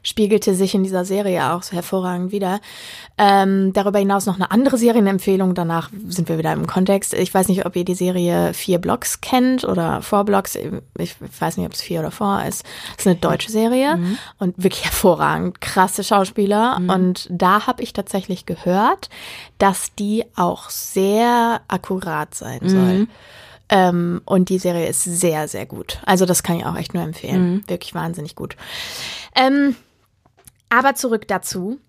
spiegelte 0.04 0.56
sich 0.56 0.74
in 0.74 0.84
dieser 0.84 1.06
Serie 1.06 1.54
auch 1.54 1.64
so 1.64 1.74
hervorragend 1.74 2.32
wieder. 2.32 2.60
Ähm, 3.18 3.72
darüber 3.74 4.00
hinaus 4.00 4.26
noch 4.26 4.36
eine 4.36 4.50
andere 4.50 4.78
Serienempfehlung. 4.78 5.54
Danach 5.54 5.90
sind 6.08 6.28
wir 6.28 6.38
wieder 6.38 6.54
im 6.54 6.66
Kontext. 6.66 7.14
Ich 7.14 7.34
weiß 7.34 7.48
nicht, 7.50 7.66
ob 7.66 7.76
ihr 7.76 7.86
die 7.86 7.94
Serie 7.94 8.54
Vier 8.54 8.80
Blocks 8.80 9.22
kennt 9.22 9.64
oder 9.64 10.02
Four 10.02 10.26
Blocks. 10.26 10.58
Ich 10.98 11.16
weiß 11.40 11.58
nicht, 11.58 11.66
ob 11.68 11.74
es 11.74 11.82
vier 11.82 12.00
oder 12.00 12.12
four 12.12 12.44
ist. 12.48 12.66
Es 12.94 13.06
ist 13.06 13.08
eine 13.08 13.16
deutsche 13.18 13.52
Serie 13.52 13.98
mhm. 13.98 14.18
und 14.40 14.64
wirklich 14.64 14.86
hervorragend. 14.86 15.62
Krasse 15.62 16.04
Schauspieler. 16.04 16.80
Mhm. 16.80 16.90
Und 16.90 17.28
da 17.30 17.68
habe 17.68 17.84
ich 17.84 17.94
tatsächlich 17.94 18.46
gehört, 18.46 19.10
dass 19.60 19.94
die 19.96 20.26
auch 20.36 20.70
sehr 20.70 21.62
akkurat 21.68 22.34
sein 22.34 22.62
soll. 22.64 22.94
Mhm. 23.00 23.08
Ähm, 23.70 24.22
und 24.26 24.50
die 24.50 24.60
Serie 24.60 24.88
ist 24.88 25.04
sehr, 25.04 25.48
sehr 25.48 25.66
gut. 25.66 26.00
Also 26.06 26.26
das 26.26 26.44
kann 26.44 26.58
ich 26.58 26.66
auch 26.66 26.76
echt 26.76 26.94
nur 26.94 27.04
empfehlen. 27.04 27.54
Mhm. 27.54 27.64
Wirklich 27.68 27.96
wahnsinnig 27.96 28.36
gut. 28.36 28.58
Ähm, 29.34 29.76
aber 30.72 30.96
zurück 30.96 31.28
dazu. 31.28 31.80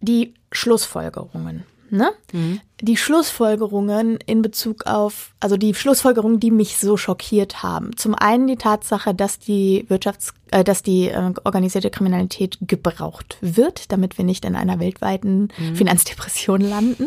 Die 0.00 0.34
Schlussfolgerungen. 0.50 1.64
Ne? 1.90 2.10
Mhm. 2.32 2.60
Die 2.80 2.96
Schlussfolgerungen 2.96 4.18
in 4.26 4.42
Bezug 4.42 4.86
auf, 4.86 5.32
also 5.38 5.56
die 5.56 5.74
Schlussfolgerungen, 5.74 6.40
die 6.40 6.50
mich 6.50 6.78
so 6.78 6.96
schockiert 6.96 7.62
haben. 7.62 7.96
Zum 7.96 8.16
einen 8.16 8.48
die 8.48 8.56
Tatsache, 8.56 9.14
dass 9.14 9.38
die 9.38 9.86
Wirtschafts-, 9.88 10.32
äh, 10.50 10.64
dass 10.64 10.82
die 10.82 11.08
äh, 11.08 11.32
organisierte 11.44 11.90
Kriminalität 11.90 12.58
gebraucht 12.62 13.36
wird, 13.40 13.92
damit 13.92 14.18
wir 14.18 14.24
nicht 14.24 14.44
in 14.44 14.56
einer 14.56 14.80
weltweiten 14.80 15.52
mhm. 15.56 15.76
Finanzdepression 15.76 16.62
landen. 16.62 17.06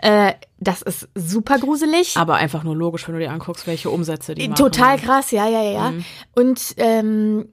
Äh, 0.00 0.32
das 0.60 0.80
ist 0.80 1.08
super 1.14 1.58
gruselig. 1.58 2.16
Aber 2.16 2.36
einfach 2.36 2.64
nur 2.64 2.74
logisch, 2.74 3.06
wenn 3.06 3.16
du 3.16 3.20
dir 3.20 3.32
anguckst, 3.32 3.66
welche 3.66 3.90
Umsätze 3.90 4.34
die 4.34 4.48
machen. 4.48 4.56
Total 4.56 4.98
krass, 4.98 5.30
ja, 5.30 5.46
ja, 5.46 5.62
ja. 5.62 5.90
Mhm. 5.90 6.04
Und 6.34 6.74
ähm, 6.78 7.48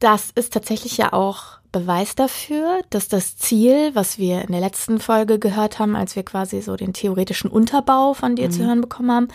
das 0.00 0.30
ist 0.34 0.52
tatsächlich 0.52 0.96
ja 0.96 1.12
auch 1.12 1.60
Beweis 1.72 2.16
dafür, 2.16 2.80
dass 2.90 3.06
das 3.06 3.36
Ziel, 3.36 3.94
was 3.94 4.18
wir 4.18 4.42
in 4.42 4.50
der 4.50 4.60
letzten 4.60 4.98
Folge 4.98 5.38
gehört 5.38 5.78
haben, 5.78 5.94
als 5.94 6.16
wir 6.16 6.24
quasi 6.24 6.60
so 6.62 6.74
den 6.74 6.92
theoretischen 6.92 7.48
Unterbau 7.48 8.14
von 8.14 8.34
dir 8.34 8.48
mhm. 8.48 8.52
zu 8.52 8.64
hören 8.64 8.80
bekommen 8.80 9.12
haben, 9.12 9.28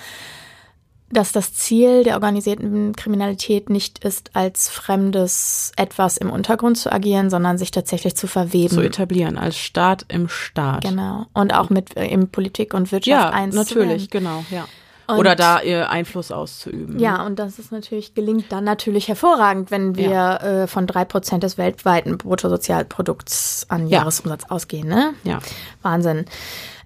dass 1.12 1.32
das 1.32 1.54
Ziel 1.54 2.04
der 2.04 2.16
organisierten 2.16 2.96
Kriminalität 2.96 3.70
nicht 3.70 4.04
ist, 4.04 4.32
als 4.34 4.70
fremdes 4.70 5.72
etwas 5.78 6.18
im 6.18 6.30
Untergrund 6.30 6.78
zu 6.78 6.92
agieren, 6.92 7.30
sondern 7.30 7.58
sich 7.58 7.72
tatsächlich 7.72 8.16
zu 8.16 8.28
verweben. 8.28 8.74
Zu 8.74 8.82
etablieren, 8.82 9.38
als 9.38 9.58
Staat 9.58 10.06
im 10.10 10.28
Staat. 10.28 10.84
Genau. 10.84 11.28
Und 11.34 11.54
auch 11.54 11.70
mit 11.70 11.96
äh, 11.96 12.08
in 12.08 12.30
Politik 12.30 12.74
und 12.74 12.92
Wirtschaft 12.92 13.08
ja, 13.08 13.30
eins. 13.30 13.56
Natürlich, 13.56 14.10
genau, 14.10 14.44
ja. 14.50 14.66
Und 15.08 15.20
Oder 15.20 15.36
da 15.36 15.62
ihr 15.62 15.90
Einfluss 15.90 16.32
auszuüben. 16.32 16.98
Ja, 17.00 17.26
und 17.26 17.38
das 17.38 17.60
ist 17.60 17.72
natürlich, 17.72 18.16
gelingt 18.16 18.52
dann 18.52 18.64
natürlich 18.64 19.08
hervorragend, 19.08 19.70
wenn 19.70 19.96
wir 19.96 20.10
ja. 20.10 20.38
äh, 20.38 20.68
von 20.68 20.88
drei 20.88 21.06
Prozent 21.06 21.44
des 21.44 21.58
weltweiten 21.58 22.18
Bruttosozialprodukts 22.18 23.68
an 23.70 23.88
ja. 23.88 24.00
Jahresumsatz 24.00 24.46
ausgehen, 24.50 24.88
ne? 24.88 25.14
Ja. 25.24 25.40
Wahnsinn. 25.84 26.26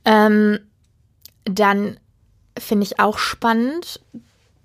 Ähm, 0.03 0.59
dann 1.45 1.97
finde 2.57 2.85
ich 2.85 2.99
auch 2.99 3.17
spannend. 3.17 4.01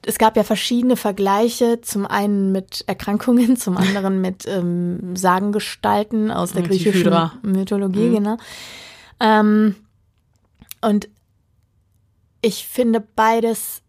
Es 0.05 0.19
gab 0.19 0.37
ja 0.37 0.43
verschiedene 0.43 0.97
Vergleiche, 0.97 1.81
zum 1.81 2.07
einen 2.07 2.51
mit 2.51 2.85
Erkrankungen, 2.89 3.57
zum 3.57 3.77
anderen 3.77 4.21
mit 4.21 4.47
ähm, 4.49 5.15
Sagengestalten 5.17 6.33
aus 6.33 6.53
der 6.53 6.63
griechischen 6.63 7.31
Mythologie, 7.43 8.09
mhm. 8.09 8.15
genau. 8.15 8.37
Ähm, 9.21 9.77
und 10.81 11.09
ich 12.45 12.67
finde 12.67 13.01
beides 13.01 13.83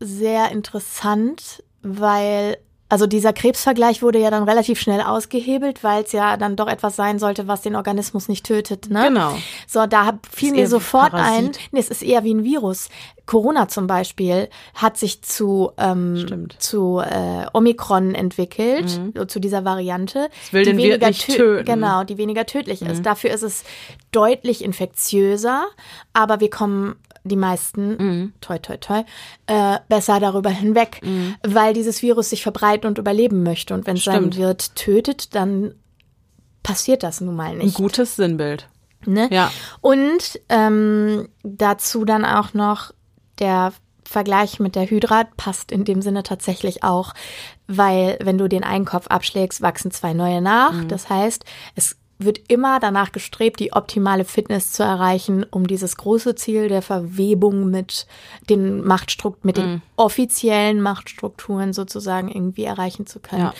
sehr 0.00 0.50
interessant, 0.50 1.62
weil 1.82 2.58
also 2.92 3.06
dieser 3.06 3.32
Krebsvergleich 3.32 4.02
wurde 4.02 4.18
ja 4.18 4.30
dann 4.30 4.42
relativ 4.42 4.78
schnell 4.78 5.00
ausgehebelt, 5.00 5.82
weil 5.82 6.02
es 6.04 6.12
ja 6.12 6.36
dann 6.36 6.56
doch 6.56 6.68
etwas 6.68 6.94
sein 6.94 7.18
sollte, 7.18 7.48
was 7.48 7.62
den 7.62 7.74
Organismus 7.74 8.28
nicht 8.28 8.44
tötet. 8.44 8.90
Ne? 8.90 9.08
Genau. 9.08 9.34
So, 9.66 9.86
da 9.86 10.18
fiel 10.30 10.52
mir 10.52 10.68
sofort 10.68 11.14
ein, 11.14 11.52
nee, 11.70 11.80
es 11.80 11.88
ist 11.88 12.02
eher 12.02 12.22
wie 12.22 12.34
ein 12.34 12.44
Virus. 12.44 12.90
Corona 13.24 13.66
zum 13.68 13.86
Beispiel 13.86 14.50
hat 14.74 14.98
sich 14.98 15.22
zu, 15.22 15.72
ähm, 15.78 16.48
zu 16.58 16.98
äh, 16.98 17.46
Omikron 17.54 18.14
entwickelt, 18.14 19.00
mhm. 19.14 19.26
zu 19.26 19.40
dieser 19.40 19.64
Variante. 19.64 20.28
Will 20.50 20.66
die 20.66 20.76
weniger 20.76 21.12
töten. 21.12 21.64
Genau, 21.64 22.04
die 22.04 22.18
weniger 22.18 22.44
tödlich 22.44 22.82
mhm. 22.82 22.88
ist. 22.88 23.06
Dafür 23.06 23.30
ist 23.30 23.42
es 23.42 23.64
deutlich 24.10 24.62
infektiöser, 24.62 25.64
aber 26.12 26.40
wir 26.40 26.50
kommen 26.50 26.96
die 27.24 27.36
meisten, 27.36 27.96
mhm. 27.96 28.32
toi, 28.40 28.58
toi, 28.58 28.76
toi, 28.76 29.04
äh, 29.46 29.78
besser 29.88 30.20
darüber 30.20 30.50
hinweg, 30.50 31.00
mhm. 31.02 31.36
weil 31.46 31.72
dieses 31.72 32.02
Virus 32.02 32.30
sich 32.30 32.42
verbreiten 32.42 32.88
und 32.88 32.98
überleben 32.98 33.42
möchte. 33.42 33.74
Und 33.74 33.86
wenn 33.86 33.96
es 33.96 34.04
sein 34.04 34.34
Wirt 34.36 34.74
tötet, 34.74 35.34
dann 35.34 35.74
passiert 36.62 37.02
das 37.02 37.20
nun 37.20 37.36
mal 37.36 37.56
nicht. 37.56 37.76
Ein 37.76 37.82
gutes 37.82 38.16
Sinnbild. 38.16 38.68
Ne? 39.04 39.28
Ja. 39.32 39.50
Und 39.80 40.40
ähm, 40.48 41.28
dazu 41.42 42.04
dann 42.04 42.24
auch 42.24 42.54
noch 42.54 42.92
der 43.38 43.72
Vergleich 44.04 44.60
mit 44.60 44.76
der 44.76 44.88
Hydra 44.88 45.24
passt 45.36 45.72
in 45.72 45.84
dem 45.84 46.02
Sinne 46.02 46.22
tatsächlich 46.22 46.84
auch, 46.84 47.14
weil 47.66 48.18
wenn 48.22 48.38
du 48.38 48.48
den 48.48 48.62
einen 48.62 48.84
Kopf 48.84 49.06
abschlägst, 49.06 49.62
wachsen 49.62 49.90
zwei 49.90 50.12
neue 50.12 50.42
nach. 50.42 50.72
Mhm. 50.72 50.88
Das 50.88 51.08
heißt, 51.08 51.44
es 51.74 51.96
wird 52.24 52.40
immer 52.48 52.80
danach 52.80 53.12
gestrebt, 53.12 53.60
die 53.60 53.72
optimale 53.72 54.24
Fitness 54.24 54.72
zu 54.72 54.82
erreichen, 54.82 55.44
um 55.50 55.66
dieses 55.66 55.96
große 55.96 56.34
Ziel 56.34 56.68
der 56.68 56.82
Verwebung 56.82 57.70
mit 57.70 58.06
den 58.48 58.84
Machtstrukturen, 58.84 59.46
mit 59.46 59.56
den 59.56 59.74
mm. 59.74 59.82
offiziellen 59.96 60.80
Machtstrukturen 60.80 61.72
sozusagen 61.72 62.28
irgendwie 62.28 62.64
erreichen 62.64 63.06
zu 63.06 63.20
können. 63.20 63.42
Ja. 63.42 63.54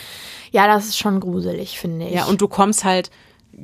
ja, 0.52 0.66
das 0.66 0.86
ist 0.86 0.98
schon 0.98 1.20
gruselig, 1.20 1.78
finde 1.78 2.06
ich. 2.06 2.14
Ja, 2.14 2.26
und 2.26 2.40
du 2.40 2.48
kommst 2.48 2.84
halt 2.84 3.10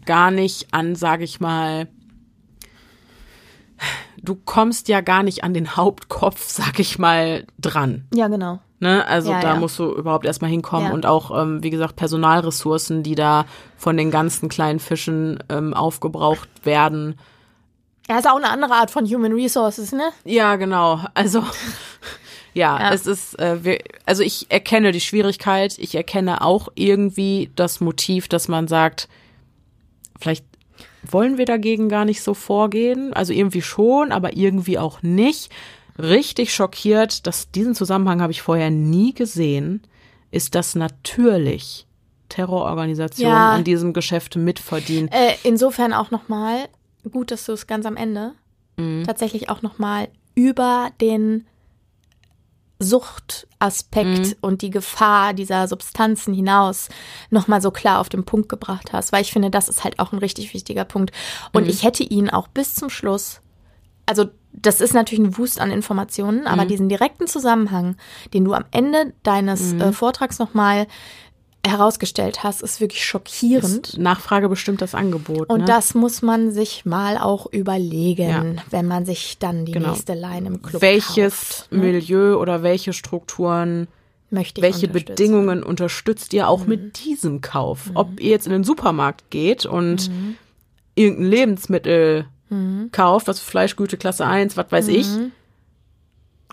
gar 0.04 0.30
nicht 0.30 0.72
an, 0.72 0.94
sage 0.94 1.24
ich 1.24 1.40
mal, 1.40 1.88
du 4.22 4.34
kommst 4.34 4.88
ja 4.88 5.00
gar 5.00 5.22
nicht 5.22 5.44
an 5.44 5.54
den 5.54 5.76
Hauptkopf, 5.76 6.48
sag 6.48 6.78
ich 6.78 6.98
mal, 6.98 7.46
dran. 7.58 8.06
Ja, 8.14 8.28
genau. 8.28 8.60
Ne? 8.80 9.04
Also 9.06 9.30
ja, 9.32 9.40
da 9.40 9.54
ja. 9.54 9.56
musst 9.56 9.78
du 9.78 9.92
überhaupt 9.92 10.24
erstmal 10.24 10.50
hinkommen 10.50 10.88
ja. 10.88 10.92
und 10.94 11.04
auch, 11.04 11.36
ähm, 11.36 11.62
wie 11.62 11.70
gesagt, 11.70 11.96
Personalressourcen, 11.96 13.02
die 13.02 13.16
da 13.16 13.44
von 13.76 13.96
den 13.96 14.10
ganzen 14.10 14.48
kleinen 14.48 14.78
Fischen 14.78 15.42
ähm, 15.48 15.74
aufgebraucht 15.74 16.48
werden. 16.62 17.18
Ja, 18.08 18.18
ist 18.18 18.28
auch 18.28 18.36
eine 18.36 18.50
andere 18.50 18.74
Art 18.74 18.90
von 18.90 19.04
Human 19.04 19.32
Resources, 19.32 19.92
ne? 19.92 20.10
Ja, 20.24 20.56
genau. 20.56 21.00
Also 21.14 21.42
ja, 22.54 22.92
es 22.92 23.06
ist, 23.06 23.38
äh, 23.40 23.64
wir, 23.64 23.78
also 24.06 24.22
ich 24.22 24.46
erkenne 24.48 24.92
die 24.92 25.00
Schwierigkeit, 25.00 25.76
ich 25.78 25.96
erkenne 25.96 26.42
auch 26.42 26.68
irgendwie 26.76 27.50
das 27.56 27.80
Motiv, 27.80 28.28
dass 28.28 28.46
man 28.46 28.68
sagt, 28.68 29.08
vielleicht 30.20 30.44
wollen 31.02 31.36
wir 31.36 31.46
dagegen 31.46 31.88
gar 31.88 32.04
nicht 32.04 32.22
so 32.22 32.34
vorgehen. 32.34 33.12
Also 33.12 33.32
irgendwie 33.32 33.62
schon, 33.62 34.12
aber 34.12 34.36
irgendwie 34.36 34.78
auch 34.78 35.02
nicht 35.02 35.50
richtig 35.98 36.54
schockiert, 36.54 37.26
dass 37.26 37.50
diesen 37.50 37.74
Zusammenhang 37.74 38.22
habe 38.22 38.32
ich 38.32 38.42
vorher 38.42 38.70
nie 38.70 39.14
gesehen, 39.14 39.82
ist, 40.30 40.54
dass 40.54 40.74
natürlich 40.74 41.86
Terrororganisationen 42.28 43.34
ja. 43.34 43.52
an 43.52 43.64
diesem 43.64 43.92
Geschäft 43.92 44.36
mitverdienen. 44.36 45.08
Äh, 45.08 45.34
insofern 45.42 45.92
auch 45.92 46.10
nochmal, 46.10 46.68
gut, 47.10 47.30
dass 47.30 47.46
du 47.46 47.52
es 47.52 47.66
ganz 47.66 47.86
am 47.86 47.96
Ende 47.96 48.32
mhm. 48.76 49.04
tatsächlich 49.06 49.48
auch 49.48 49.62
nochmal 49.62 50.08
über 50.34 50.90
den 51.00 51.46
Suchtaspekt 52.80 54.18
mhm. 54.18 54.34
und 54.40 54.62
die 54.62 54.70
Gefahr 54.70 55.34
dieser 55.34 55.66
Substanzen 55.66 56.32
hinaus 56.32 56.88
nochmal 57.28 57.60
so 57.60 57.72
klar 57.72 57.98
auf 57.98 58.08
den 58.08 58.24
Punkt 58.24 58.48
gebracht 58.48 58.92
hast, 58.92 59.10
weil 59.10 59.22
ich 59.22 59.32
finde, 59.32 59.50
das 59.50 59.68
ist 59.68 59.82
halt 59.82 59.98
auch 59.98 60.12
ein 60.12 60.18
richtig 60.18 60.54
wichtiger 60.54 60.84
Punkt. 60.84 61.10
Und 61.52 61.64
mhm. 61.64 61.70
ich 61.70 61.82
hätte 61.82 62.04
ihn 62.04 62.30
auch 62.30 62.46
bis 62.46 62.76
zum 62.76 62.88
Schluss, 62.88 63.40
also 64.06 64.26
das 64.52 64.80
ist 64.80 64.94
natürlich 64.94 65.24
ein 65.24 65.38
Wust 65.38 65.60
an 65.60 65.70
Informationen, 65.70 66.46
aber 66.46 66.64
mhm. 66.64 66.68
diesen 66.68 66.88
direkten 66.88 67.26
Zusammenhang, 67.26 67.96
den 68.34 68.44
du 68.44 68.54
am 68.54 68.64
Ende 68.70 69.12
deines 69.22 69.74
mhm. 69.74 69.80
äh, 69.80 69.92
Vortrags 69.92 70.38
nochmal 70.38 70.86
herausgestellt 71.66 72.44
hast, 72.44 72.62
ist 72.62 72.80
wirklich 72.80 73.04
schockierend. 73.04 73.88
Ist 73.88 73.98
Nachfrage 73.98 74.48
bestimmt 74.48 74.80
das 74.80 74.94
Angebot. 74.94 75.48
Und 75.48 75.60
ne? 75.60 75.66
das 75.66 75.94
muss 75.94 76.22
man 76.22 76.50
sich 76.52 76.84
mal 76.84 77.18
auch 77.18 77.46
überlegen, 77.46 78.56
ja. 78.56 78.62
wenn 78.70 78.86
man 78.86 79.04
sich 79.04 79.38
dann 79.38 79.64
die 79.64 79.72
genau. 79.72 79.90
nächste 79.90 80.14
Line 80.14 80.46
im 80.46 80.62
Club 80.62 80.80
Welches 80.80 81.58
kauft, 81.60 81.72
ne? 81.72 81.78
Milieu 81.78 82.36
oder 82.38 82.62
welche 82.62 82.92
Strukturen 82.92 83.88
Möchte 84.30 84.60
ich 84.60 84.62
welche 84.62 84.88
Bedingungen 84.88 85.62
unterstützt 85.62 86.34
ihr 86.34 86.48
auch 86.48 86.62
mhm. 86.62 86.68
mit 86.68 87.04
diesem 87.04 87.40
Kauf? 87.40 87.90
Mhm. 87.90 87.96
Ob 87.96 88.20
ihr 88.20 88.30
jetzt 88.30 88.46
in 88.46 88.52
den 88.52 88.64
Supermarkt 88.64 89.30
geht 89.30 89.64
und 89.66 90.10
mhm. 90.10 90.36
irgendein 90.94 91.30
Lebensmittel 91.30 92.26
mhm. 92.50 92.90
kauft, 92.92 93.28
was 93.28 93.40
Fleischgüte 93.40 93.96
Klasse 93.96 94.26
1, 94.26 94.56
was 94.56 94.70
weiß 94.70 94.88
mhm. 94.88 94.94
ich. 94.94 95.08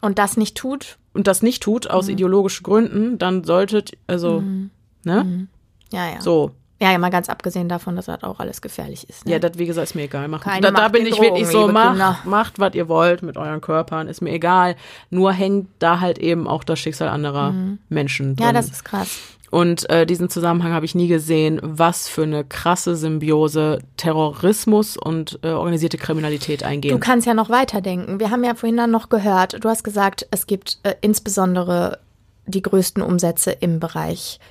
Und 0.02 0.20
das 0.20 0.38
nicht 0.38 0.56
tut. 0.56 0.98
Und 1.14 1.28
das 1.28 1.42
nicht 1.42 1.64
tut, 1.64 1.90
aus 1.90 2.08
mhm. 2.08 2.14
ideologischen 2.14 2.64
Gründen, 2.64 3.18
dann 3.18 3.44
solltet, 3.44 3.94
also, 4.06 4.42
mhm. 4.42 4.70
ne? 5.04 5.24
Mhm. 5.24 5.48
Ja, 5.92 6.10
ja. 6.10 6.22
So. 6.22 6.52
Ja, 6.82 6.92
ja, 6.92 6.98
mal 6.98 7.10
ganz 7.10 7.30
abgesehen 7.30 7.70
davon, 7.70 7.96
dass 7.96 8.08
das 8.08 8.22
auch 8.24 8.42
alles 8.42 8.62
gefährlich 8.62 9.08
ist. 9.08 9.26
Ne? 9.26 9.32
Ja, 9.32 9.40
das, 9.40 9.58
wie 9.58 9.66
gesagt, 9.66 9.88
ist 9.88 9.96
mir 9.96 10.04
egal. 10.04 10.28
Macht, 10.28 10.46
da, 10.46 10.72
da 10.72 10.88
bin 10.90 11.06
ich 11.06 11.18
wirklich 11.22 11.48
so, 11.48 11.70
macht, 11.70 12.26
macht, 12.26 12.60
was 12.60 12.76
ihr 12.76 12.90
wollt 12.90 13.24
mit 13.24 13.38
euren 13.38 13.62
Körpern, 13.62 14.10
ist 14.10 14.22
mir 14.22 14.32
egal. 14.32 14.76
Nur 15.10 15.32
hängt 15.32 15.70
da 15.80 16.02
halt 16.02 16.18
eben 16.18 16.50
auch 16.50 16.66
das 16.66 16.80
Schicksal 16.80 17.08
anderer 17.08 17.52
mhm. 17.52 17.80
Menschen 17.88 18.36
drin. 18.36 18.46
Ja, 18.46 18.52
das 18.52 18.68
ist 18.68 18.84
krass. 18.84 19.20
Und 19.56 19.90
äh, 19.90 20.06
diesen 20.06 20.28
Zusammenhang 20.30 20.74
habe 20.74 20.86
ich 20.86 20.96
nie 20.96 21.08
gesehen, 21.08 21.62
was 21.64 22.10
für 22.10 22.24
eine 22.24 22.44
krasse 22.44 22.98
Symbiose 22.98 23.80
Terrorismus 23.96 24.98
und 24.98 25.40
äh, 25.44 25.52
organisierte 25.52 25.98
Kriminalität 25.98 26.62
eingehen. 26.64 26.92
Du 26.92 27.00
kannst 27.00 27.26
ja 27.26 27.34
noch 27.34 27.50
weiterdenken. 27.50 28.20
Wir 28.20 28.32
haben 28.32 28.44
ja 28.44 28.54
vorhin 28.56 28.76
dann 28.76 28.92
noch 28.92 29.08
gehört, 29.08 29.64
du 29.64 29.70
hast 29.70 29.86
gesagt, 29.86 30.28
es 30.30 30.46
gibt 30.46 30.80
äh, 30.84 30.96
insbesondere 31.00 32.00
die 32.46 32.62
größten 32.62 33.02
Umsätze 33.02 33.52
im 33.52 33.80
Bereich 33.80 34.42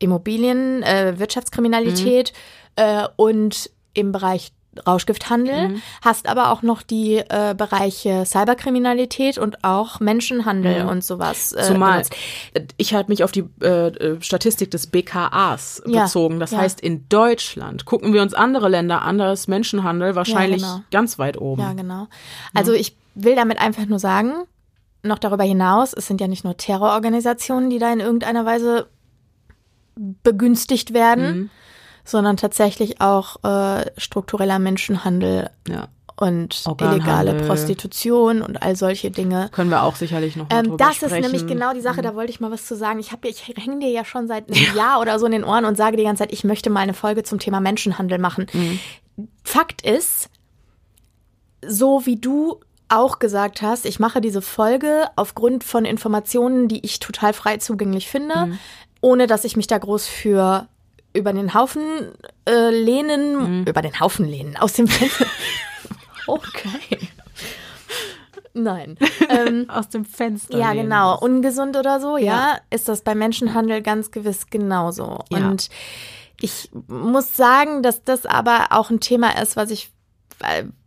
Immobilien, 0.00 0.82
äh, 0.82 1.20
Wirtschaftskriminalität 1.20 2.32
mhm. 2.76 2.82
äh, 2.82 3.08
und 3.14 3.70
im 3.94 4.10
Bereich 4.10 4.50
Rauschgifthandel, 4.86 5.68
mhm. 5.68 5.82
hast 6.02 6.28
aber 6.28 6.50
auch 6.52 6.62
noch 6.62 6.82
die 6.82 7.16
äh, 7.16 7.54
Bereiche 7.56 8.24
Cyberkriminalität 8.24 9.38
und 9.38 9.64
auch 9.64 10.00
Menschenhandel 10.00 10.84
mhm. 10.84 10.88
und 10.88 11.04
sowas. 11.04 11.52
Äh, 11.52 11.62
Zumal 11.62 12.02
ich 12.76 12.94
habe 12.94 13.08
mich 13.08 13.24
auf 13.24 13.32
die 13.32 13.44
äh, 13.62 13.88
äh 13.88 14.22
Statistik 14.22 14.70
des 14.70 14.86
BKAs 14.86 15.82
ja, 15.86 16.04
bezogen. 16.04 16.40
Das 16.40 16.52
ja. 16.52 16.58
heißt, 16.58 16.80
in 16.80 17.08
Deutschland 17.08 17.84
gucken 17.84 18.12
wir 18.12 18.22
uns 18.22 18.34
andere 18.34 18.68
Länder 18.68 19.02
an, 19.02 19.18
da 19.18 19.32
ist 19.32 19.48
Menschenhandel 19.48 20.14
wahrscheinlich 20.14 20.62
ja, 20.62 20.74
genau. 20.74 20.84
ganz 20.90 21.18
weit 21.18 21.38
oben. 21.40 21.62
Ja, 21.62 21.72
genau. 21.72 22.06
Also 22.54 22.72
ich 22.72 22.96
will 23.14 23.34
damit 23.34 23.60
einfach 23.60 23.86
nur 23.86 23.98
sagen, 23.98 24.32
noch 25.02 25.18
darüber 25.18 25.44
hinaus, 25.44 25.92
es 25.92 26.06
sind 26.06 26.20
ja 26.20 26.28
nicht 26.28 26.44
nur 26.44 26.56
Terrororganisationen, 26.56 27.70
die 27.70 27.78
da 27.78 27.92
in 27.92 28.00
irgendeiner 28.00 28.44
Weise 28.44 28.88
begünstigt 30.22 30.94
werden. 30.94 31.38
Mhm 31.38 31.50
sondern 32.08 32.38
tatsächlich 32.38 33.00
auch 33.00 33.44
äh, 33.44 33.84
struktureller 33.98 34.58
Menschenhandel 34.58 35.50
ja. 35.68 35.88
und 36.16 36.64
illegale 36.80 37.34
Prostitution 37.34 38.40
und 38.40 38.62
all 38.62 38.76
solche 38.76 39.10
Dinge. 39.10 39.50
Können 39.52 39.70
wir 39.70 39.82
auch 39.82 39.94
sicherlich 39.94 40.34
noch 40.34 40.48
mal 40.48 40.64
ähm, 40.64 40.78
Das 40.78 40.96
sprechen. 40.96 41.16
ist 41.16 41.20
nämlich 41.20 41.46
genau 41.46 41.74
die 41.74 41.82
Sache, 41.82 41.98
mhm. 41.98 42.04
da 42.04 42.14
wollte 42.14 42.30
ich 42.30 42.40
mal 42.40 42.50
was 42.50 42.64
zu 42.64 42.76
sagen. 42.76 42.98
Ich, 42.98 43.12
ich 43.22 43.48
hänge 43.56 43.80
dir 43.80 43.90
ja 43.90 44.06
schon 44.06 44.26
seit 44.26 44.50
einem 44.50 44.74
Jahr 44.74 45.00
oder 45.00 45.18
so 45.18 45.26
in 45.26 45.32
den 45.32 45.44
Ohren 45.44 45.66
und 45.66 45.76
sage 45.76 45.98
die 45.98 46.04
ganze 46.04 46.22
Zeit, 46.22 46.32
ich 46.32 46.44
möchte 46.44 46.70
mal 46.70 46.80
eine 46.80 46.94
Folge 46.94 47.24
zum 47.24 47.38
Thema 47.38 47.60
Menschenhandel 47.60 48.18
machen. 48.18 48.46
Mhm. 48.54 48.78
Fakt 49.44 49.82
ist, 49.82 50.30
so 51.66 52.06
wie 52.06 52.16
du 52.16 52.60
auch 52.88 53.18
gesagt 53.18 53.60
hast, 53.60 53.84
ich 53.84 54.00
mache 54.00 54.22
diese 54.22 54.40
Folge 54.40 55.08
aufgrund 55.16 55.62
von 55.62 55.84
Informationen, 55.84 56.68
die 56.68 56.82
ich 56.86 57.00
total 57.00 57.34
frei 57.34 57.58
zugänglich 57.58 58.08
finde, 58.08 58.46
mhm. 58.46 58.58
ohne 59.02 59.26
dass 59.26 59.44
ich 59.44 59.58
mich 59.58 59.66
da 59.66 59.76
groß 59.76 60.06
für 60.06 60.68
über 61.12 61.32
den 61.32 61.54
Haufen 61.54 62.12
äh, 62.48 62.70
lehnen, 62.70 63.60
mhm. 63.60 63.64
über 63.66 63.82
den 63.82 63.98
Haufen 64.00 64.26
lehnen, 64.26 64.56
aus 64.56 64.74
dem 64.74 64.86
Fenster. 64.86 65.26
okay. 66.26 67.08
Nein. 68.54 68.96
Ähm, 69.30 69.68
aus 69.68 69.90
dem 69.90 70.06
Fenster. 70.06 70.56
Ja, 70.56 70.72
genau. 70.72 71.18
Ungesund 71.18 71.76
oder 71.76 72.00
so, 72.00 72.16
ja. 72.16 72.24
ja, 72.24 72.58
ist 72.70 72.88
das 72.88 73.02
bei 73.02 73.14
Menschenhandel 73.14 73.82
ganz 73.82 74.10
gewiss 74.10 74.46
genauso. 74.46 75.18
Ja. 75.28 75.36
Und 75.36 75.68
ich 76.40 76.70
muss 76.86 77.36
sagen, 77.36 77.82
dass 77.82 78.04
das 78.04 78.24
aber 78.24 78.68
auch 78.70 78.88
ein 78.88 79.00
Thema 79.00 79.38
ist, 79.38 79.56
was 79.56 79.70
ich 79.70 79.92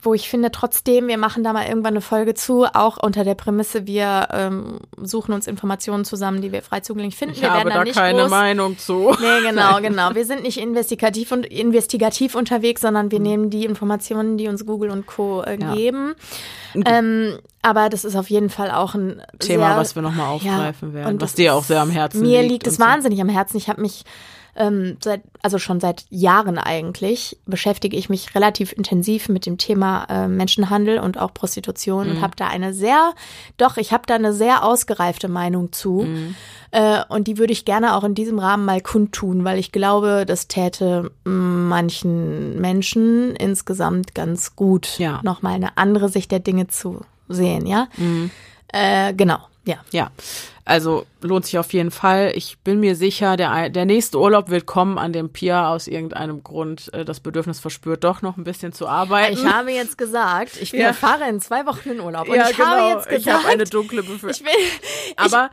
wo 0.02 0.14
ich 0.14 0.30
finde, 0.30 0.50
trotzdem, 0.50 1.08
wir 1.08 1.18
machen 1.18 1.44
da 1.44 1.52
mal 1.54 1.68
irgendwann 1.68 1.94
eine 1.94 2.02
Folge 2.02 2.34
zu, 2.34 2.66
auch 2.66 2.98
unter 2.98 3.24
der 3.24 3.36
Prämisse, 3.36 3.86
wir 3.86 4.30
ähm, 4.32 4.80
suchen 4.98 5.34
uns 5.34 5.46
Informationen 5.46 6.06
zusammen, 6.06 6.42
die 6.42 6.52
wir 6.52 6.62
frei 6.62 6.80
zugänglich 6.80 7.16
finden. 7.16 7.36
Ich 7.36 7.42
wir 7.42 7.52
habe 7.52 7.70
da 7.70 7.84
keine 7.84 8.22
groß, 8.22 8.32
Meinung 8.32 8.78
zu. 8.78 9.16
Nee, 9.20 9.50
genau, 9.50 9.82
genau. 9.82 10.16
Wir 10.16 10.26
sind 10.26 10.44
nicht 10.44 10.58
investigativ 10.58 11.32
und 11.32 11.46
investigativ 11.46 12.36
unterwegs, 12.36 12.82
sondern 12.82 13.12
wir 13.12 13.20
mhm. 13.20 13.26
nehmen 13.26 13.50
die 13.50 13.66
Informationen, 13.66 14.38
die 14.38 14.48
uns 14.48 14.66
Google 14.66 14.90
und 14.90 15.06
Co. 15.06 15.42
Äh, 15.42 15.60
ja. 15.60 15.76
geben. 15.76 16.16
Ähm, 16.86 17.38
aber 17.62 17.90
das 17.90 18.06
ist 18.06 18.16
auf 18.16 18.30
jeden 18.30 18.50
Fall 18.50 18.72
auch 18.72 18.96
ein 18.96 19.22
Thema, 19.40 19.68
sehr, 19.68 19.78
was 19.78 19.96
wir 19.96 20.02
nochmal 20.02 20.28
aufgreifen 20.28 20.90
ja, 20.90 20.96
werden, 20.96 21.22
was 21.22 21.36
dir 21.36 21.54
auch 21.54 21.64
sehr 21.64 21.82
am 21.82 21.92
Herzen 21.92 22.22
mir 22.22 22.40
liegt. 22.40 22.44
Mir 22.44 22.50
liegt 22.50 22.68
es 22.68 22.80
wahnsinnig 22.80 23.22
am 23.22 23.30
Herzen. 23.30 23.58
Ich 23.58 23.70
habe 23.70 23.82
mich 23.82 24.04
ähm, 24.56 24.98
seit, 25.02 25.22
also 25.42 25.58
schon 25.58 25.80
seit 25.80 26.06
Jahren 26.10 26.58
eigentlich, 26.58 27.38
beschäftige 27.46 27.96
ich 27.96 28.10
mich 28.10 28.36
relativ 28.36 28.74
intensiv 28.74 29.30
mit 29.30 29.46
dem 29.46 29.58
Thema 29.58 30.06
äh, 30.10 30.28
Menschenhandel 30.28 31.00
und 31.00 31.18
auch 31.18 31.34
Prostitution 31.34 32.08
mhm. 32.08 32.16
und 32.16 32.22
habe 32.22 32.36
da 32.36 32.48
eine 32.48 32.74
sehr, 32.74 33.14
doch, 33.58 33.78
ich 33.78 33.94
habe 33.94 34.04
da 34.06 34.16
eine 34.16 34.34
sehr 34.34 34.64
ausgereifte 34.64 35.28
Meinung 35.28 35.72
zu. 35.72 36.04
Mhm. 36.04 36.36
Äh, 36.72 37.04
und 37.08 37.28
die 37.28 37.38
würde 37.38 37.54
ich 37.54 37.66
gerne 37.66 37.96
auch 37.96 38.04
in 38.04 38.16
diesem 38.16 38.40
Rahmen 38.40 38.66
mal 38.66 38.82
kundtun, 38.82 39.44
weil 39.44 39.60
ich 39.60 39.72
glaube, 39.72 40.26
das 40.26 40.48
täte 40.48 41.12
manchen 41.24 42.60
Menschen 42.60 43.36
insgesamt 43.36 44.16
ganz 44.16 44.56
gut, 44.56 45.00
ja. 45.00 45.20
nochmal 45.24 45.56
eine 45.56 45.78
andere 45.78 46.10
Sicht 46.10 46.32
der 46.32 46.40
Dinge 46.40 46.68
zu 46.68 47.02
sehen, 47.30 47.66
ja. 47.66 47.88
Mhm. 47.98 48.32
Äh, 48.74 49.14
genau. 49.14 49.40
Ja. 49.66 49.78
Ja. 49.92 50.12
Also 50.66 51.06
lohnt 51.22 51.46
sich 51.46 51.58
auf 51.60 51.74
jeden 51.74 51.92
Fall. 51.92 52.32
Ich 52.36 52.60
bin 52.60 52.80
mir 52.80 52.96
sicher, 52.96 53.36
der, 53.36 53.70
der 53.70 53.86
nächste 53.86 54.20
Urlaub 54.20 54.50
wird 54.50 54.66
kommen, 54.66 54.98
an 54.98 55.12
dem 55.12 55.30
Pia 55.30 55.70
aus 55.70 55.88
irgendeinem 55.88 56.44
Grund 56.44 56.94
äh, 56.94 57.04
das 57.04 57.20
Bedürfnis 57.20 57.60
verspürt, 57.60 58.04
doch 58.04 58.22
noch 58.22 58.38
ein 58.38 58.44
bisschen 58.44 58.72
zu 58.72 58.88
arbeiten. 58.88 59.34
Ich 59.34 59.46
habe 59.46 59.72
jetzt 59.72 59.98
gesagt, 59.98 60.62
ich 60.62 60.72
ja. 60.72 60.94
fahre 60.94 61.28
in 61.28 61.40
zwei 61.42 61.66
Wochen 61.66 61.90
in 61.92 62.00
Urlaub. 62.00 62.28
Und 62.28 62.36
ja, 62.36 62.50
ich 62.50 62.58
genau. 62.58 62.70
habe 62.70 62.90
jetzt 62.90 63.10
gesagt, 63.10 63.28
ich 63.28 63.34
habe 63.34 63.48
eine 63.48 63.64
dunkle 63.66 64.04
Befürchtung. 64.04 64.48
Aber 65.18 65.50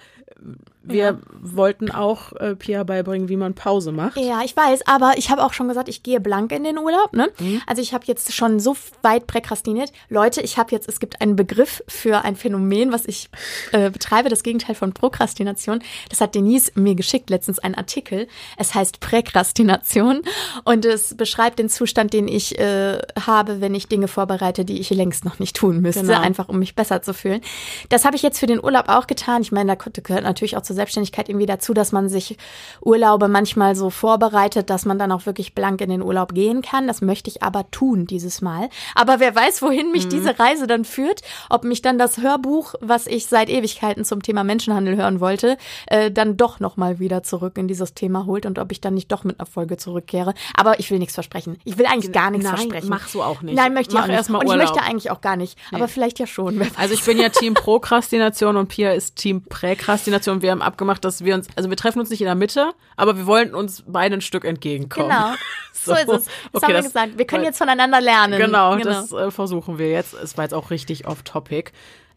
wir 0.88 1.04
ja. 1.04 1.18
wollten 1.40 1.90
auch 1.90 2.32
äh, 2.32 2.54
Pia 2.54 2.84
beibringen, 2.84 3.28
wie 3.28 3.36
man 3.36 3.54
Pause 3.54 3.92
macht. 3.92 4.16
Ja, 4.16 4.42
ich 4.44 4.56
weiß, 4.56 4.86
aber 4.86 5.14
ich 5.16 5.30
habe 5.30 5.42
auch 5.42 5.52
schon 5.52 5.68
gesagt, 5.68 5.88
ich 5.88 6.02
gehe 6.02 6.20
blank 6.20 6.52
in 6.52 6.64
den 6.64 6.78
Urlaub. 6.78 7.12
Ne? 7.12 7.28
Mhm. 7.38 7.62
Also 7.66 7.82
ich 7.82 7.94
habe 7.94 8.04
jetzt 8.06 8.32
schon 8.32 8.60
so 8.60 8.76
weit 9.02 9.26
präkrastiniert. 9.26 9.92
Leute, 10.08 10.40
ich 10.40 10.58
habe 10.58 10.72
jetzt, 10.72 10.88
es 10.88 11.00
gibt 11.00 11.20
einen 11.20 11.36
Begriff 11.36 11.82
für 11.88 12.24
ein 12.24 12.36
Phänomen, 12.36 12.92
was 12.92 13.06
ich 13.06 13.28
äh, 13.72 13.90
betreibe, 13.90 14.28
das 14.28 14.42
Gegenteil 14.42 14.74
von 14.74 14.92
Prokrastination. 14.92 15.80
Das 16.08 16.20
hat 16.20 16.34
Denise 16.34 16.72
mir 16.74 16.94
geschickt, 16.94 17.30
letztens 17.30 17.58
einen 17.58 17.74
Artikel. 17.74 18.28
Es 18.56 18.74
heißt 18.74 19.00
Präkrastination 19.00 20.22
und 20.64 20.84
es 20.84 21.16
beschreibt 21.16 21.58
den 21.58 21.68
Zustand, 21.68 22.12
den 22.12 22.28
ich 22.28 22.58
äh, 22.58 22.98
habe, 23.26 23.60
wenn 23.60 23.74
ich 23.74 23.88
Dinge 23.88 24.08
vorbereite, 24.08 24.64
die 24.64 24.80
ich 24.80 24.90
längst 24.90 25.24
noch 25.24 25.38
nicht 25.38 25.56
tun 25.56 25.80
müsste, 25.80 26.02
genau. 26.02 26.20
einfach 26.20 26.48
um 26.48 26.58
mich 26.58 26.74
besser 26.74 27.02
zu 27.02 27.14
fühlen. 27.14 27.40
Das 27.88 28.04
habe 28.04 28.16
ich 28.16 28.22
jetzt 28.22 28.38
für 28.38 28.46
den 28.46 28.62
Urlaub 28.62 28.88
auch 28.88 29.06
getan. 29.06 29.42
Ich 29.42 29.52
meine, 29.52 29.76
da 29.76 29.90
gehört 30.00 30.24
natürlich 30.24 30.56
auch 30.56 30.62
zur 30.62 30.76
Selbstständigkeit 30.78 31.28
irgendwie 31.28 31.46
dazu, 31.46 31.74
dass 31.74 31.92
man 31.92 32.08
sich 32.08 32.36
Urlaube 32.80 33.28
manchmal 33.28 33.76
so 33.76 33.90
vorbereitet, 33.90 34.70
dass 34.70 34.86
man 34.86 34.98
dann 34.98 35.12
auch 35.12 35.26
wirklich 35.26 35.54
blank 35.54 35.80
in 35.80 35.90
den 35.90 36.02
Urlaub 36.02 36.32
gehen 36.32 36.62
kann. 36.62 36.86
Das 36.86 37.02
möchte 37.02 37.28
ich 37.28 37.42
aber 37.42 37.70
tun 37.70 38.06
dieses 38.06 38.40
Mal. 38.40 38.70
Aber 38.94 39.20
wer 39.20 39.34
weiß, 39.34 39.62
wohin 39.62 39.92
mich 39.92 40.06
mhm. 40.06 40.10
diese 40.10 40.38
Reise 40.38 40.66
dann 40.66 40.84
führt, 40.84 41.22
ob 41.50 41.64
mich 41.64 41.82
dann 41.82 41.98
das 41.98 42.18
Hörbuch, 42.18 42.74
was 42.80 43.06
ich 43.06 43.26
seit 43.26 43.50
Ewigkeiten 43.50 44.04
zum 44.04 44.22
Thema 44.22 44.44
Menschenhandel 44.44 44.96
hören 44.96 45.20
wollte, 45.20 45.58
äh, 45.86 46.10
dann 46.10 46.36
doch 46.36 46.60
nochmal 46.60 46.98
wieder 46.98 47.22
zurück 47.22 47.58
in 47.58 47.68
dieses 47.68 47.94
Thema 47.94 48.26
holt 48.26 48.46
und 48.46 48.58
ob 48.58 48.72
ich 48.72 48.80
dann 48.80 48.94
nicht 48.94 49.12
doch 49.12 49.24
mit 49.24 49.38
einer 49.38 49.46
Folge 49.46 49.76
zurückkehre. 49.76 50.34
Aber 50.54 50.80
ich 50.80 50.90
will 50.90 50.98
nichts 50.98 51.14
versprechen. 51.14 51.58
Ich 51.64 51.78
will 51.78 51.86
eigentlich 51.86 52.12
gar 52.12 52.30
nichts 52.30 52.46
Nein, 52.46 52.56
versprechen. 52.56 52.88
Mach 52.88 53.08
so 53.08 53.22
auch 53.22 53.42
nicht. 53.42 53.54
Nein, 53.54 53.74
möchte 53.74 53.94
mach 53.94 54.08
ich 54.08 54.14
auch 54.14 54.18
nicht. 54.18 54.28
Mal 54.30 54.38
und 54.38 54.46
ich 54.46 54.56
möchte 54.56 54.82
eigentlich 54.82 55.10
auch 55.10 55.20
gar 55.20 55.36
nicht. 55.36 55.58
Nee. 55.70 55.76
Aber 55.76 55.88
vielleicht 55.88 56.18
ja 56.18 56.26
schon. 56.26 56.60
Also 56.76 56.94
ich 56.94 57.04
bin 57.04 57.18
ja 57.18 57.28
Team 57.38 57.54
Prokrastination 57.54 58.56
und 58.56 58.68
Pia 58.68 58.92
ist 58.92 59.16
Team 59.16 59.42
Präkrastination. 59.42 60.42
Wir 60.42 60.57
haben 60.58 60.66
abgemacht, 60.66 61.04
dass 61.04 61.24
wir 61.24 61.34
uns, 61.34 61.48
also 61.56 61.70
wir 61.70 61.76
treffen 61.76 62.00
uns 62.00 62.10
nicht 62.10 62.20
in 62.20 62.26
der 62.26 62.34
Mitte, 62.34 62.72
aber 62.96 63.16
wir 63.16 63.26
wollen 63.26 63.54
uns 63.54 63.84
beide 63.86 64.14
ein 64.14 64.20
Stück 64.20 64.44
entgegenkommen. 64.44 65.08
Genau. 65.08 65.34
So, 65.72 65.94
so 65.94 66.00
ist 66.00 66.08
es. 66.08 66.24
Das 66.24 66.34
okay, 66.52 66.62
haben 66.62 66.68
wir 66.68 66.76
das, 66.76 66.84
gesagt. 66.86 67.18
Wir 67.18 67.26
können 67.26 67.44
jetzt 67.44 67.58
voneinander 67.58 68.00
lernen. 68.00 68.38
Genau, 68.38 68.76
genau. 68.76 68.84
das 68.84 69.12
äh, 69.12 69.30
versuchen 69.30 69.78
wir 69.78 69.90
jetzt. 69.90 70.14
Es 70.14 70.36
war 70.36 70.44
jetzt 70.44 70.54
auch 70.54 70.70
richtig 70.70 71.06
off-topic. 71.06 71.72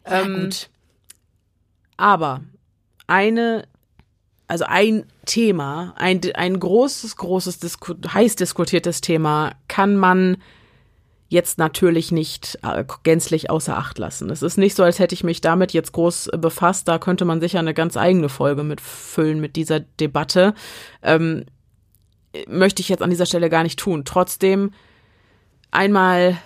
Ja, 0.06 0.22
ähm, 0.22 0.44
gut. 0.44 0.68
Aber 1.96 2.40
eine, 3.06 3.68
also 4.48 4.64
ein 4.66 5.06
Thema, 5.24 5.94
ein, 5.96 6.20
ein 6.34 6.58
großes, 6.58 7.16
großes, 7.16 7.58
Disku 7.60 7.94
heiß 8.12 8.36
diskutiertes 8.36 9.00
Thema 9.00 9.52
kann 9.68 9.96
man 9.96 10.38
jetzt 11.32 11.58
natürlich 11.58 12.12
nicht 12.12 12.58
äh, 12.62 12.84
gänzlich 13.02 13.50
außer 13.50 13.76
Acht 13.76 13.98
lassen. 13.98 14.30
Es 14.30 14.42
ist 14.42 14.58
nicht 14.58 14.76
so, 14.76 14.84
als 14.84 14.98
hätte 14.98 15.14
ich 15.14 15.24
mich 15.24 15.40
damit 15.40 15.72
jetzt 15.72 15.92
groß 15.92 16.30
befasst. 16.38 16.86
Da 16.86 16.98
könnte 16.98 17.24
man 17.24 17.40
sicher 17.40 17.58
eine 17.58 17.74
ganz 17.74 17.96
eigene 17.96 18.28
Folge 18.28 18.62
mitfüllen 18.62 19.40
mit 19.40 19.56
dieser 19.56 19.80
Debatte. 19.80 20.54
Ähm, 21.02 21.46
möchte 22.46 22.82
ich 22.82 22.88
jetzt 22.88 23.02
an 23.02 23.10
dieser 23.10 23.26
Stelle 23.26 23.50
gar 23.50 23.62
nicht 23.62 23.78
tun. 23.78 24.04
Trotzdem 24.04 24.72
einmal 25.70 26.36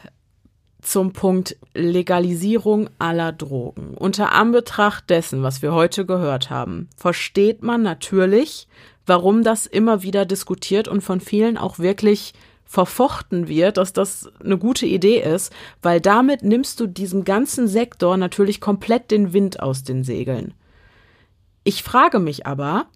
zum 0.80 1.12
Punkt 1.12 1.56
Legalisierung 1.74 2.88
aller 3.00 3.32
Drogen. 3.32 3.94
Unter 3.94 4.32
Anbetracht 4.32 5.10
dessen, 5.10 5.42
was 5.42 5.62
wir 5.62 5.72
heute 5.72 6.06
gehört 6.06 6.48
haben, 6.48 6.88
versteht 6.96 7.62
man 7.62 7.82
natürlich, 7.82 8.68
warum 9.04 9.42
das 9.42 9.66
immer 9.66 10.02
wieder 10.02 10.24
diskutiert 10.24 10.86
und 10.86 11.00
von 11.00 11.20
vielen 11.20 11.58
auch 11.58 11.80
wirklich 11.80 12.34
verfochten 12.66 13.48
wird, 13.48 13.76
dass 13.76 13.92
das 13.92 14.28
eine 14.44 14.58
gute 14.58 14.86
Idee 14.86 15.20
ist, 15.20 15.52
weil 15.82 16.00
damit 16.00 16.42
nimmst 16.42 16.80
du 16.80 16.86
diesem 16.86 17.24
ganzen 17.24 17.68
Sektor 17.68 18.16
natürlich 18.16 18.60
komplett 18.60 19.10
den 19.10 19.32
Wind 19.32 19.60
aus 19.60 19.84
den 19.84 20.04
Segeln. 20.04 20.52
Ich 21.64 21.82
frage 21.82 22.18
mich 22.18 22.46
aber, 22.46 22.86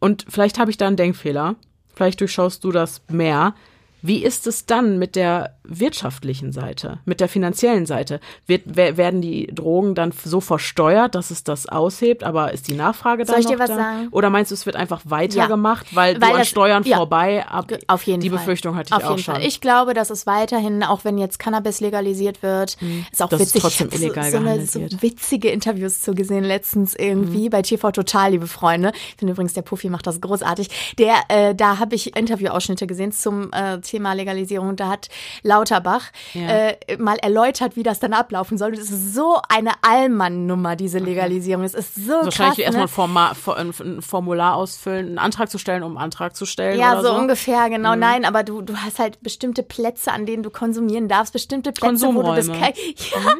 und 0.00 0.26
vielleicht 0.28 0.58
habe 0.58 0.70
ich 0.70 0.76
da 0.76 0.86
einen 0.86 0.96
Denkfehler, 0.96 1.56
vielleicht 1.94 2.20
durchschaust 2.20 2.62
du 2.62 2.72
das 2.72 3.02
mehr, 3.08 3.54
wie 4.02 4.22
ist 4.22 4.46
es 4.46 4.66
dann 4.66 4.98
mit 4.98 5.16
der 5.16 5.53
wirtschaftlichen 5.64 6.52
Seite, 6.52 6.98
mit 7.04 7.20
der 7.20 7.28
finanziellen 7.28 7.86
Seite? 7.86 8.20
Wird, 8.46 8.76
werden 8.76 9.20
die 9.20 9.46
Drogen 9.46 9.94
dann 9.94 10.12
so 10.24 10.40
versteuert, 10.40 11.14
dass 11.14 11.30
es 11.30 11.44
das 11.44 11.66
aushebt, 11.66 12.22
aber 12.24 12.52
ist 12.52 12.68
die 12.68 12.74
Nachfrage 12.74 13.24
dann 13.24 13.34
Soll 13.34 13.40
ich 13.40 13.46
dir 13.46 13.58
was 13.58 13.68
da? 13.70 13.76
sagen? 13.76 14.08
Oder 14.10 14.30
meinst 14.30 14.50
du, 14.50 14.54
es 14.54 14.66
wird 14.66 14.76
einfach 14.76 15.00
weitergemacht, 15.04 15.86
Ja. 15.90 15.96
weil, 15.96 16.14
Weil 16.20 16.20
du 16.20 16.26
an 16.34 16.38
das- 16.40 16.48
Steuern 16.48 16.82
ja. 16.84 16.96
vorbei 16.96 17.46
ab? 17.46 17.72
Auf 17.88 18.02
jeden 18.04 18.20
die 18.20 18.28
Fall. 18.30 18.38
Befürchtung 18.38 18.76
hatte 18.76 18.88
ich 18.96 19.04
Auf 19.04 19.10
auch 19.10 19.18
schon. 19.18 19.34
Fall. 19.36 19.44
Ich 19.46 19.60
glaube, 19.60 19.94
dass 19.94 20.10
es 20.10 20.26
weiterhin, 20.26 20.82
auch 20.82 21.04
wenn 21.04 21.18
jetzt 21.18 21.38
Cannabis 21.38 21.80
legalisiert 21.80 22.42
wird, 22.42 22.76
ist 23.12 23.22
auch 23.22 23.28
Dass 23.28 23.40
es 23.40 23.48
witzig. 23.48 23.62
trotzdem 23.62 23.88
ich 23.88 23.94
hab 23.94 24.00
illegal 24.02 24.24
so, 24.30 24.38
so, 24.38 24.46
eine, 24.46 24.66
so. 24.66 24.78
Mhm. 24.80 25.02
witzige 25.02 25.48
Interviews 25.50 26.02
zu 26.02 26.14
gesehen 26.14 26.44
letztens 26.44 26.94
irgendwie 26.94 27.48
bei 27.48 27.62
TV 27.62 27.90
Total, 27.92 28.30
liebe 28.32 28.46
Freunde. 28.46 28.92
Ich 29.10 29.16
finde 29.18 29.32
übrigens, 29.32 29.54
der 29.54 29.62
Puffy 29.62 29.88
macht 29.88 30.06
das 30.06 30.20
großartig. 30.20 30.94
Der, 30.98 31.14
äh, 31.28 31.54
da 31.54 31.78
habe 31.78 31.94
ich 31.94 32.16
Interviewausschnitte 32.16 32.86
gesehen 32.86 33.12
zum 33.12 33.52
äh, 33.52 33.80
Thema 33.80 34.12
Legalisierung. 34.14 34.76
Da 34.76 34.88
hat 34.88 35.08
Lauterbach 35.54 36.06
Ja. 36.32 36.48
äh, 36.48 36.96
mal 36.98 37.16
erläutert, 37.18 37.76
wie 37.76 37.82
das 37.84 38.00
dann 38.00 38.12
ablaufen 38.12 38.58
soll. 38.58 38.72
Das 38.72 38.90
ist 38.90 39.14
so 39.14 39.38
eine 39.48 39.70
Allmann-Nummer, 39.82 40.74
diese 40.76 40.98
Legalisierung. 40.98 41.64
Es 41.64 41.74
ist 41.74 41.94
so 41.94 42.12
Wahrscheinlich 42.12 42.64
krass. 42.64 42.74
erstmal 42.74 42.74
Ne? 42.74 42.82
ein, 42.84 42.88
Forma, 42.88 43.32
ein 43.56 43.72
ein 43.96 44.02
Formular 44.02 44.54
ausfüllen, 44.56 45.06
einen 45.08 45.18
Antrag 45.18 45.50
zu 45.50 45.58
stellen, 45.58 45.82
um 45.82 45.92
einen 45.96 46.04
Antrag 46.04 46.34
zu 46.36 46.44
stellen. 46.46 46.78
Ja, 46.78 46.96
so, 46.96 47.08
so 47.08 47.12
Mhm. 47.14 47.20
ungefähr, 47.20 47.68
genau. 47.70 47.94
Nein, 47.94 48.24
aber 48.24 48.42
du, 48.42 48.62
du 48.62 48.76
hast 48.76 48.98
halt 48.98 49.22
bestimmte 49.22 49.62
Plätze, 49.62 50.10
an 50.12 50.26
denen 50.26 50.42
du 50.42 50.50
konsumieren 50.50 51.08
darfst, 51.08 51.32
bestimmte 51.32 51.72
Plätze, 51.72 52.06
wo 52.14 52.22
du 52.22 52.34
das 52.34 52.48
kein, 52.48 52.72
Ja, 53.14 53.34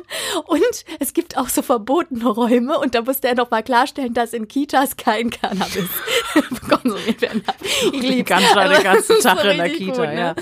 und 0.46 0.62
es 1.00 1.12
gibt 1.14 1.36
auch 1.36 1.48
so 1.48 1.62
verbotene 1.62 2.28
Räume 2.28 2.78
und 2.78 2.94
da 2.94 3.02
musste 3.02 3.28
er 3.28 3.34
noch 3.34 3.50
mal 3.50 3.62
klarstellen, 3.62 4.14
dass 4.14 4.32
in 4.32 4.46
Kitas 4.48 4.96
kein 4.96 5.30
Cannabis 5.30 5.88
konsumiert 6.68 7.20
werden 7.22 7.42
darf. 7.46 7.56
Ich 7.62 7.90
Die 7.90 8.00
lieb's. 8.00 8.28
Ganja 8.28 8.68
den 8.68 8.82
ganzen 8.82 9.18
Tag 9.22 9.40
so 9.40 9.48
in 9.48 9.56
der 9.58 9.70
Kita, 9.70 9.92
gut, 9.96 10.04
ja. 10.04 10.10
ne? 10.32 10.34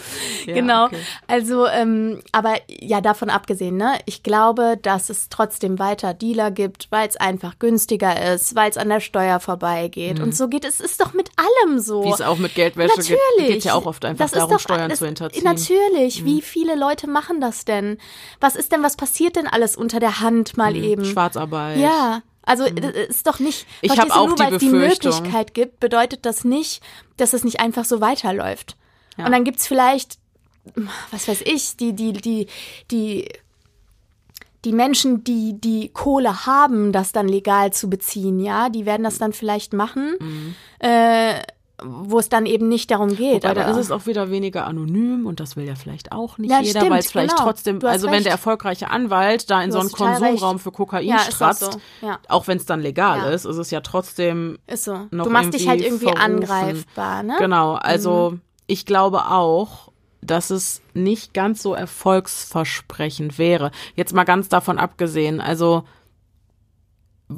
Ja, 0.47 0.55
genau. 0.55 0.85
okay. 0.87 0.97
Also, 1.27 1.62
ähm, 1.67 2.21
aber 2.33 2.55
ja, 2.69 3.01
davon 3.01 3.31
abgesehen, 3.31 3.77
ne? 3.77 3.95
Ich 4.07 4.23
glaube, 4.23 4.79
dass 4.81 5.11
es 5.11 5.29
trotzdem 5.29 5.79
weiter 5.79 6.15
Dealer 6.15 6.51
gibt, 6.51 6.87
weil 6.91 7.09
es 7.09 7.17
einfach 7.17 7.59
günstiger 7.59 8.33
ist, 8.35 8.55
weil 8.55 8.71
es 8.71 8.77
an 8.77 8.89
der 8.89 9.01
Steuer 9.01 9.41
vorbeigeht. 9.41 10.21
Und 10.21 10.35
so 10.37 10.49
geht 10.49 10.65
es, 10.65 10.81
ist 10.81 11.01
doch 11.01 11.13
mit 11.15 11.31
allem 11.37 11.79
so. 11.79 12.03
Mhm. 12.03 12.07
Wie 12.07 12.11
es 12.13 12.21
auch 12.21 12.39
mit 12.39 12.55
Geldwäsche 12.55 12.97
geht, 13.03 13.19
Natürlich. 13.37 13.55
geht 13.55 13.65
ja 13.65 13.75
auch 13.75 13.87
oft 13.87 14.05
einfach 14.05 14.25
Das 14.25 14.33
darum, 14.33 14.51
doch 14.53 14.61
Steuern 14.61 14.83
alles- 14.83 14.99
zu 14.99 15.07
hinterziehen. 15.07 15.43
Mhm. 15.45 15.51
Natürlich. 15.51 16.25
Wie 16.25 16.43
viele 16.43 16.75
Leute 16.77 17.09
machen 17.09 17.41
das 17.41 17.65
denn? 17.65 17.99
Was 18.41 18.57
ist 18.57 18.73
denn, 18.73 18.83
was 18.83 18.97
passiert 18.97 19.37
denn 19.37 19.47
alles 19.47 19.77
unter 19.77 20.01
der 20.01 20.21
Hand 20.21 20.57
mal 20.57 20.77
eben? 20.77 21.05
Schwarzarbeit. 21.05 21.79
Ja. 21.79 22.23
Also 22.45 22.65
es 22.65 23.09
ist 23.09 23.27
doch 23.29 23.39
nicht, 23.39 23.67
Mhm. 23.67 23.75
Ich 23.83 23.93
verstehst 23.93 24.11
hab 24.11 24.17
du, 24.17 24.21
auch 24.21 24.27
nur 24.27 24.37
die 24.37 24.43
weil 24.43 24.55
es 24.55 24.59
die 24.61 24.69
Befürchtung. 24.69 25.13
Möglichkeit 25.15 25.55
gibt, 25.55 25.79
bedeutet 25.81 26.27
das 26.27 26.45
nicht, 26.45 26.83
dass 27.17 27.35
es 27.35 27.45
nicht 27.45 27.61
einfach 27.61 27.85
so 27.85 28.01
weiterläuft. 28.01 28.77
Ja. 29.17 29.27
Und 29.27 29.33
dann 29.33 29.45
gibt's 29.45 29.67
vielleicht, 29.69 30.19
was 31.11 31.29
weiß 31.29 31.43
ich, 31.45 31.77
die, 31.77 31.93
die, 31.93 32.13
die, 32.13 32.47
die, 32.91 33.29
die 34.65 34.73
Menschen, 34.73 35.25
die 35.25 35.61
die 35.61 35.89
Kohle 35.89 36.47
haben, 36.47 36.93
das 36.93 37.13
dann 37.13 37.27
legal 37.29 37.73
zu 37.73 37.91
beziehen, 37.91 38.39
ja, 38.39 38.69
die 38.69 38.87
werden 38.87 39.03
das 39.03 39.19
dann 39.19 39.33
vielleicht 39.33 39.73
machen, 39.73 40.15
Mhm. 40.21 40.55
äh, 40.79 41.35
wo 41.85 42.21
es 42.21 42.29
dann 42.29 42.47
eben 42.47 42.69
nicht 42.69 42.93
darum 42.93 43.17
geht. 43.17 43.43
Wobei, 43.43 43.55
da 43.55 43.63
aber- 43.63 43.71
ist 43.73 43.77
es 43.87 43.91
auch 43.91 44.07
wieder 44.07 44.31
weniger 44.31 44.67
anonym 44.69 45.27
und 45.27 45.41
das 45.41 45.57
will 45.57 45.67
ja 45.67 45.75
vielleicht 45.75 46.13
auch 46.13 46.39
nicht 46.39 46.53
Ja, 46.53 46.61
jeder, 46.61 46.89
weil 46.89 47.01
es 47.01 47.11
vielleicht 47.11 47.31
genau. 47.35 47.43
trotzdem, 47.43 47.81
also 47.85 48.07
wenn 48.07 48.15
recht. 48.15 48.27
der 48.27 48.33
erfolgreiche 48.35 48.89
Anwalt 48.89 49.51
da 49.51 49.61
in 49.63 49.71
Du 49.71 49.73
so 49.73 49.81
einen 49.81 49.91
Konsumraum 49.91 50.51
recht. 50.57 50.63
für 50.63 50.71
Kokain 50.71 51.05
Ja, 51.05 51.17
ist 51.17 51.29
auch 51.29 51.33
stratzt, 51.33 51.73
so, 51.73 52.07
ja. 52.07 52.21
auch 52.29 52.47
wenn 52.47 52.59
es 52.59 52.67
dann 52.67 52.83
legal 52.83 53.33
ist, 53.33 53.47
ist 53.47 53.57
es 53.57 53.73
ja 53.73 53.81
trotzdem 53.81 54.59
Ist 54.69 54.85
so. 54.85 55.09
noch 55.11 55.25
Du 55.25 55.31
machst 55.31 55.55
dich 55.55 55.67
halt 55.67 55.81
irgendwie 55.81 56.05
verrufen. 56.05 56.23
angreifbar, 56.23 57.25
ne? 57.25 57.35
Genau, 57.41 57.73
also 57.75 58.35
ich 58.69 58.87
glaube 58.87 59.27
auch, 59.27 59.91
dass 60.23 60.51
es 60.51 60.81
nicht 60.95 61.35
ganz 61.35 61.63
so 61.63 61.75
erfolgsversprechend 61.75 63.39
wäre. 63.39 63.71
Jetzt 63.97 64.15
mal 64.15 64.25
ganz 64.25 64.49
davon 64.49 64.79
abgesehen, 64.79 65.41
also 65.41 65.85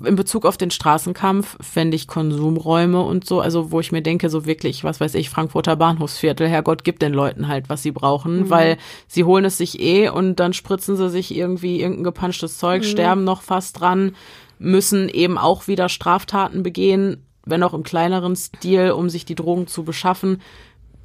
in 0.04 0.16
Bezug 0.16 0.44
auf 0.44 0.56
den 0.56 0.70
Straßenkampf 0.70 1.56
fände 1.60 1.94
ich 1.94 2.08
Konsumräume 2.08 3.00
und 3.00 3.26
so, 3.26 3.40
also 3.40 3.70
wo 3.70 3.80
ich 3.80 3.92
mir 3.92 4.02
denke, 4.02 4.28
so 4.28 4.46
wirklich, 4.46 4.84
was 4.84 5.00
weiß 5.00 5.14
ich, 5.14 5.30
Frankfurter 5.30 5.76
Bahnhofsviertel, 5.76 6.48
Herrgott, 6.48 6.84
gibt 6.84 7.02
den 7.02 7.12
Leuten 7.12 7.48
halt, 7.48 7.68
was 7.68 7.82
sie 7.82 7.92
brauchen, 7.92 8.50
weil 8.50 8.76
sie 9.06 9.24
holen 9.24 9.44
es 9.44 9.58
sich 9.58 9.80
eh 9.80 10.08
und 10.08 10.40
dann 10.40 10.52
spritzen 10.52 10.96
sie 10.96 11.10
sich 11.10 11.34
irgendwie 11.34 11.80
irgendein 11.80 12.04
gepanschtes 12.04 12.58
Zeug, 12.58 12.84
sterben 12.84 13.24
noch 13.24 13.42
fast 13.42 13.80
dran, 13.80 14.16
müssen 14.58 15.08
eben 15.08 15.38
auch 15.38 15.68
wieder 15.68 15.88
Straftaten 15.88 16.62
begehen, 16.62 17.22
wenn 17.44 17.62
auch 17.62 17.74
im 17.74 17.82
kleineren 17.82 18.36
Stil, 18.36 18.92
um 18.92 19.10
sich 19.10 19.24
die 19.24 19.34
Drogen 19.34 19.66
zu 19.66 19.84
beschaffen. 19.84 20.40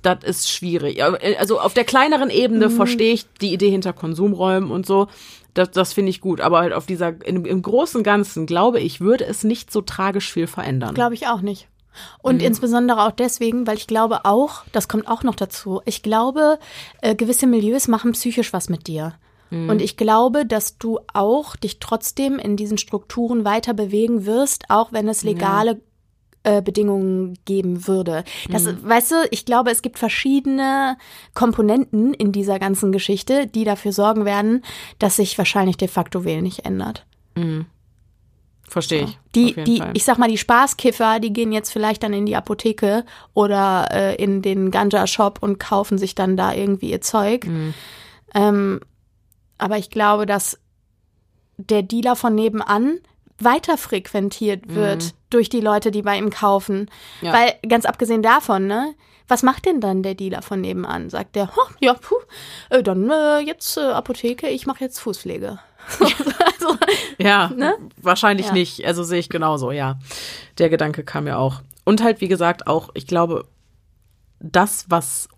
Das 0.02 0.24
ist 0.24 0.50
schwierig. 0.50 1.00
Äh, 1.00 1.36
Also 1.40 1.60
auf 1.60 1.74
der 1.74 1.84
kleineren 1.86 2.30
Ebene 2.30 2.70
verstehe 2.70 3.14
ich 3.14 3.26
die 3.42 3.54
Idee 3.54 3.70
hinter 3.70 3.94
Konsumräumen 3.94 4.72
und 4.72 4.86
so. 4.86 5.08
Das, 5.54 5.72
das 5.72 5.94
finde 5.94 6.12
ich 6.12 6.22
gut. 6.22 6.42
Aber 6.42 6.60
halt 6.60 6.74
auf 6.74 6.86
dieser, 6.86 7.26
im, 7.26 7.46
im 7.46 7.62
großen 7.62 8.04
Ganzen, 8.04 8.46
glaube 8.46 8.80
ich, 8.80 9.02
würde 9.02 9.26
es 9.26 9.44
nicht 9.44 9.72
so 9.72 9.82
tragisch 9.82 10.32
viel 10.32 10.48
verändern. 10.48 10.94
Glaube 10.96 11.16
ich 11.16 11.28
auch 11.28 11.42
nicht. 11.42 11.68
Und 12.22 12.38
Mhm. 12.38 12.48
insbesondere 12.48 13.06
auch 13.06 13.12
deswegen, 13.12 13.66
weil 13.68 13.76
ich 13.78 13.88
glaube 13.88 14.24
auch, 14.26 14.64
das 14.72 14.88
kommt 14.88 15.08
auch 15.08 15.24
noch 15.24 15.36
dazu, 15.36 15.82
ich 15.86 16.02
glaube, 16.04 16.60
äh, 17.02 17.16
gewisse 17.16 17.48
Milieus 17.48 17.88
machen 17.88 18.12
psychisch 18.14 18.54
was 18.54 18.70
mit 18.70 18.88
dir. 18.88 19.16
Mhm. 19.50 19.70
Und 19.70 19.82
ich 19.82 19.98
glaube, 19.98 20.46
dass 20.46 20.78
du 20.78 21.00
auch 21.14 21.56
dich 21.56 21.80
trotzdem 21.80 22.38
in 22.38 22.56
diesen 22.56 22.78
Strukturen 22.78 23.44
weiter 23.44 23.74
bewegen 23.74 24.26
wirst, 24.28 24.66
auch 24.70 24.94
wenn 24.94 25.10
es 25.10 25.24
legale 25.24 25.82
äh, 26.44 26.62
Bedingungen 26.62 27.38
geben 27.46 27.88
würde. 27.88 28.24
Das, 28.50 28.64
Mhm. 28.64 28.78
weißt 28.84 29.12
du, 29.12 29.16
ich 29.32 29.46
glaube, 29.46 29.72
es 29.72 29.82
gibt 29.82 30.00
verschiedene 30.00 30.98
Komponenten 31.34 32.14
in 32.14 32.32
dieser 32.32 32.60
ganzen 32.60 32.92
Geschichte, 32.92 33.48
die 33.48 33.64
dafür 33.66 33.92
sorgen 33.92 34.26
werden, 34.26 34.64
dass 35.00 35.18
sich 35.18 35.38
wahrscheinlich 35.38 35.78
de 35.78 35.88
facto 35.88 36.24
wenig 36.24 36.66
ändert. 36.66 37.06
Verstehe 38.68 39.04
ich. 39.06 39.20
Die, 39.34 39.54
die, 39.64 39.78
Fall. 39.80 39.92
ich 39.96 40.04
sag 40.04 40.18
mal, 40.20 40.30
die 40.30 40.38
Spaßkiffer, 40.38 41.20
die 41.20 41.34
gehen 41.34 41.52
jetzt 41.52 41.72
vielleicht 41.72 42.04
dann 42.04 42.14
in 42.14 42.26
die 42.26 42.36
Apotheke 42.36 43.04
oder 43.34 43.88
äh, 43.92 44.16
in 44.16 44.42
den 44.42 44.70
Ganja-Shop 44.72 45.40
und 45.42 45.60
kaufen 45.60 45.98
sich 45.98 46.14
dann 46.16 46.38
da 46.38 46.54
irgendwie 46.54 46.92
ihr 46.92 47.02
Zeug. 47.02 47.48
Mhm. 47.48 47.74
Ähm, 48.36 48.80
aber 49.58 49.78
ich 49.78 49.90
glaube, 49.90 50.26
dass 50.28 50.60
der 51.58 51.82
Dealer 51.82 52.16
von 52.16 52.36
nebenan 52.36 53.00
weiter 53.44 53.78
frequentiert 53.78 54.74
wird 54.74 55.14
durch 55.30 55.50
die 55.50 55.62
Leute, 55.62 55.92
die 55.92 56.02
bei 56.02 56.18
ihm 56.18 56.30
kaufen. 56.30 56.90
Mhm. 57.22 57.28
Ja. 57.28 57.34
Weil, 57.34 57.54
ganz 57.68 57.86
abgesehen 57.86 58.22
davon, 58.22 58.68
ne? 58.68 58.94
Was 59.28 59.44
macht 59.44 59.66
denn 59.68 59.80
dann 59.80 60.02
der 60.02 60.16
Dealer 60.16 60.42
von 60.42 60.60
nebenan? 60.62 61.10
Sagt 61.12 61.36
der, 61.36 61.56
"Ho, 61.56 61.62
ja, 61.80 61.94
puh, 61.94 62.16
äh, 62.72 62.82
dann 62.82 63.10
äh, 63.12 63.40
jetzt 63.40 63.78
äh, 63.78 63.82
Apotheke, 63.82 64.48
ich 64.48 64.66
mache 64.66 64.84
jetzt 64.84 65.00
Fußpflege. 65.00 65.60
also, 66.00 66.76
Ja, 67.20 67.52
wahrscheinlich 68.02 68.48
Ja. 68.48 68.54
nicht. 68.54 68.86
Also 68.86 69.04
sehe 69.04 69.20
ich 69.20 69.30
genauso, 69.30 69.72
ja. 69.72 70.00
Der 70.58 70.70
Gedanke 70.70 71.04
kam 71.04 71.26
mir 71.26 71.38
auch. 71.38 71.62
Und 71.86 72.04
halt, 72.04 72.22
wie 72.22 72.28
gesagt, 72.28 72.68
auch, 72.68 72.90
ich 72.96 73.06
glaube, 73.08 73.46
das, 74.40 74.86
was 74.90 75.30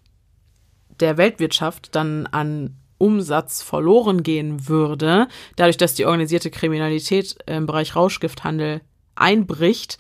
der 1.00 1.18
Weltwirtschaft 1.18 1.96
dann 1.96 2.28
an 2.28 2.78
Umsatz 3.02 3.62
verloren 3.62 4.24
gehen 4.24 4.68
würde, 4.70 5.28
dadurch, 5.56 5.78
dass 5.78 5.94
die 5.96 6.06
organisierte 6.06 6.52
Kriminalität 6.52 7.36
im 7.48 7.66
Bereich 7.66 7.96
Rauschgifthandel 7.96 8.82
einbricht, 9.16 9.98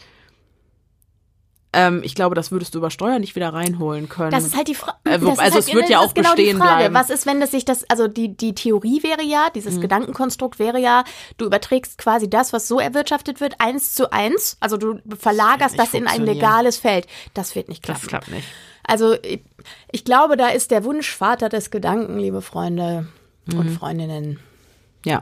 ähm, 1.73 2.01
ich 2.03 2.15
glaube, 2.15 2.35
das 2.35 2.51
würdest 2.51 2.75
du 2.75 2.79
über 2.79 2.91
Steuern 2.91 3.21
nicht 3.21 3.35
wieder 3.35 3.53
reinholen 3.53 4.09
können. 4.09 4.31
Das 4.31 4.43
ist 4.43 4.57
halt 4.57 4.67
die 4.67 4.75
Frage. 4.75 4.97
Äh, 5.05 5.19
also 5.37 5.57
es 5.57 5.73
wird 5.73 5.89
ja 5.89 5.99
auch 5.99 6.11
bestehen 6.11 6.59
bleiben. 6.59 6.93
Was 6.93 7.09
ist, 7.09 7.25
wenn 7.25 7.39
das 7.39 7.51
sich 7.51 7.63
das, 7.63 7.89
also 7.89 8.09
die, 8.09 8.35
die 8.35 8.53
Theorie 8.53 9.03
wäre 9.03 9.23
ja, 9.23 9.49
dieses 9.55 9.75
Mhm. 9.75 9.81
Gedankenkonstrukt 9.81 10.59
wäre 10.59 10.79
ja, 10.79 11.05
du 11.37 11.45
überträgst 11.45 11.97
quasi 11.97 12.29
das, 12.29 12.51
was 12.51 12.67
so 12.67 12.79
erwirtschaftet 12.79 13.39
wird, 13.39 13.55
eins 13.59 13.93
zu 13.93 14.11
eins. 14.11 14.57
Also 14.59 14.75
du 14.75 14.99
verlagerst 15.17 15.77
nicht 15.77 15.93
das, 15.93 15.93
in 15.93 16.07
ein 16.07 16.25
legales 16.25 16.77
Feld. 16.77 17.07
Das 17.33 17.55
wird 17.55 17.69
nicht 17.69 17.87
das 17.87 18.01
klappen. 18.01 18.09
klappt 18.09 18.31
nicht. 18.31 18.47
Also 18.85 19.15
ich, 19.23 19.41
ich 19.91 20.03
glaube, 20.05 20.37
da 20.37 20.49
ist 20.49 20.71
der 20.71 20.83
Wunsch 20.83 21.09
Vater 21.15 21.49
des 21.49 21.71
Gedanken, 21.71 22.17
liebe 22.17 22.41
Freunde 22.41 23.07
und 23.53 23.65
Mhm. 23.69 23.73
Freundinnen. 23.77 24.39
Ja. 25.05 25.21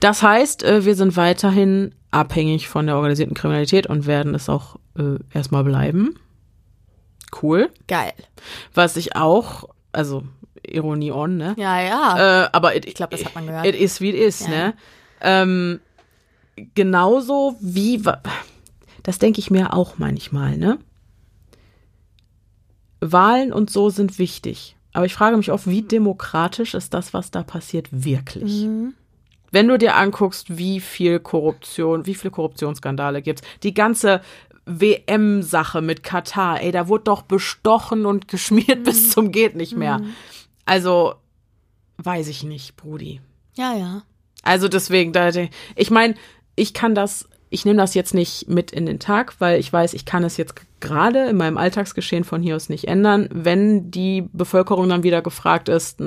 Das 0.00 0.22
heißt, 0.22 0.62
äh, 0.64 0.84
wir 0.84 0.94
sind 0.96 1.16
weiterhin 1.16 1.94
abhängig 2.10 2.68
von 2.68 2.86
der 2.86 2.96
organisierten 2.96 3.34
Kriminalität 3.34 3.86
und 3.86 4.06
werden 4.06 4.34
es 4.34 4.48
auch 4.48 4.76
äh, 4.98 5.18
erstmal 5.32 5.64
bleiben. 5.64 6.18
Cool. 7.40 7.70
Geil. 7.88 8.12
Was 8.74 8.96
ich 8.96 9.16
auch, 9.16 9.68
also 9.92 10.24
Ironie 10.66 11.12
on, 11.12 11.36
ne? 11.36 11.54
Ja, 11.56 11.80
ja. 11.80 12.44
Äh, 12.44 12.48
aber 12.52 12.76
it, 12.76 12.84
ich 12.84 12.94
glaube, 12.94 13.16
das 13.16 13.24
hat 13.24 13.34
man 13.34 13.46
gehört. 13.46 13.64
it 13.66 13.74
is 13.74 14.00
wie 14.00 14.10
it 14.10 14.16
is, 14.16 14.40
Ja. 14.40 14.48
ne? 14.48 14.74
Ähm, 15.20 15.80
genauso 16.74 17.56
wie, 17.60 18.02
das 19.02 19.18
denke 19.18 19.38
ich 19.40 19.50
mir 19.50 19.72
auch 19.72 19.98
manchmal, 19.98 20.56
ne? 20.58 20.78
Wahlen 23.02 23.52
und 23.52 23.68
so 23.68 23.90
sind 23.90 24.18
wichtig. 24.18 24.76
Aber 24.92 25.06
ich 25.06 25.14
frage 25.14 25.36
mich 25.36 25.50
oft, 25.50 25.66
wie 25.66 25.82
demokratisch 25.82 26.74
ist 26.74 26.94
das, 26.94 27.12
was 27.12 27.30
da 27.30 27.42
passiert, 27.42 27.88
wirklich? 27.90 28.62
Mhm. 28.62 28.94
Wenn 29.50 29.68
du 29.68 29.76
dir 29.76 29.96
anguckst, 29.96 30.56
wie 30.56 30.80
viel 30.80 31.18
Korruption, 31.18 32.06
wie 32.06 32.14
viele 32.14 32.30
Korruptionsskandale 32.30 33.20
gibt's, 33.20 33.42
die 33.62 33.74
ganze 33.74 34.22
WM-Sache 34.64 35.82
mit 35.82 36.02
Katar, 36.02 36.62
ey, 36.62 36.70
da 36.70 36.88
wurde 36.88 37.04
doch 37.04 37.22
bestochen 37.22 38.06
und 38.06 38.28
geschmiert 38.28 38.84
bis 38.84 39.10
zum 39.10 39.32
geht 39.32 39.56
nicht 39.56 39.76
mehr. 39.76 40.00
Also 40.64 41.14
weiß 41.98 42.28
ich 42.28 42.44
nicht, 42.44 42.76
Brudi. 42.76 43.20
Ja, 43.54 43.74
ja. 43.74 44.02
Also 44.42 44.68
deswegen, 44.68 45.12
ich 45.76 45.90
meine, 45.90 46.14
ich 46.56 46.74
kann 46.74 46.94
das, 46.94 47.28
ich 47.52 47.66
nehme 47.66 47.78
das 47.78 47.94
jetzt 47.94 48.14
nicht 48.14 48.48
mit 48.48 48.70
in 48.70 48.86
den 48.86 48.98
Tag, 48.98 49.34
weil 49.38 49.60
ich 49.60 49.70
weiß, 49.70 49.92
ich 49.92 50.06
kann 50.06 50.24
es 50.24 50.38
jetzt 50.38 50.54
gerade 50.80 51.28
in 51.28 51.36
meinem 51.36 51.58
Alltagsgeschehen 51.58 52.24
von 52.24 52.42
hier 52.42 52.56
aus 52.56 52.70
nicht 52.70 52.88
ändern. 52.88 53.28
Wenn 53.30 53.90
die 53.90 54.28
Bevölkerung 54.32 54.88
dann 54.88 55.02
wieder 55.02 55.20
gefragt 55.20 55.68
ist, 55.68 56.00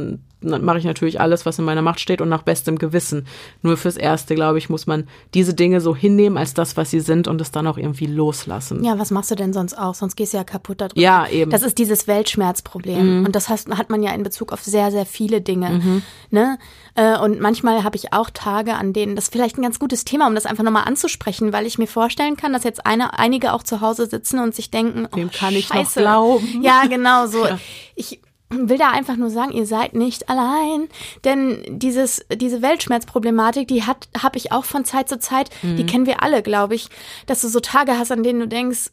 mache 0.45 0.77
ich 0.77 0.85
natürlich 0.85 1.19
alles, 1.19 1.45
was 1.45 1.59
in 1.59 1.65
meiner 1.65 1.81
Macht 1.81 1.99
steht 1.99 2.21
und 2.21 2.29
nach 2.29 2.43
bestem 2.43 2.77
Gewissen. 2.77 3.27
Nur 3.61 3.77
fürs 3.77 3.97
Erste, 3.97 4.35
glaube 4.35 4.57
ich, 4.57 4.69
muss 4.69 4.87
man 4.87 5.07
diese 5.33 5.53
Dinge 5.53 5.81
so 5.81 5.95
hinnehmen 5.95 6.37
als 6.37 6.53
das, 6.53 6.77
was 6.77 6.91
sie 6.91 6.99
sind 6.99 7.27
und 7.27 7.41
es 7.41 7.51
dann 7.51 7.67
auch 7.67 7.77
irgendwie 7.77 8.07
loslassen. 8.07 8.83
Ja, 8.83 8.97
was 8.99 9.11
machst 9.11 9.31
du 9.31 9.35
denn 9.35 9.53
sonst 9.53 9.77
auch? 9.77 9.95
Sonst 9.95 10.15
gehst 10.15 10.33
du 10.33 10.37
ja 10.37 10.43
kaputt 10.43 10.81
darüber. 10.81 10.99
Ja, 10.99 11.27
eben. 11.27 11.51
Das 11.51 11.63
ist 11.63 11.77
dieses 11.77 12.07
Weltschmerzproblem. 12.07 13.19
Mhm. 13.19 13.25
Und 13.25 13.35
das 13.35 13.49
hat, 13.49 13.65
hat 13.69 13.89
man 13.89 14.03
ja 14.03 14.11
in 14.13 14.23
Bezug 14.23 14.51
auf 14.51 14.63
sehr, 14.63 14.91
sehr 14.91 15.05
viele 15.05 15.41
Dinge. 15.41 15.69
Mhm. 15.69 16.01
Ne? 16.31 16.57
Äh, 16.95 17.17
und 17.19 17.39
manchmal 17.39 17.83
habe 17.83 17.95
ich 17.95 18.13
auch 18.13 18.29
Tage, 18.29 18.75
an 18.75 18.93
denen, 18.93 19.15
das 19.15 19.25
ist 19.25 19.33
vielleicht 19.33 19.57
ein 19.57 19.61
ganz 19.61 19.79
gutes 19.79 20.05
Thema, 20.05 20.27
um 20.27 20.35
das 20.35 20.45
einfach 20.45 20.63
nochmal 20.63 20.85
anzusprechen, 20.85 21.53
weil 21.53 21.65
ich 21.65 21.77
mir 21.77 21.87
vorstellen 21.87 22.37
kann, 22.37 22.53
dass 22.53 22.63
jetzt 22.63 22.85
eine, 22.85 23.17
einige 23.17 23.53
auch 23.53 23.63
zu 23.63 23.81
Hause 23.81 24.07
sitzen 24.07 24.39
und 24.39 24.55
sich 24.55 24.71
denken, 24.71 25.07
Wem 25.13 25.29
oh, 25.31 25.37
kann 25.37 25.53
ich 25.53 25.67
Scheiße. 25.67 25.99
noch 25.99 26.05
glauben? 26.05 26.61
Ja, 26.61 26.85
genau 26.87 27.27
so. 27.27 27.45
Ja. 27.55 27.59
Ich 27.95 28.21
will 28.69 28.77
da 28.77 28.91
einfach 28.91 29.15
nur 29.15 29.29
sagen, 29.29 29.51
ihr 29.51 29.65
seid 29.65 29.93
nicht 29.93 30.29
allein, 30.29 30.87
denn 31.23 31.63
dieses 31.67 32.25
diese 32.33 32.61
Weltschmerzproblematik, 32.61 33.67
die 33.67 33.83
hat 33.83 34.07
habe 34.21 34.37
ich 34.37 34.51
auch 34.51 34.65
von 34.65 34.85
Zeit 34.85 35.09
zu 35.09 35.19
Zeit, 35.19 35.49
mhm. 35.61 35.77
die 35.77 35.85
kennen 35.85 36.05
wir 36.05 36.23
alle, 36.23 36.41
glaube 36.41 36.75
ich, 36.75 36.89
dass 37.25 37.41
du 37.41 37.47
so 37.47 37.59
Tage 37.59 37.97
hast, 37.97 38.11
an 38.11 38.23
denen 38.23 38.39
du 38.39 38.47
denkst, 38.47 38.91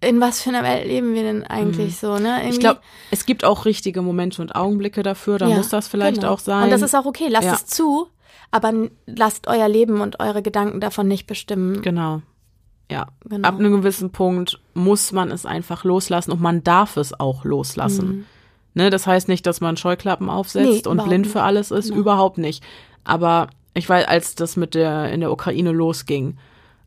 in 0.00 0.20
was 0.20 0.42
für 0.42 0.50
einer 0.50 0.62
Welt 0.62 0.86
leben 0.86 1.14
wir 1.14 1.22
denn 1.22 1.44
eigentlich 1.44 1.94
mhm. 2.02 2.06
so, 2.06 2.18
ne? 2.18 2.38
Irgendwie. 2.38 2.50
Ich 2.50 2.60
glaube, 2.60 2.80
es 3.10 3.26
gibt 3.26 3.44
auch 3.44 3.64
richtige 3.64 4.02
Momente 4.02 4.42
und 4.42 4.54
Augenblicke 4.54 5.02
dafür, 5.02 5.38
da 5.38 5.48
ja, 5.48 5.56
muss 5.56 5.68
das 5.68 5.88
vielleicht 5.88 6.20
genau. 6.20 6.32
auch 6.32 6.38
sein. 6.38 6.64
Und 6.64 6.70
das 6.70 6.82
ist 6.82 6.94
auch 6.94 7.06
okay, 7.06 7.28
lasst 7.28 7.46
ja. 7.46 7.54
es 7.54 7.66
zu, 7.66 8.08
aber 8.50 8.72
lasst 9.06 9.46
euer 9.46 9.68
Leben 9.68 10.00
und 10.00 10.20
eure 10.20 10.42
Gedanken 10.42 10.80
davon 10.80 11.08
nicht 11.08 11.26
bestimmen. 11.26 11.82
Genau. 11.82 12.22
Ja, 12.90 13.06
genau. 13.24 13.46
ab 13.48 13.58
einem 13.58 13.72
gewissen 13.72 14.10
Punkt 14.10 14.60
muss 14.74 15.12
man 15.12 15.30
es 15.30 15.46
einfach 15.46 15.84
loslassen 15.84 16.32
und 16.32 16.40
man 16.40 16.64
darf 16.64 16.96
es 16.96 17.18
auch 17.18 17.44
loslassen. 17.44 18.08
Mhm. 18.08 18.24
Ne, 18.74 18.90
das 18.90 19.06
heißt 19.06 19.28
nicht, 19.28 19.46
dass 19.46 19.60
man 19.60 19.76
Scheuklappen 19.76 20.30
aufsetzt 20.30 20.84
nee, 20.84 20.90
und 20.90 21.02
blind 21.04 21.26
für 21.26 21.42
alles 21.42 21.70
ist, 21.70 21.88
genau. 21.88 22.00
überhaupt 22.00 22.38
nicht. 22.38 22.62
Aber 23.02 23.48
ich 23.74 23.88
weiß, 23.88 24.06
als 24.06 24.34
das 24.36 24.56
mit 24.56 24.74
der 24.74 25.10
in 25.12 25.20
der 25.20 25.32
Ukraine 25.32 25.72
losging, 25.72 26.36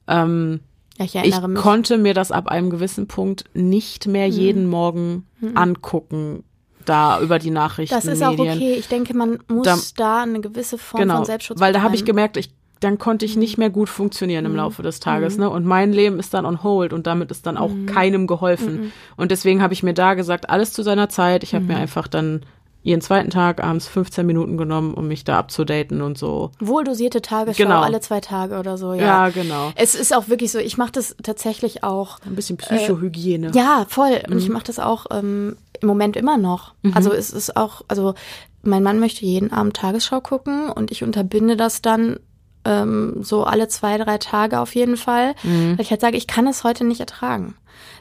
ähm, 0.07 0.61
ich, 0.97 1.15
ich 1.15 1.35
konnte 1.55 1.97
mir 1.97 2.13
das 2.13 2.31
ab 2.31 2.47
einem 2.47 2.69
gewissen 2.69 3.07
Punkt 3.07 3.45
nicht 3.53 4.07
mehr 4.07 4.27
mhm. 4.27 4.33
jeden 4.33 4.67
Morgen 4.67 5.27
mhm. 5.39 5.57
angucken, 5.57 6.43
da 6.85 7.19
über 7.21 7.39
die 7.39 7.49
Nachrichten. 7.49 7.95
Das 7.95 8.05
ist 8.05 8.21
auch 8.21 8.37
okay. 8.37 8.75
Ich 8.77 8.87
denke, 8.87 9.15
man 9.15 9.39
muss 9.47 9.65
da, 9.65 9.77
da 9.95 10.21
eine 10.23 10.41
gewisse 10.41 10.77
Form 10.77 11.01
genau, 11.01 11.17
von 11.17 11.25
Selbstschutz 11.25 11.59
Weil 11.59 11.73
da 11.73 11.81
habe 11.81 11.95
ich 11.95 12.05
gemerkt, 12.05 12.37
ich 12.37 12.51
dann 12.83 12.97
konnte 12.97 13.25
ich 13.25 13.35
nicht 13.35 13.57
mehr 13.57 13.69
gut 13.69 13.89
funktionieren 13.89 14.45
im 14.45 14.51
mhm. 14.51 14.57
Laufe 14.57 14.83
des 14.83 14.99
Tages. 14.99 15.35
Mhm. 15.35 15.43
Ne? 15.43 15.49
Und 15.49 15.65
mein 15.65 15.93
Leben 15.93 16.19
ist 16.19 16.33
dann 16.33 16.45
on 16.45 16.63
hold 16.63 16.93
und 16.93 17.07
damit 17.07 17.31
ist 17.31 17.45
dann 17.45 17.57
auch 17.57 17.71
mhm. 17.71 17.85
keinem 17.85 18.27
geholfen. 18.27 18.91
Und 19.15 19.31
deswegen 19.31 19.61
habe 19.61 19.73
ich 19.73 19.83
mir 19.83 19.93
da 19.93 20.13
gesagt, 20.13 20.49
alles 20.49 20.73
zu 20.73 20.83
seiner 20.83 21.09
Zeit. 21.09 21.43
Ich 21.43 21.55
habe 21.55 21.65
mir 21.65 21.77
einfach 21.77 22.07
dann 22.07 22.45
jeden 22.83 23.01
zweiten 23.01 23.29
Tag 23.29 23.63
abends 23.63 23.87
15 23.87 24.25
Minuten 24.25 24.57
genommen, 24.57 24.93
um 24.93 25.07
mich 25.07 25.23
da 25.23 25.39
abzudaten 25.39 26.01
und 26.01 26.17
so. 26.17 26.51
Wohldosierte 26.59 27.21
Tagesschau 27.21 27.63
genau. 27.63 27.81
alle 27.81 28.01
zwei 28.01 28.19
Tage 28.19 28.59
oder 28.59 28.77
so, 28.77 28.93
ja. 28.93 29.01
Ja, 29.01 29.29
genau. 29.29 29.71
Es 29.75 29.95
ist 29.95 30.13
auch 30.13 30.27
wirklich 30.27 30.51
so, 30.51 30.59
ich 30.59 30.77
mache 30.77 30.91
das 30.91 31.15
tatsächlich 31.23 31.83
auch. 31.83 32.19
Ein 32.25 32.35
bisschen 32.35 32.57
Psychohygiene. 32.57 33.47
Äh, 33.47 33.57
ja, 33.57 33.85
voll. 33.87 34.21
Und 34.29 34.37
ich 34.37 34.49
mache 34.49 34.65
das 34.65 34.79
auch 34.79 35.05
ähm, 35.11 35.55
im 35.79 35.87
Moment 35.87 36.17
immer 36.17 36.37
noch. 36.37 36.73
Mhm. 36.81 36.91
Also 36.93 37.13
es 37.13 37.31
ist 37.31 37.55
auch, 37.55 37.83
also 37.87 38.15
mein 38.63 38.83
Mann 38.83 38.99
möchte 38.99 39.25
jeden 39.25 39.53
Abend 39.53 39.77
Tagesschau 39.77 40.19
gucken 40.19 40.69
und 40.69 40.91
ich 40.91 41.03
unterbinde 41.03 41.55
das 41.55 41.81
dann 41.81 42.19
ähm, 42.65 43.17
so 43.21 43.43
alle 43.43 43.67
zwei, 43.67 43.97
drei 43.97 44.17
Tage 44.17 44.59
auf 44.59 44.75
jeden 44.75 44.97
Fall. 44.97 45.35
Mhm. 45.43 45.77
Weil 45.77 45.81
ich 45.81 45.91
halt 45.91 46.01
sage, 46.01 46.17
ich 46.17 46.27
kann 46.27 46.47
es 46.47 46.63
heute 46.63 46.83
nicht 46.83 46.99
ertragen. 46.99 47.55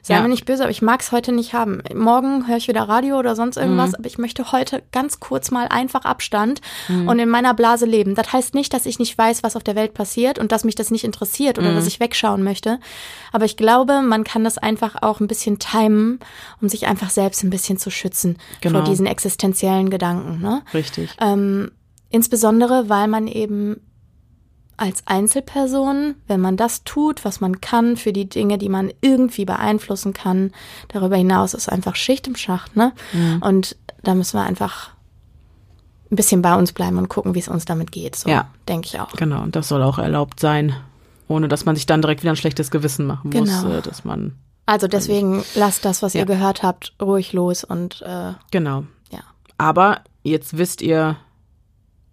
Sei 0.05 0.15
ja. 0.15 0.23
mir 0.23 0.29
nicht 0.29 0.45
böse, 0.47 0.65
aber 0.65 0.71
ich 0.71 0.83
mag 0.83 1.01
es 1.01 1.13
heute 1.13 1.31
nicht 1.31 1.55
haben. 1.55 1.81
Morgen 1.95 2.49
höre 2.49 2.57
ich 2.57 2.67
wieder 2.67 2.83
Radio 2.83 3.19
oder 3.19 3.37
sonst 3.37 3.57
irgendwas, 3.57 3.91
mhm. 3.91 3.97
aber 3.97 4.07
ich 4.07 4.19
möchte 4.19 4.51
heute 4.51 4.83
ganz 4.91 5.21
kurz 5.21 5.53
mal 5.53 5.69
einfach 5.69 6.05
Abstand 6.05 6.61
mhm. 6.89 7.09
und 7.09 7.19
in 7.21 7.29
meiner 7.29 7.55
Blase 7.55 7.87
leben. 7.87 8.17
Das 8.17 8.33
heißt 8.33 8.55
nicht, 8.55 8.75
dass 8.75 8.85
ich 8.85 8.99
nicht 8.99 9.17
weiß, 9.17 9.45
was 9.45 9.55
auf 9.55 9.63
der 9.63 9.77
Welt 9.77 9.95
passiert 9.95 10.41
und 10.41 10.51
dass 10.51 10.65
mich 10.65 10.75
das 10.75 10.91
nicht 10.91 11.05
interessiert 11.05 11.59
oder 11.59 11.71
mhm. 11.71 11.77
dass 11.77 11.87
ich 11.87 12.01
wegschauen 12.01 12.43
möchte. 12.43 12.81
Aber 13.31 13.45
ich 13.45 13.57
glaube, 13.57 14.03
man 14.03 14.25
kann 14.25 14.43
das 14.43 14.59
einfach 14.59 15.03
auch 15.03 15.21
ein 15.21 15.29
bisschen 15.29 15.61
timen, 15.61 16.19
um 16.61 16.69
sich 16.69 16.89
einfach 16.89 17.11
selbst 17.11 17.45
ein 17.45 17.51
bisschen 17.51 17.79
zu 17.79 17.91
schützen 17.91 18.39
genau. 18.61 18.81
vor 18.81 18.89
diesen 18.89 19.07
existenziellen 19.07 19.89
Gedanken. 19.89 20.41
Ne? 20.41 20.63
Richtig. 20.75 21.15
Ähm, 21.21 21.71
insbesondere, 22.11 22.89
weil 22.89 23.07
man 23.07 23.29
eben 23.29 23.81
als 24.77 25.07
Einzelperson, 25.07 26.17
wenn 26.27 26.41
man 26.41 26.57
das 26.57 26.85
tut, 26.85 27.25
was 27.25 27.41
man 27.41 27.61
kann 27.61 27.97
für 27.97 28.13
die 28.13 28.29
Dinge, 28.29 28.59
die 28.59 28.69
man 28.69 28.93
irgendwie 29.01 29.45
beeinflussen 29.45 30.13
kann, 30.13 30.53
darüber 30.89 31.17
hinaus 31.17 31.55
ist 31.55 31.69
einfach 31.69 31.95
Schicht 31.95 32.27
im 32.27 32.37
Schacht, 32.37 32.77
ne? 32.77 32.93
Mhm. 33.13 33.43
Und 33.43 33.77
da 34.03 34.15
müssen 34.15 34.39
wir 34.39 34.45
einfach 34.45 34.91
ein 36.11 36.17
bisschen 36.17 36.43
bei 36.43 36.55
uns 36.55 36.73
bleiben 36.73 36.99
und 36.99 37.09
gucken, 37.09 37.35
wie 37.35 37.39
es 37.39 37.49
uns 37.49 37.65
damit 37.65 37.93
geht. 37.93 38.17
So, 38.17 38.29
ja, 38.29 38.51
denke 38.69 38.87
ich 38.87 39.01
auch. 39.01 39.13
Genau, 39.13 39.43
und 39.43 39.57
das 39.57 39.69
soll 39.69 39.83
auch 39.83 39.99
erlaubt 39.99 40.41
sein, 40.41 40.75
ohne 41.29 41.49
dass 41.49 41.65
man 41.65 41.77
sich 41.77 41.87
dann 41.87 42.03
direkt 42.03 42.23
wieder 42.23 42.33
ein 42.33 42.37
schlechtes 42.37 42.71
Gewissen 42.71 43.07
machen 43.07 43.31
muss, 43.31 43.63
genau. 43.63 43.79
Äh, 43.79 43.83
dass 43.83 44.05
man. 44.05 44.37
Also 44.67 44.89
deswegen 44.89 45.43
lasst 45.55 45.85
das, 45.85 46.03
was 46.03 46.15
ja. 46.15 46.21
ihr 46.21 46.27
gehört 46.27 46.63
habt, 46.63 46.95
ruhig 47.01 47.33
los 47.33 47.65
und 47.65 48.03
äh, 48.03 48.33
genau. 48.51 48.85
Ja. 49.11 49.21
Aber 49.59 50.01
jetzt 50.23 50.57
wisst 50.57 50.83
ihr 50.83 51.17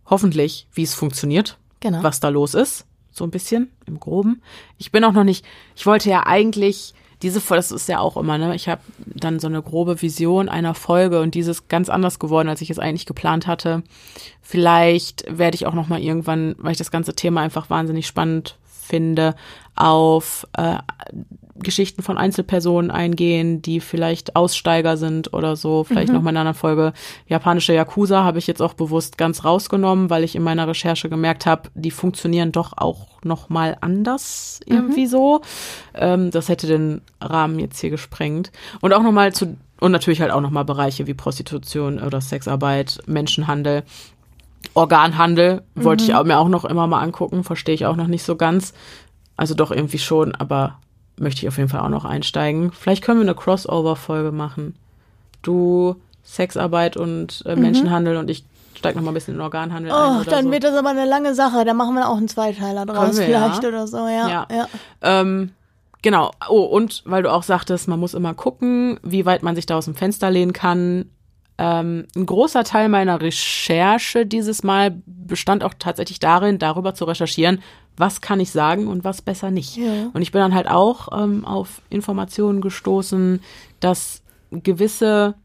hoffentlich, 0.06 0.68
wie 0.74 0.84
es 0.84 0.94
funktioniert 0.94 1.58
genau. 1.80 2.04
was 2.04 2.20
da 2.20 2.30
los 2.30 2.54
ist. 2.54 2.86
So 3.12 3.24
ein 3.24 3.32
bisschen 3.32 3.72
im 3.86 4.00
Groben. 4.00 4.42
Ich 4.78 4.92
bin 4.92 5.04
auch 5.04 5.14
noch 5.14 5.24
nicht, 5.24 5.46
ich 5.76 5.86
wollte 5.86 6.10
ja 6.10 6.26
eigentlich 6.26 6.94
diese 7.22 7.42
Folge, 7.42 7.60
das 7.60 7.72
ist 7.72 7.90
ja 7.90 8.00
auch 8.00 8.16
immer, 8.16 8.38
ne? 8.38 8.56
Ich 8.56 8.70
habe 8.70 8.82
dann 9.06 9.40
so 9.40 9.48
eine 9.48 9.62
grobe 9.62 10.02
Vision 10.02 10.48
einer 10.48 10.74
Folge 10.74 11.20
und 11.22 11.36
dieses 11.36 11.68
ganz 11.68 11.90
anders 11.90 12.18
geworden, 12.18 12.48
als 12.48 12.62
ich 12.62 12.70
es 12.70 12.80
eigentlich 12.80 13.06
geplant 13.06 13.46
hatte. 13.46 13.84
Vielleicht 14.42 15.26
werde 15.28 15.56
ich 15.56 15.66
auch 15.66 15.74
noch 15.74 15.90
mal 15.90 16.00
irgendwann, 16.00 16.56
weil 16.60 16.72
ich 16.72 16.78
das 16.78 16.92
ganze 16.92 17.14
Thema 17.14 17.42
einfach 17.42 17.70
wahnsinnig 17.70 18.08
spannend 18.08 18.58
finde, 18.64 19.36
auf 19.76 20.48
äh, 20.54 20.78
Geschichten 21.64 22.02
von 22.02 22.18
Einzelpersonen 22.18 22.92
eingehen, 22.92 23.62
die 23.62 23.80
vielleicht 23.80 24.36
Aussteiger 24.36 24.98
sind 24.98 25.34
oder 25.34 25.56
so. 25.56 25.84
Vielleicht 25.84 26.10
mhm. 26.10 26.16
noch 26.16 26.22
mal 26.22 26.32
in 26.32 26.38
einer 26.38 26.54
Folge. 26.54 26.94
Japanische 27.28 27.74
Yakuza 27.74 28.24
habe 28.24 28.40
ich 28.40 28.48
jetzt 28.48 28.62
auch 28.62 28.74
bewusst 28.74 29.18
ganz 29.18 29.44
rausgenommen, 29.44 30.10
weil 30.10 30.24
ich 30.24 30.36
in 30.36 30.44
meiner 30.44 30.68
Recherche 30.68 31.10
gemerkt 31.10 31.46
habe, 31.46 31.70
die 31.76 31.92
funktionieren 31.92 32.52
doch 32.52 32.74
auch 32.76 33.24
noch 33.24 33.50
mal 33.50 33.78
anders 33.82 34.60
irgendwie 34.66 35.06
mhm. 35.06 35.10
so. 35.10 35.42
Ähm, 35.94 36.32
das 36.32 36.50
hätte 36.50 36.68
den 36.68 37.02
Rahmen 37.22 37.60
jetzt 37.60 37.80
hier 37.80 37.90
gesprengt. 37.90 38.52
Und 38.82 38.94
auch 38.94 39.04
noch 39.04 39.12
mal 39.12 39.34
zu 39.34 39.58
und 39.80 39.92
natürlich 39.92 40.22
halt 40.22 40.32
auch 40.32 40.42
noch 40.42 40.50
mal 40.50 40.64
Bereiche 40.64 41.08
wie 41.08 41.14
Prostitution 41.14 42.00
oder 42.00 42.22
Sexarbeit, 42.22 43.00
Menschenhandel. 43.06 43.84
Organhandel 44.74 45.64
wollte 45.76 46.04
mhm. 46.04 46.10
ich 46.10 46.24
mir 46.26 46.38
auch 46.38 46.50
noch 46.50 46.66
immer 46.66 46.86
mal 46.88 47.02
angucken, 47.02 47.44
verstehe 47.44 47.76
ich 47.76 47.86
auch 47.86 47.96
noch 47.96 48.08
nicht 48.08 48.24
so 48.24 48.36
ganz. 48.36 48.74
Also 49.38 49.54
doch 49.54 49.72
irgendwie 49.72 50.00
schon, 50.00 50.36
aber 50.36 50.80
möchte 51.20 51.42
ich 51.42 51.48
auf 51.48 51.58
jeden 51.58 51.70
Fall 51.70 51.82
auch 51.82 51.90
noch 51.90 52.06
einsteigen. 52.06 52.72
Vielleicht 52.72 53.04
können 53.04 53.20
wir 53.20 53.26
eine 53.26 53.36
Crossover-Folge 53.36 54.32
machen. 54.32 54.76
Du, 55.42 55.96
Sexarbeit 56.24 56.98
und 56.98 57.44
äh, 57.46 57.56
mhm. 57.56 57.62
Menschenhandel 57.62 58.18
und 58.18 58.30
ich 58.30 58.44
steige 58.76 58.98
noch 58.98 59.04
mal 59.04 59.12
ein 59.12 59.14
bisschen 59.14 59.36
in 59.36 59.42
Organhandel 59.42 59.92
oh, 59.92 60.20
ein. 60.20 60.26
Dann 60.26 60.46
so. 60.46 60.52
wird 60.52 60.64
das 60.64 60.76
aber 60.76 60.90
eine 60.90 61.06
lange 61.06 61.36
Sache. 61.36 61.66
Da 61.66 61.74
machen 61.74 61.96
wir 61.96 62.08
auch 62.08 62.18
einen 62.18 62.28
Zweiteiler 62.28 62.86
draus 62.86 63.18
wir, 63.18 63.26
vielleicht 63.26 63.64
ja. 63.64 63.70
oder 63.70 63.88
so, 63.88 63.98
ja. 63.98 64.30
ja. 64.30 64.48
ja. 64.50 64.68
Ähm, 65.02 65.52
genau. 66.02 66.32
Oh, 66.50 66.64
und 66.64 67.04
weil 67.06 67.24
du 67.24 67.32
auch 67.32 67.44
sagtest, 67.44 67.88
man 67.88 68.00
muss 68.00 68.14
immer 68.14 68.34
gucken, 68.34 69.00
wie 69.04 69.26
weit 69.26 69.44
man 69.44 69.56
sich 69.56 69.66
da 69.66 69.78
aus 69.78 69.86
dem 69.86 69.96
Fenster 69.96 70.30
lehnen 70.32 70.54
kann. 70.54 71.10
Ähm, 71.58 72.08
ein 72.16 72.26
großer 72.26 72.64
Teil 72.64 72.88
meiner 72.88 73.20
Recherche 73.20 74.26
dieses 74.26 74.64
Mal 74.64 75.02
bestand 75.06 75.64
auch 75.64 75.74
tatsächlich 75.78 76.20
darin, 76.20 76.58
darüber 76.58 76.94
zu 76.94 77.04
recherchieren, 77.04 77.62
was 78.00 78.22
kann 78.22 78.40
ich 78.40 78.52
sagen 78.52 78.88
und 78.88 79.04
was 79.04 79.22
besser 79.22 79.52
nicht. 79.52 79.76
Ja. 79.76 80.10
Und 80.14 80.22
ich 80.22 80.32
bin 80.32 80.40
dann 80.40 80.56
halt 80.56 80.70
auch 80.70 81.10
ähm, 81.12 81.44
auf 81.44 81.82
Informationen 81.90 82.62
gestoßen, 82.62 83.42
dass 83.82 84.22
gewisse 84.52 85.36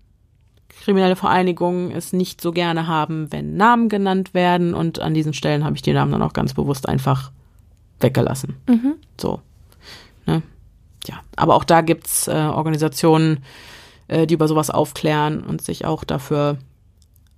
kriminelle 0.82 1.16
Vereinigungen 1.16 1.90
es 1.90 2.12
nicht 2.12 2.40
so 2.40 2.52
gerne 2.52 2.86
haben, 2.86 3.32
wenn 3.32 3.57
Namen 3.57 3.88
genannt 3.88 4.34
werden. 4.34 4.72
Und 4.72 5.00
an 5.00 5.14
diesen 5.14 5.34
Stellen 5.34 5.64
habe 5.64 5.74
ich 5.74 5.82
die 5.82 5.92
Namen 5.92 6.12
dann 6.12 6.22
auch 6.22 6.32
ganz 6.32 6.55
bewusst 6.55 6.88
einfach 6.88 7.32
weggelassen. 7.98 8.57
Mhm. 8.68 8.94
So. 9.20 9.40
Ne? 10.26 10.42
Ja. 11.07 11.20
Aber 11.34 11.57
auch 11.57 11.64
da 11.64 11.80
gibt's 11.80 12.28
äh, 12.28 12.32
Organisationen, 12.32 13.42
äh, 14.07 14.28
die 14.28 14.34
über 14.34 14.46
sowas 14.46 14.70
aufklären 14.70 15.42
und 15.42 15.61
sich 15.61 15.84
auch 15.84 16.05
dafür 16.05 16.59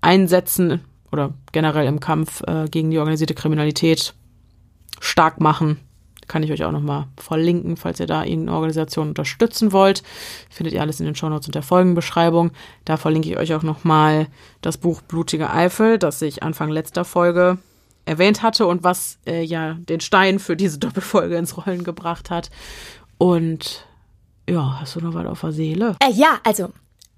einsetzen 0.03 0.83
oder 1.11 1.33
generell 1.53 1.87
im 1.87 2.01
Kampf 2.01 2.43
äh, 2.47 2.67
gegen 2.71 2.91
die 2.91 2.99
organisierte 2.99 3.35
Kriminalität 3.35 4.15
stark 5.01 5.41
machen. 5.41 5.79
Kann 6.29 6.43
ich 6.43 6.51
euch 6.51 6.65
auch 6.65 6.73
nochmal 6.73 7.07
verlinken, 7.17 7.77
falls 7.77 8.01
ihr 8.01 8.07
da 8.07 8.25
irgendeine 8.25 8.57
Organisation 8.57 9.09
unterstützen 9.09 9.73
wollt. 9.73 10.03
Findet 10.51 10.75
ihr 10.75 10.81
alles 10.81 10.99
in 10.99 11.07
den 11.07 11.15
Shownotes 11.15 11.47
und 11.47 11.55
der 11.55 11.63
Folgenbeschreibung. 11.63 12.51
Da 12.85 12.97
verlinke 12.97 13.29
ich 13.29 13.39
euch 13.39 13.55
auch 13.55 13.63
nochmal 13.63 14.27
das 14.61 14.77
Buch 14.77 15.03
Blutige 15.03 15.51
Eifel, 15.51 15.99
das 15.99 16.21
ich 16.23 16.43
Anfang 16.43 16.71
letzter 16.71 17.05
Folge 17.05 17.59
erwähnt 18.07 18.43
hatte 18.43 18.67
und 18.67 18.83
was 18.83 19.19
äh, 19.27 19.43
ja 19.43 19.75
den 19.75 20.01
Stein 20.01 20.39
für 20.39 20.57
diese 20.57 20.79
Doppelfolge 20.79 21.37
ins 21.37 21.57
Rollen 21.57 21.85
gebracht 21.85 22.31
hat. 22.31 22.51
Und 23.19 23.87
ja, 24.49 24.81
hast 24.81 24.97
du 24.97 25.01
noch 25.01 25.15
was 25.15 25.27
auf 25.27 25.41
der 25.41 25.53
Seele? 25.53 25.97
Äh, 26.01 26.13
ja, 26.13 26.39
also 26.45 26.73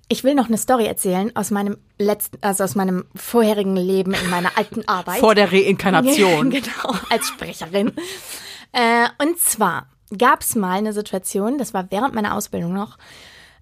ich 0.09 0.25
will 0.25 0.35
noch 0.35 0.49
eine 0.49 0.59
Story 0.59 0.87
erzählen 0.87 1.35
aus 1.37 1.51
meinem 1.51 1.77
letzten, 1.99 2.39
also 2.41 2.65
aus 2.65 2.75
meinem 2.75 3.05
vorherigen 3.15 3.77
Leben 3.77 4.15
in 4.15 4.31
meiner 4.31 4.57
alten 4.57 4.83
Arbeit. 4.89 5.21
Vor 5.21 5.35
der 5.35 5.53
Reinkarnation. 5.53 6.51
genau, 6.51 6.95
als 7.11 7.29
Sprecherin. 7.29 7.93
äh, 8.73 9.09
und 9.23 9.39
zwar 9.39 9.89
gab 10.17 10.41
es 10.41 10.55
mal 10.55 10.79
eine 10.79 10.93
Situation, 10.93 11.59
das 11.59 11.75
war 11.75 11.91
während 11.91 12.15
meiner 12.15 12.35
Ausbildung 12.35 12.73
noch, 12.73 12.97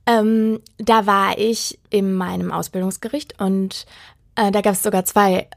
ähm, 0.07 0.61
da 0.79 1.07
war 1.07 1.37
ich 1.37 1.81
in 1.91 2.15
meinem 2.15 2.53
Ausbildungsgericht 2.53 3.41
und 3.41 3.87
äh, 4.37 4.53
da 4.53 4.61
gab 4.61 4.75
es 4.75 4.85
sogar 4.85 5.05
zwei 5.05 5.49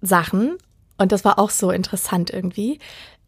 Sachen 0.00 0.56
und 0.96 1.12
das 1.12 1.26
war 1.26 1.38
auch 1.38 1.50
so 1.50 1.70
interessant 1.70 2.30
irgendwie. 2.30 2.78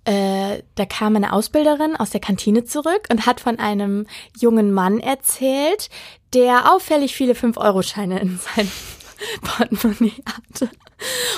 Äh, 0.04 0.62
da 0.74 0.86
kam 0.86 1.16
eine 1.16 1.34
Ausbilderin 1.34 1.94
aus 1.94 2.08
der 2.08 2.20
Kantine 2.20 2.64
zurück 2.64 3.08
und 3.10 3.26
hat 3.26 3.40
von 3.40 3.58
einem 3.58 4.06
jungen 4.38 4.72
Mann 4.72 5.00
erzählt, 5.00 5.90
der 6.34 6.72
auffällig 6.72 7.14
viele 7.14 7.32
5-Euro-Scheine 7.32 8.18
in 8.20 8.38
seinem 8.38 8.70
Portemonnaie 9.42 10.22
hatte. 10.26 10.70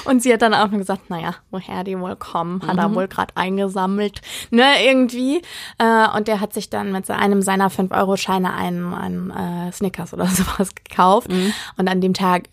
Und 0.05 0.23
sie 0.23 0.33
hat 0.33 0.43
dann 0.43 0.55
auch 0.55 0.69
nur 0.69 0.79
gesagt, 0.79 1.11
naja, 1.11 1.35
woher 1.51 1.85
die 1.85 1.99
wohl 1.99 2.17
kommen, 2.17 2.63
hat 2.67 2.75
mhm. 2.75 2.79
er 2.79 2.95
wohl 2.95 3.09
gerade 3.09 3.37
eingesammelt, 3.37 4.23
ne, 4.51 4.65
irgendwie. 4.83 5.43
Äh, 5.79 6.09
und 6.17 6.29
der 6.29 6.41
hat 6.41 6.55
sich 6.55 6.71
dann 6.71 6.93
mit 6.93 7.11
einem 7.11 7.43
seiner 7.43 7.71
5-Euro-Scheine 7.71 8.55
einen, 8.55 8.95
einen 8.95 9.31
äh, 9.31 9.73
Snickers 9.73 10.15
oder 10.15 10.27
sowas 10.29 10.75
gekauft. 10.75 11.31
Mhm. 11.31 11.53
Und 11.77 11.89
an 11.89 12.01
dem 12.01 12.15
Tag 12.15 12.49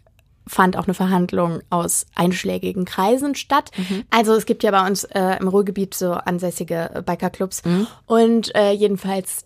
fand 0.48 0.78
auch 0.78 0.86
eine 0.86 0.94
Verhandlung 0.94 1.62
aus 1.70 2.06
einschlägigen 2.16 2.86
Kreisen 2.86 3.36
statt. 3.36 3.72
Mhm. 3.78 4.04
Also 4.10 4.34
es 4.34 4.46
gibt 4.46 4.64
ja 4.64 4.72
bei 4.72 4.86
uns 4.88 5.04
äh, 5.06 5.38
im 5.40 5.48
Ruhrgebiet 5.48 5.94
so 5.94 6.14
ansässige 6.14 7.04
Bikerclubs. 7.06 7.64
Mhm. 7.66 7.88
Und 8.06 8.56
äh, 8.56 8.72
jedenfalls 8.72 9.46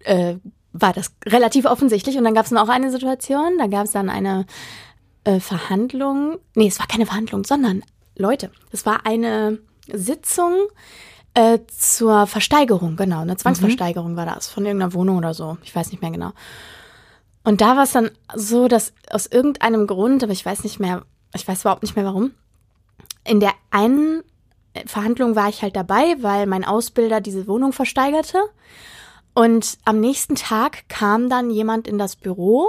äh, 0.00 0.36
war 0.72 0.92
das 0.92 1.12
relativ 1.26 1.64
offensichtlich. 1.64 2.16
Und 2.16 2.24
dann 2.24 2.34
gab 2.34 2.46
es 2.46 2.50
noch 2.50 2.68
eine 2.68 2.90
Situation, 2.90 3.58
da 3.58 3.66
gab 3.66 3.84
es 3.84 3.92
dann 3.92 4.08
eine 4.08 4.46
äh, 5.24 5.40
Verhandlung. 5.40 6.38
Nee, 6.54 6.68
es 6.68 6.78
war 6.78 6.86
keine 6.86 7.06
Verhandlung, 7.06 7.44
sondern 7.44 7.82
Leute, 8.16 8.50
es 8.70 8.86
war 8.86 9.06
eine 9.06 9.58
Sitzung 9.92 10.54
äh, 11.34 11.60
zur 11.68 12.26
Versteigerung, 12.26 12.96
genau, 12.96 13.20
eine 13.20 13.36
Zwangsversteigerung 13.36 14.12
mhm. 14.12 14.16
war 14.16 14.26
das, 14.26 14.48
von 14.48 14.66
irgendeiner 14.66 14.94
Wohnung 14.94 15.16
oder 15.16 15.34
so. 15.34 15.56
Ich 15.62 15.74
weiß 15.74 15.90
nicht 15.90 16.02
mehr 16.02 16.10
genau. 16.10 16.32
Und 17.44 17.60
da 17.60 17.76
war 17.76 17.84
es 17.84 17.92
dann 17.92 18.10
so, 18.34 18.68
dass 18.68 18.92
aus 19.10 19.26
irgendeinem 19.26 19.86
Grund, 19.86 20.22
aber 20.22 20.32
ich 20.32 20.44
weiß 20.44 20.62
nicht 20.62 20.78
mehr, 20.78 21.04
ich 21.34 21.46
weiß 21.46 21.62
überhaupt 21.62 21.82
nicht 21.82 21.96
mehr 21.96 22.04
warum, 22.04 22.32
in 23.24 23.40
der 23.40 23.52
einen 23.70 24.22
Verhandlung 24.86 25.36
war 25.36 25.48
ich 25.48 25.62
halt 25.62 25.76
dabei, 25.76 26.16
weil 26.20 26.46
mein 26.46 26.64
Ausbilder 26.64 27.20
diese 27.20 27.46
Wohnung 27.46 27.72
versteigerte. 27.72 28.38
Und 29.34 29.78
am 29.84 30.00
nächsten 30.00 30.34
Tag 30.34 30.88
kam 30.88 31.28
dann 31.28 31.50
jemand 31.50 31.88
in 31.88 31.98
das 31.98 32.16
Büro 32.16 32.68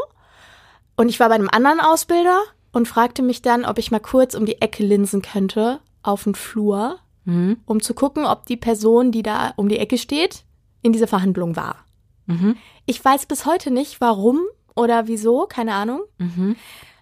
und 0.95 1.09
ich 1.09 1.20
war 1.20 1.30
bei 1.30 1.36
einem 1.36 1.49
anderen 1.49 1.80
Ausbilder 1.80 2.41
und 2.72 2.88
fragte 2.88 3.22
mich 3.22 3.41
dann, 3.41 3.66
ob 3.66 3.78
ich 3.78 3.91
mal 3.91 3.99
kurz 3.99 4.36
um 4.36 4.45
die 4.45 4.61
Ecke 4.61 4.84
linsen 4.84 5.22
könnte 5.22 5.80
auf 6.01 6.24
den 6.24 6.36
Flur, 6.36 6.99
mhm. 7.26 7.57
um 7.66 7.82
zu 7.82 7.93
gucken, 7.93 8.26
ob 8.26 8.45
die 8.45 8.57
Person, 8.57 9.11
die 9.11 9.24
da 9.24 9.53
um 9.55 9.70
die 9.70 9.80
Ecke 9.80 9.97
steht, 9.97 10.43
in 10.82 10.93
dieser 10.93 11.07
Verhandlung 11.07 11.55
war. 11.55 11.78
Mhm. 12.26 12.57
Ich 12.86 13.03
weiß 13.03 13.26
bis 13.26 13.45
heute 13.45 13.72
nicht, 13.72 14.01
warum 14.01 14.41
oder 14.76 15.07
wieso, 15.07 15.45
keine 15.45 15.74
Ahnung. 15.74 16.01
Mhm. 16.18 16.55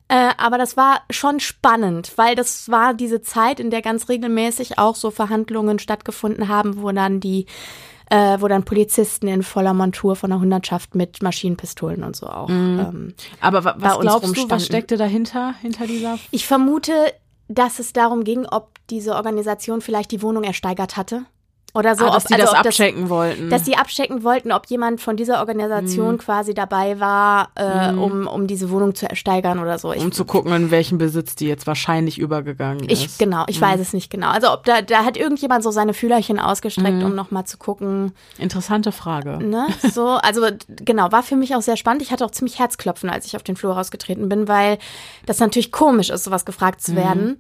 Äh, 0.08 0.34
aber 0.38 0.58
das 0.58 0.76
war 0.76 1.02
schon 1.10 1.40
spannend, 1.40 2.14
weil 2.18 2.36
das 2.36 2.70
war 2.70 2.94
diese 2.94 3.22
Zeit, 3.22 3.60
in 3.60 3.70
der 3.70 3.82
ganz 3.82 4.10
regelmäßig 4.10 4.78
auch 4.78 4.96
so 4.96 5.10
Verhandlungen 5.10 5.80
stattgefunden 5.80 6.50
haben, 6.50 6.82
wo 6.82 6.92
dann 6.92 7.22
die, 7.22 7.46
äh, 8.12 8.42
wo 8.42 8.50
dann 8.50 8.64
Polizisten 8.64 9.30
in 9.30 9.42
voller 9.42 9.74
Montur 9.74 10.18
von 10.18 10.32
der 10.32 10.40
Hundertschaft 10.42 10.96
mit 10.96 11.24
Maschinenpistolen 11.24 12.04
und 12.04 12.14
so 12.14 12.28
auch. 12.28 12.50
Mhm. 12.50 12.80
Ähm, 12.80 13.14
aber 13.40 13.64
was 13.64 14.00
glaubst 14.00 14.36
du, 14.36 14.50
was 14.50 14.66
steckte 14.66 14.98
dahinter, 14.98 15.56
hinter 15.62 15.88
dieser? 15.88 16.20
Ich 16.30 16.46
vermute, 16.46 16.92
dass 17.48 17.80
es 17.80 17.94
darum 17.94 18.26
ging, 18.26 18.46
ob 18.46 18.80
diese 18.90 19.16
Organisation 19.16 19.80
vielleicht 19.80 20.12
die 20.12 20.22
Wohnung 20.22 20.44
ersteigert 20.44 20.98
hatte. 20.98 21.24
Oder 21.74 21.96
so, 21.96 22.06
ah, 22.06 22.12
dass 22.12 22.26
ob, 22.26 22.28
die 22.28 22.34
also, 22.34 22.54
das 22.54 22.66
abchecken 22.66 23.02
das, 23.04 23.10
wollten. 23.10 23.50
Dass 23.50 23.66
sie 23.66 23.78
abchecken 23.78 24.24
wollten, 24.24 24.52
ob 24.52 24.66
jemand 24.68 25.00
von 25.00 25.16
dieser 25.16 25.40
Organisation 25.40 26.14
mhm. 26.14 26.18
quasi 26.18 26.54
dabei 26.54 27.00
war, 27.00 27.50
äh, 27.56 27.92
mhm. 27.92 28.02
um, 28.02 28.28
um 28.28 28.48
diese 28.48 28.70
Wohnung 28.72 28.94
zu 28.94 29.10
ersteigern 29.10 29.60
oder 29.60 29.80
so. 29.80 29.94
Ich, 29.94 30.04
um 30.04 30.12
zu 30.12 30.26
gucken, 30.26 30.52
in 30.54 30.70
welchen 30.70 30.98
Besitz 30.98 31.36
die 31.36 31.48
jetzt 31.48 31.68
wahrscheinlich 31.68 32.18
übergegangen 32.20 32.90
ist. 32.90 33.06
Ich, 33.06 33.18
genau, 33.18 33.46
ich 33.48 33.62
mhm. 33.62 33.66
weiß 33.66 33.80
es 33.80 33.94
nicht 33.94 34.10
genau. 34.10 34.30
Also 34.30 34.52
ob 34.52 34.66
da, 34.66 34.82
da 34.82 35.06
hat 35.06 35.16
irgendjemand 35.16 35.64
so 35.64 35.72
seine 35.72 35.94
Fühlerchen 35.94 36.40
ausgestreckt, 36.40 36.98
mhm. 36.98 37.06
um 37.06 37.16
nochmal 37.16 37.46
zu 37.46 37.58
gucken. 37.58 38.12
Interessante 38.38 38.92
Frage. 38.92 39.38
Ne? 39.38 39.68
So, 39.94 40.08
also 40.08 40.48
genau, 40.68 41.12
war 41.12 41.24
für 41.24 41.36
mich 41.36 41.56
auch 41.56 41.62
sehr 41.62 41.78
spannend. 41.78 42.02
Ich 42.02 42.12
hatte 42.12 42.26
auch 42.26 42.32
ziemlich 42.32 42.60
Herzklopfen, 42.60 43.10
als 43.10 43.26
ich 43.26 43.36
auf 43.36 43.44
den 43.44 43.56
Flur 43.56 43.74
rausgetreten 43.74 44.28
bin, 44.30 44.48
weil 44.48 44.78
das 45.26 45.40
natürlich 45.40 45.72
komisch 45.72 46.10
ist, 46.10 46.24
sowas 46.24 46.46
gefragt 46.46 46.82
zu 46.82 46.92
mhm. 46.92 46.96
werden. 46.98 47.40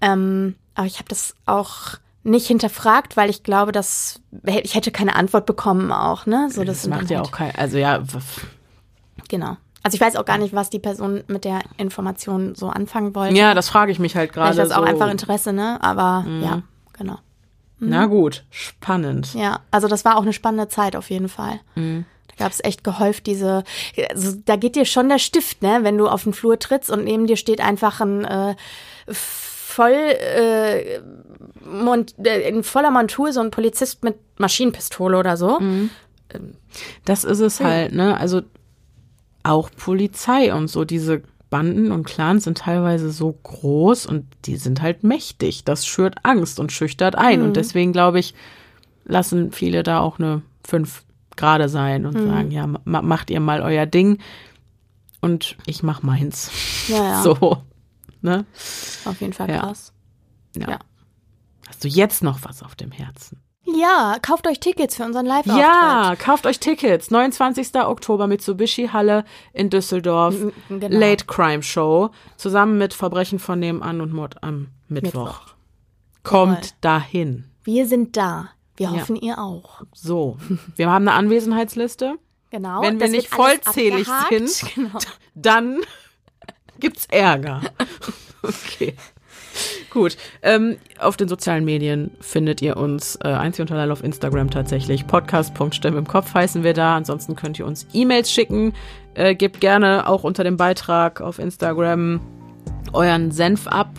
Ähm, 0.00 0.54
aber 0.74 0.86
ich 0.86 0.98
habe 0.98 1.08
das 1.08 1.34
auch 1.46 1.96
nicht 2.24 2.46
hinterfragt, 2.46 3.16
weil 3.16 3.30
ich 3.30 3.42
glaube, 3.42 3.72
dass 3.72 4.20
ich 4.44 4.74
hätte 4.74 4.90
keine 4.90 5.16
Antwort 5.16 5.46
bekommen 5.46 5.92
auch, 5.92 6.26
ne? 6.26 6.48
So 6.50 6.64
das, 6.64 6.82
das 6.82 6.88
macht 6.88 7.10
ja 7.10 7.18
halt. 7.18 7.28
auch 7.28 7.32
kein, 7.32 7.54
also 7.56 7.78
ja. 7.78 8.02
Genau. 9.28 9.56
Also 9.82 9.96
ich 9.96 10.00
weiß 10.00 10.16
auch 10.16 10.24
gar 10.24 10.38
nicht, 10.38 10.54
was 10.54 10.70
die 10.70 10.78
Person 10.78 11.24
mit 11.26 11.44
der 11.44 11.60
Information 11.76 12.54
so 12.54 12.68
anfangen 12.68 13.14
wollte. 13.14 13.34
Ja, 13.34 13.54
das 13.54 13.68
frage 13.68 13.90
ich 13.90 13.98
mich 13.98 14.14
halt 14.14 14.32
gerade. 14.32 14.54
Vielleicht 14.54 14.70
ist 14.70 14.74
so. 14.74 14.80
auch 14.80 14.86
einfach 14.86 15.10
Interesse, 15.10 15.52
ne? 15.52 15.82
Aber 15.82 16.20
mhm. 16.20 16.42
ja, 16.42 16.62
genau. 16.92 17.18
Mhm. 17.78 17.88
Na 17.88 18.06
gut, 18.06 18.44
spannend. 18.50 19.34
Ja, 19.34 19.60
also 19.72 19.88
das 19.88 20.04
war 20.04 20.16
auch 20.16 20.22
eine 20.22 20.32
spannende 20.32 20.68
Zeit 20.68 20.94
auf 20.94 21.10
jeden 21.10 21.28
Fall. 21.28 21.60
Mhm. 21.74 22.04
Da 22.28 22.44
gab 22.44 22.52
es 22.52 22.62
echt 22.62 22.84
gehäuft 22.84 23.26
diese, 23.26 23.64
also 24.10 24.36
da 24.44 24.56
geht 24.56 24.76
dir 24.76 24.84
schon 24.84 25.08
der 25.08 25.18
Stift, 25.18 25.62
ne? 25.62 25.80
Wenn 25.82 25.98
du 25.98 26.08
auf 26.08 26.22
den 26.22 26.32
Flur 26.32 26.58
trittst 26.60 26.90
und 26.90 27.04
neben 27.04 27.26
dir 27.26 27.36
steht 27.36 27.60
einfach 27.60 28.00
ein 28.00 28.24
äh, 28.24 28.54
voll 29.72 29.92
äh, 29.92 30.96
äh, 30.96 32.48
in 32.48 32.62
voller 32.62 32.90
Montur 32.90 33.32
so 33.32 33.40
ein 33.40 33.50
Polizist 33.50 34.04
mit 34.04 34.16
Maschinenpistole 34.38 35.18
oder 35.18 35.36
so. 35.36 35.60
Mhm. 35.60 35.90
Das 37.04 37.24
ist 37.24 37.40
es 37.40 37.60
halt, 37.60 37.92
ne? 37.92 38.18
Also 38.18 38.42
auch 39.42 39.70
Polizei 39.76 40.54
und 40.54 40.68
so, 40.68 40.84
diese 40.84 41.22
Banden 41.50 41.92
und 41.92 42.06
Clans 42.06 42.44
sind 42.44 42.58
teilweise 42.58 43.10
so 43.10 43.32
groß 43.42 44.06
und 44.06 44.24
die 44.46 44.56
sind 44.56 44.80
halt 44.80 45.04
mächtig. 45.04 45.64
Das 45.64 45.86
schürt 45.86 46.16
Angst 46.22 46.58
und 46.58 46.72
schüchtert 46.72 47.16
ein. 47.16 47.40
Mhm. 47.40 47.46
Und 47.46 47.56
deswegen 47.56 47.92
glaube 47.92 48.18
ich, 48.18 48.34
lassen 49.04 49.52
viele 49.52 49.82
da 49.82 50.00
auch 50.00 50.18
eine 50.18 50.42
fünf 50.64 51.04
gerade 51.36 51.68
sein 51.68 52.06
und 52.06 52.14
mhm. 52.14 52.26
sagen, 52.28 52.50
ja, 52.50 52.66
macht 52.84 53.30
ihr 53.30 53.40
mal 53.40 53.60
euer 53.62 53.86
Ding 53.86 54.18
und 55.20 55.56
ich 55.66 55.82
mach 55.82 56.02
meins. 56.02 56.50
Ja, 56.88 56.96
ja. 56.96 57.22
So. 57.22 57.62
Ne? 58.22 58.46
Auf 59.04 59.20
jeden 59.20 59.32
Fall 59.32 59.48
krass. 59.48 59.92
Ja. 60.56 60.70
ja. 60.70 60.78
Hast 61.68 61.84
du 61.84 61.88
jetzt 61.88 62.22
noch 62.22 62.40
was 62.44 62.62
auf 62.62 62.74
dem 62.74 62.92
Herzen? 62.92 63.42
Ja, 63.64 64.16
kauft 64.20 64.46
euch 64.46 64.58
Tickets 64.58 64.96
für 64.96 65.04
unseren 65.04 65.24
Live-Auftritt. 65.24 65.56
Ja, 65.56 66.14
kauft 66.18 66.46
euch 66.46 66.58
Tickets. 66.58 67.10
29. 67.10 67.74
Oktober 67.76 68.26
Mitsubishi 68.26 68.88
Halle 68.88 69.24
in 69.52 69.70
Düsseldorf. 69.70 70.34
Genau. 70.68 70.88
Late 70.88 71.26
Crime 71.26 71.62
Show. 71.62 72.10
Zusammen 72.36 72.78
mit 72.78 72.92
Verbrechen 72.92 73.38
von 73.38 73.60
nebenan 73.60 74.00
und 74.00 74.12
Mord 74.12 74.42
am 74.42 74.68
Mittwoch. 74.88 75.12
Mittwoch. 75.12 75.40
Kommt 76.24 76.60
Toll. 76.60 76.70
dahin. 76.80 77.44
Wir 77.64 77.86
sind 77.86 78.16
da. 78.16 78.50
Wir 78.76 78.90
hoffen, 78.90 79.16
ja. 79.16 79.22
ihr 79.22 79.38
auch. 79.38 79.82
So, 79.94 80.38
wir 80.76 80.90
haben 80.90 81.06
eine 81.06 81.16
Anwesenheitsliste. 81.16 82.16
Genau. 82.50 82.82
Wenn 82.82 83.00
wir 83.00 83.08
nicht 83.08 83.28
vollzählig 83.28 84.08
sind, 84.28 84.74
genau. 84.74 84.98
dann 85.34 85.80
gibt's 86.82 87.06
Ärger. 87.06 87.62
okay. 88.42 88.94
Gut. 89.90 90.16
Ähm, 90.42 90.78
auf 90.98 91.16
den 91.16 91.28
sozialen 91.28 91.64
Medien 91.64 92.10
findet 92.20 92.60
ihr 92.60 92.76
uns 92.76 93.16
äh, 93.22 93.28
einzig 93.28 93.62
und 93.62 93.72
allein 93.72 93.90
auf 93.90 94.02
Instagram 94.02 94.50
tatsächlich. 94.50 95.06
Podcast.stimme 95.06 95.98
im 95.98 96.08
Kopf 96.08 96.34
heißen 96.34 96.64
wir 96.64 96.74
da. 96.74 96.96
Ansonsten 96.96 97.36
könnt 97.36 97.58
ihr 97.58 97.66
uns 97.66 97.86
E-Mails 97.92 98.32
schicken. 98.32 98.74
Äh, 99.14 99.36
gebt 99.36 99.60
gerne 99.60 100.08
auch 100.08 100.24
unter 100.24 100.42
dem 100.42 100.56
Beitrag 100.56 101.20
auf 101.20 101.38
Instagram 101.38 102.20
euren 102.92 103.30
Senf 103.30 103.68
ab 103.68 103.90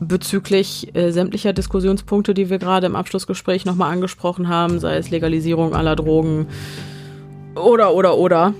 bezüglich 0.00 0.94
äh, 0.96 1.12
sämtlicher 1.12 1.52
Diskussionspunkte, 1.52 2.34
die 2.34 2.50
wir 2.50 2.58
gerade 2.58 2.86
im 2.86 2.96
Abschlussgespräch 2.96 3.64
nochmal 3.64 3.92
angesprochen 3.92 4.48
haben, 4.48 4.80
sei 4.80 4.96
es 4.96 5.10
Legalisierung 5.10 5.74
aller 5.74 5.94
Drogen 5.94 6.48
oder, 7.54 7.94
oder, 7.94 8.16
oder. 8.18 8.54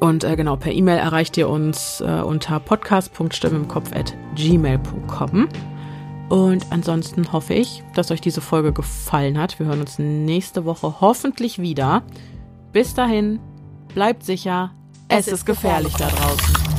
Und 0.00 0.24
äh, 0.24 0.36
genau, 0.36 0.56
per 0.56 0.72
E-Mail 0.72 0.98
erreicht 0.98 1.36
ihr 1.36 1.48
uns 1.48 2.00
äh, 2.00 2.20
unter 2.20 2.58
podcast.stimmimkopf.gmail.com. 2.60 5.48
Und 6.28 6.66
ansonsten 6.70 7.32
hoffe 7.32 7.54
ich, 7.54 7.82
dass 7.94 8.10
euch 8.10 8.20
diese 8.20 8.40
Folge 8.40 8.72
gefallen 8.72 9.38
hat. 9.38 9.58
Wir 9.58 9.66
hören 9.66 9.80
uns 9.80 9.98
nächste 9.98 10.64
Woche 10.64 11.00
hoffentlich 11.00 11.60
wieder. 11.60 12.02
Bis 12.72 12.94
dahin, 12.94 13.38
bleibt 13.94 14.24
sicher, 14.24 14.72
es, 15.08 15.28
es 15.28 15.34
ist 15.34 15.46
gefährlich, 15.46 15.92
gefährlich 15.92 16.16
da 16.18 16.26
draußen. 16.26 16.75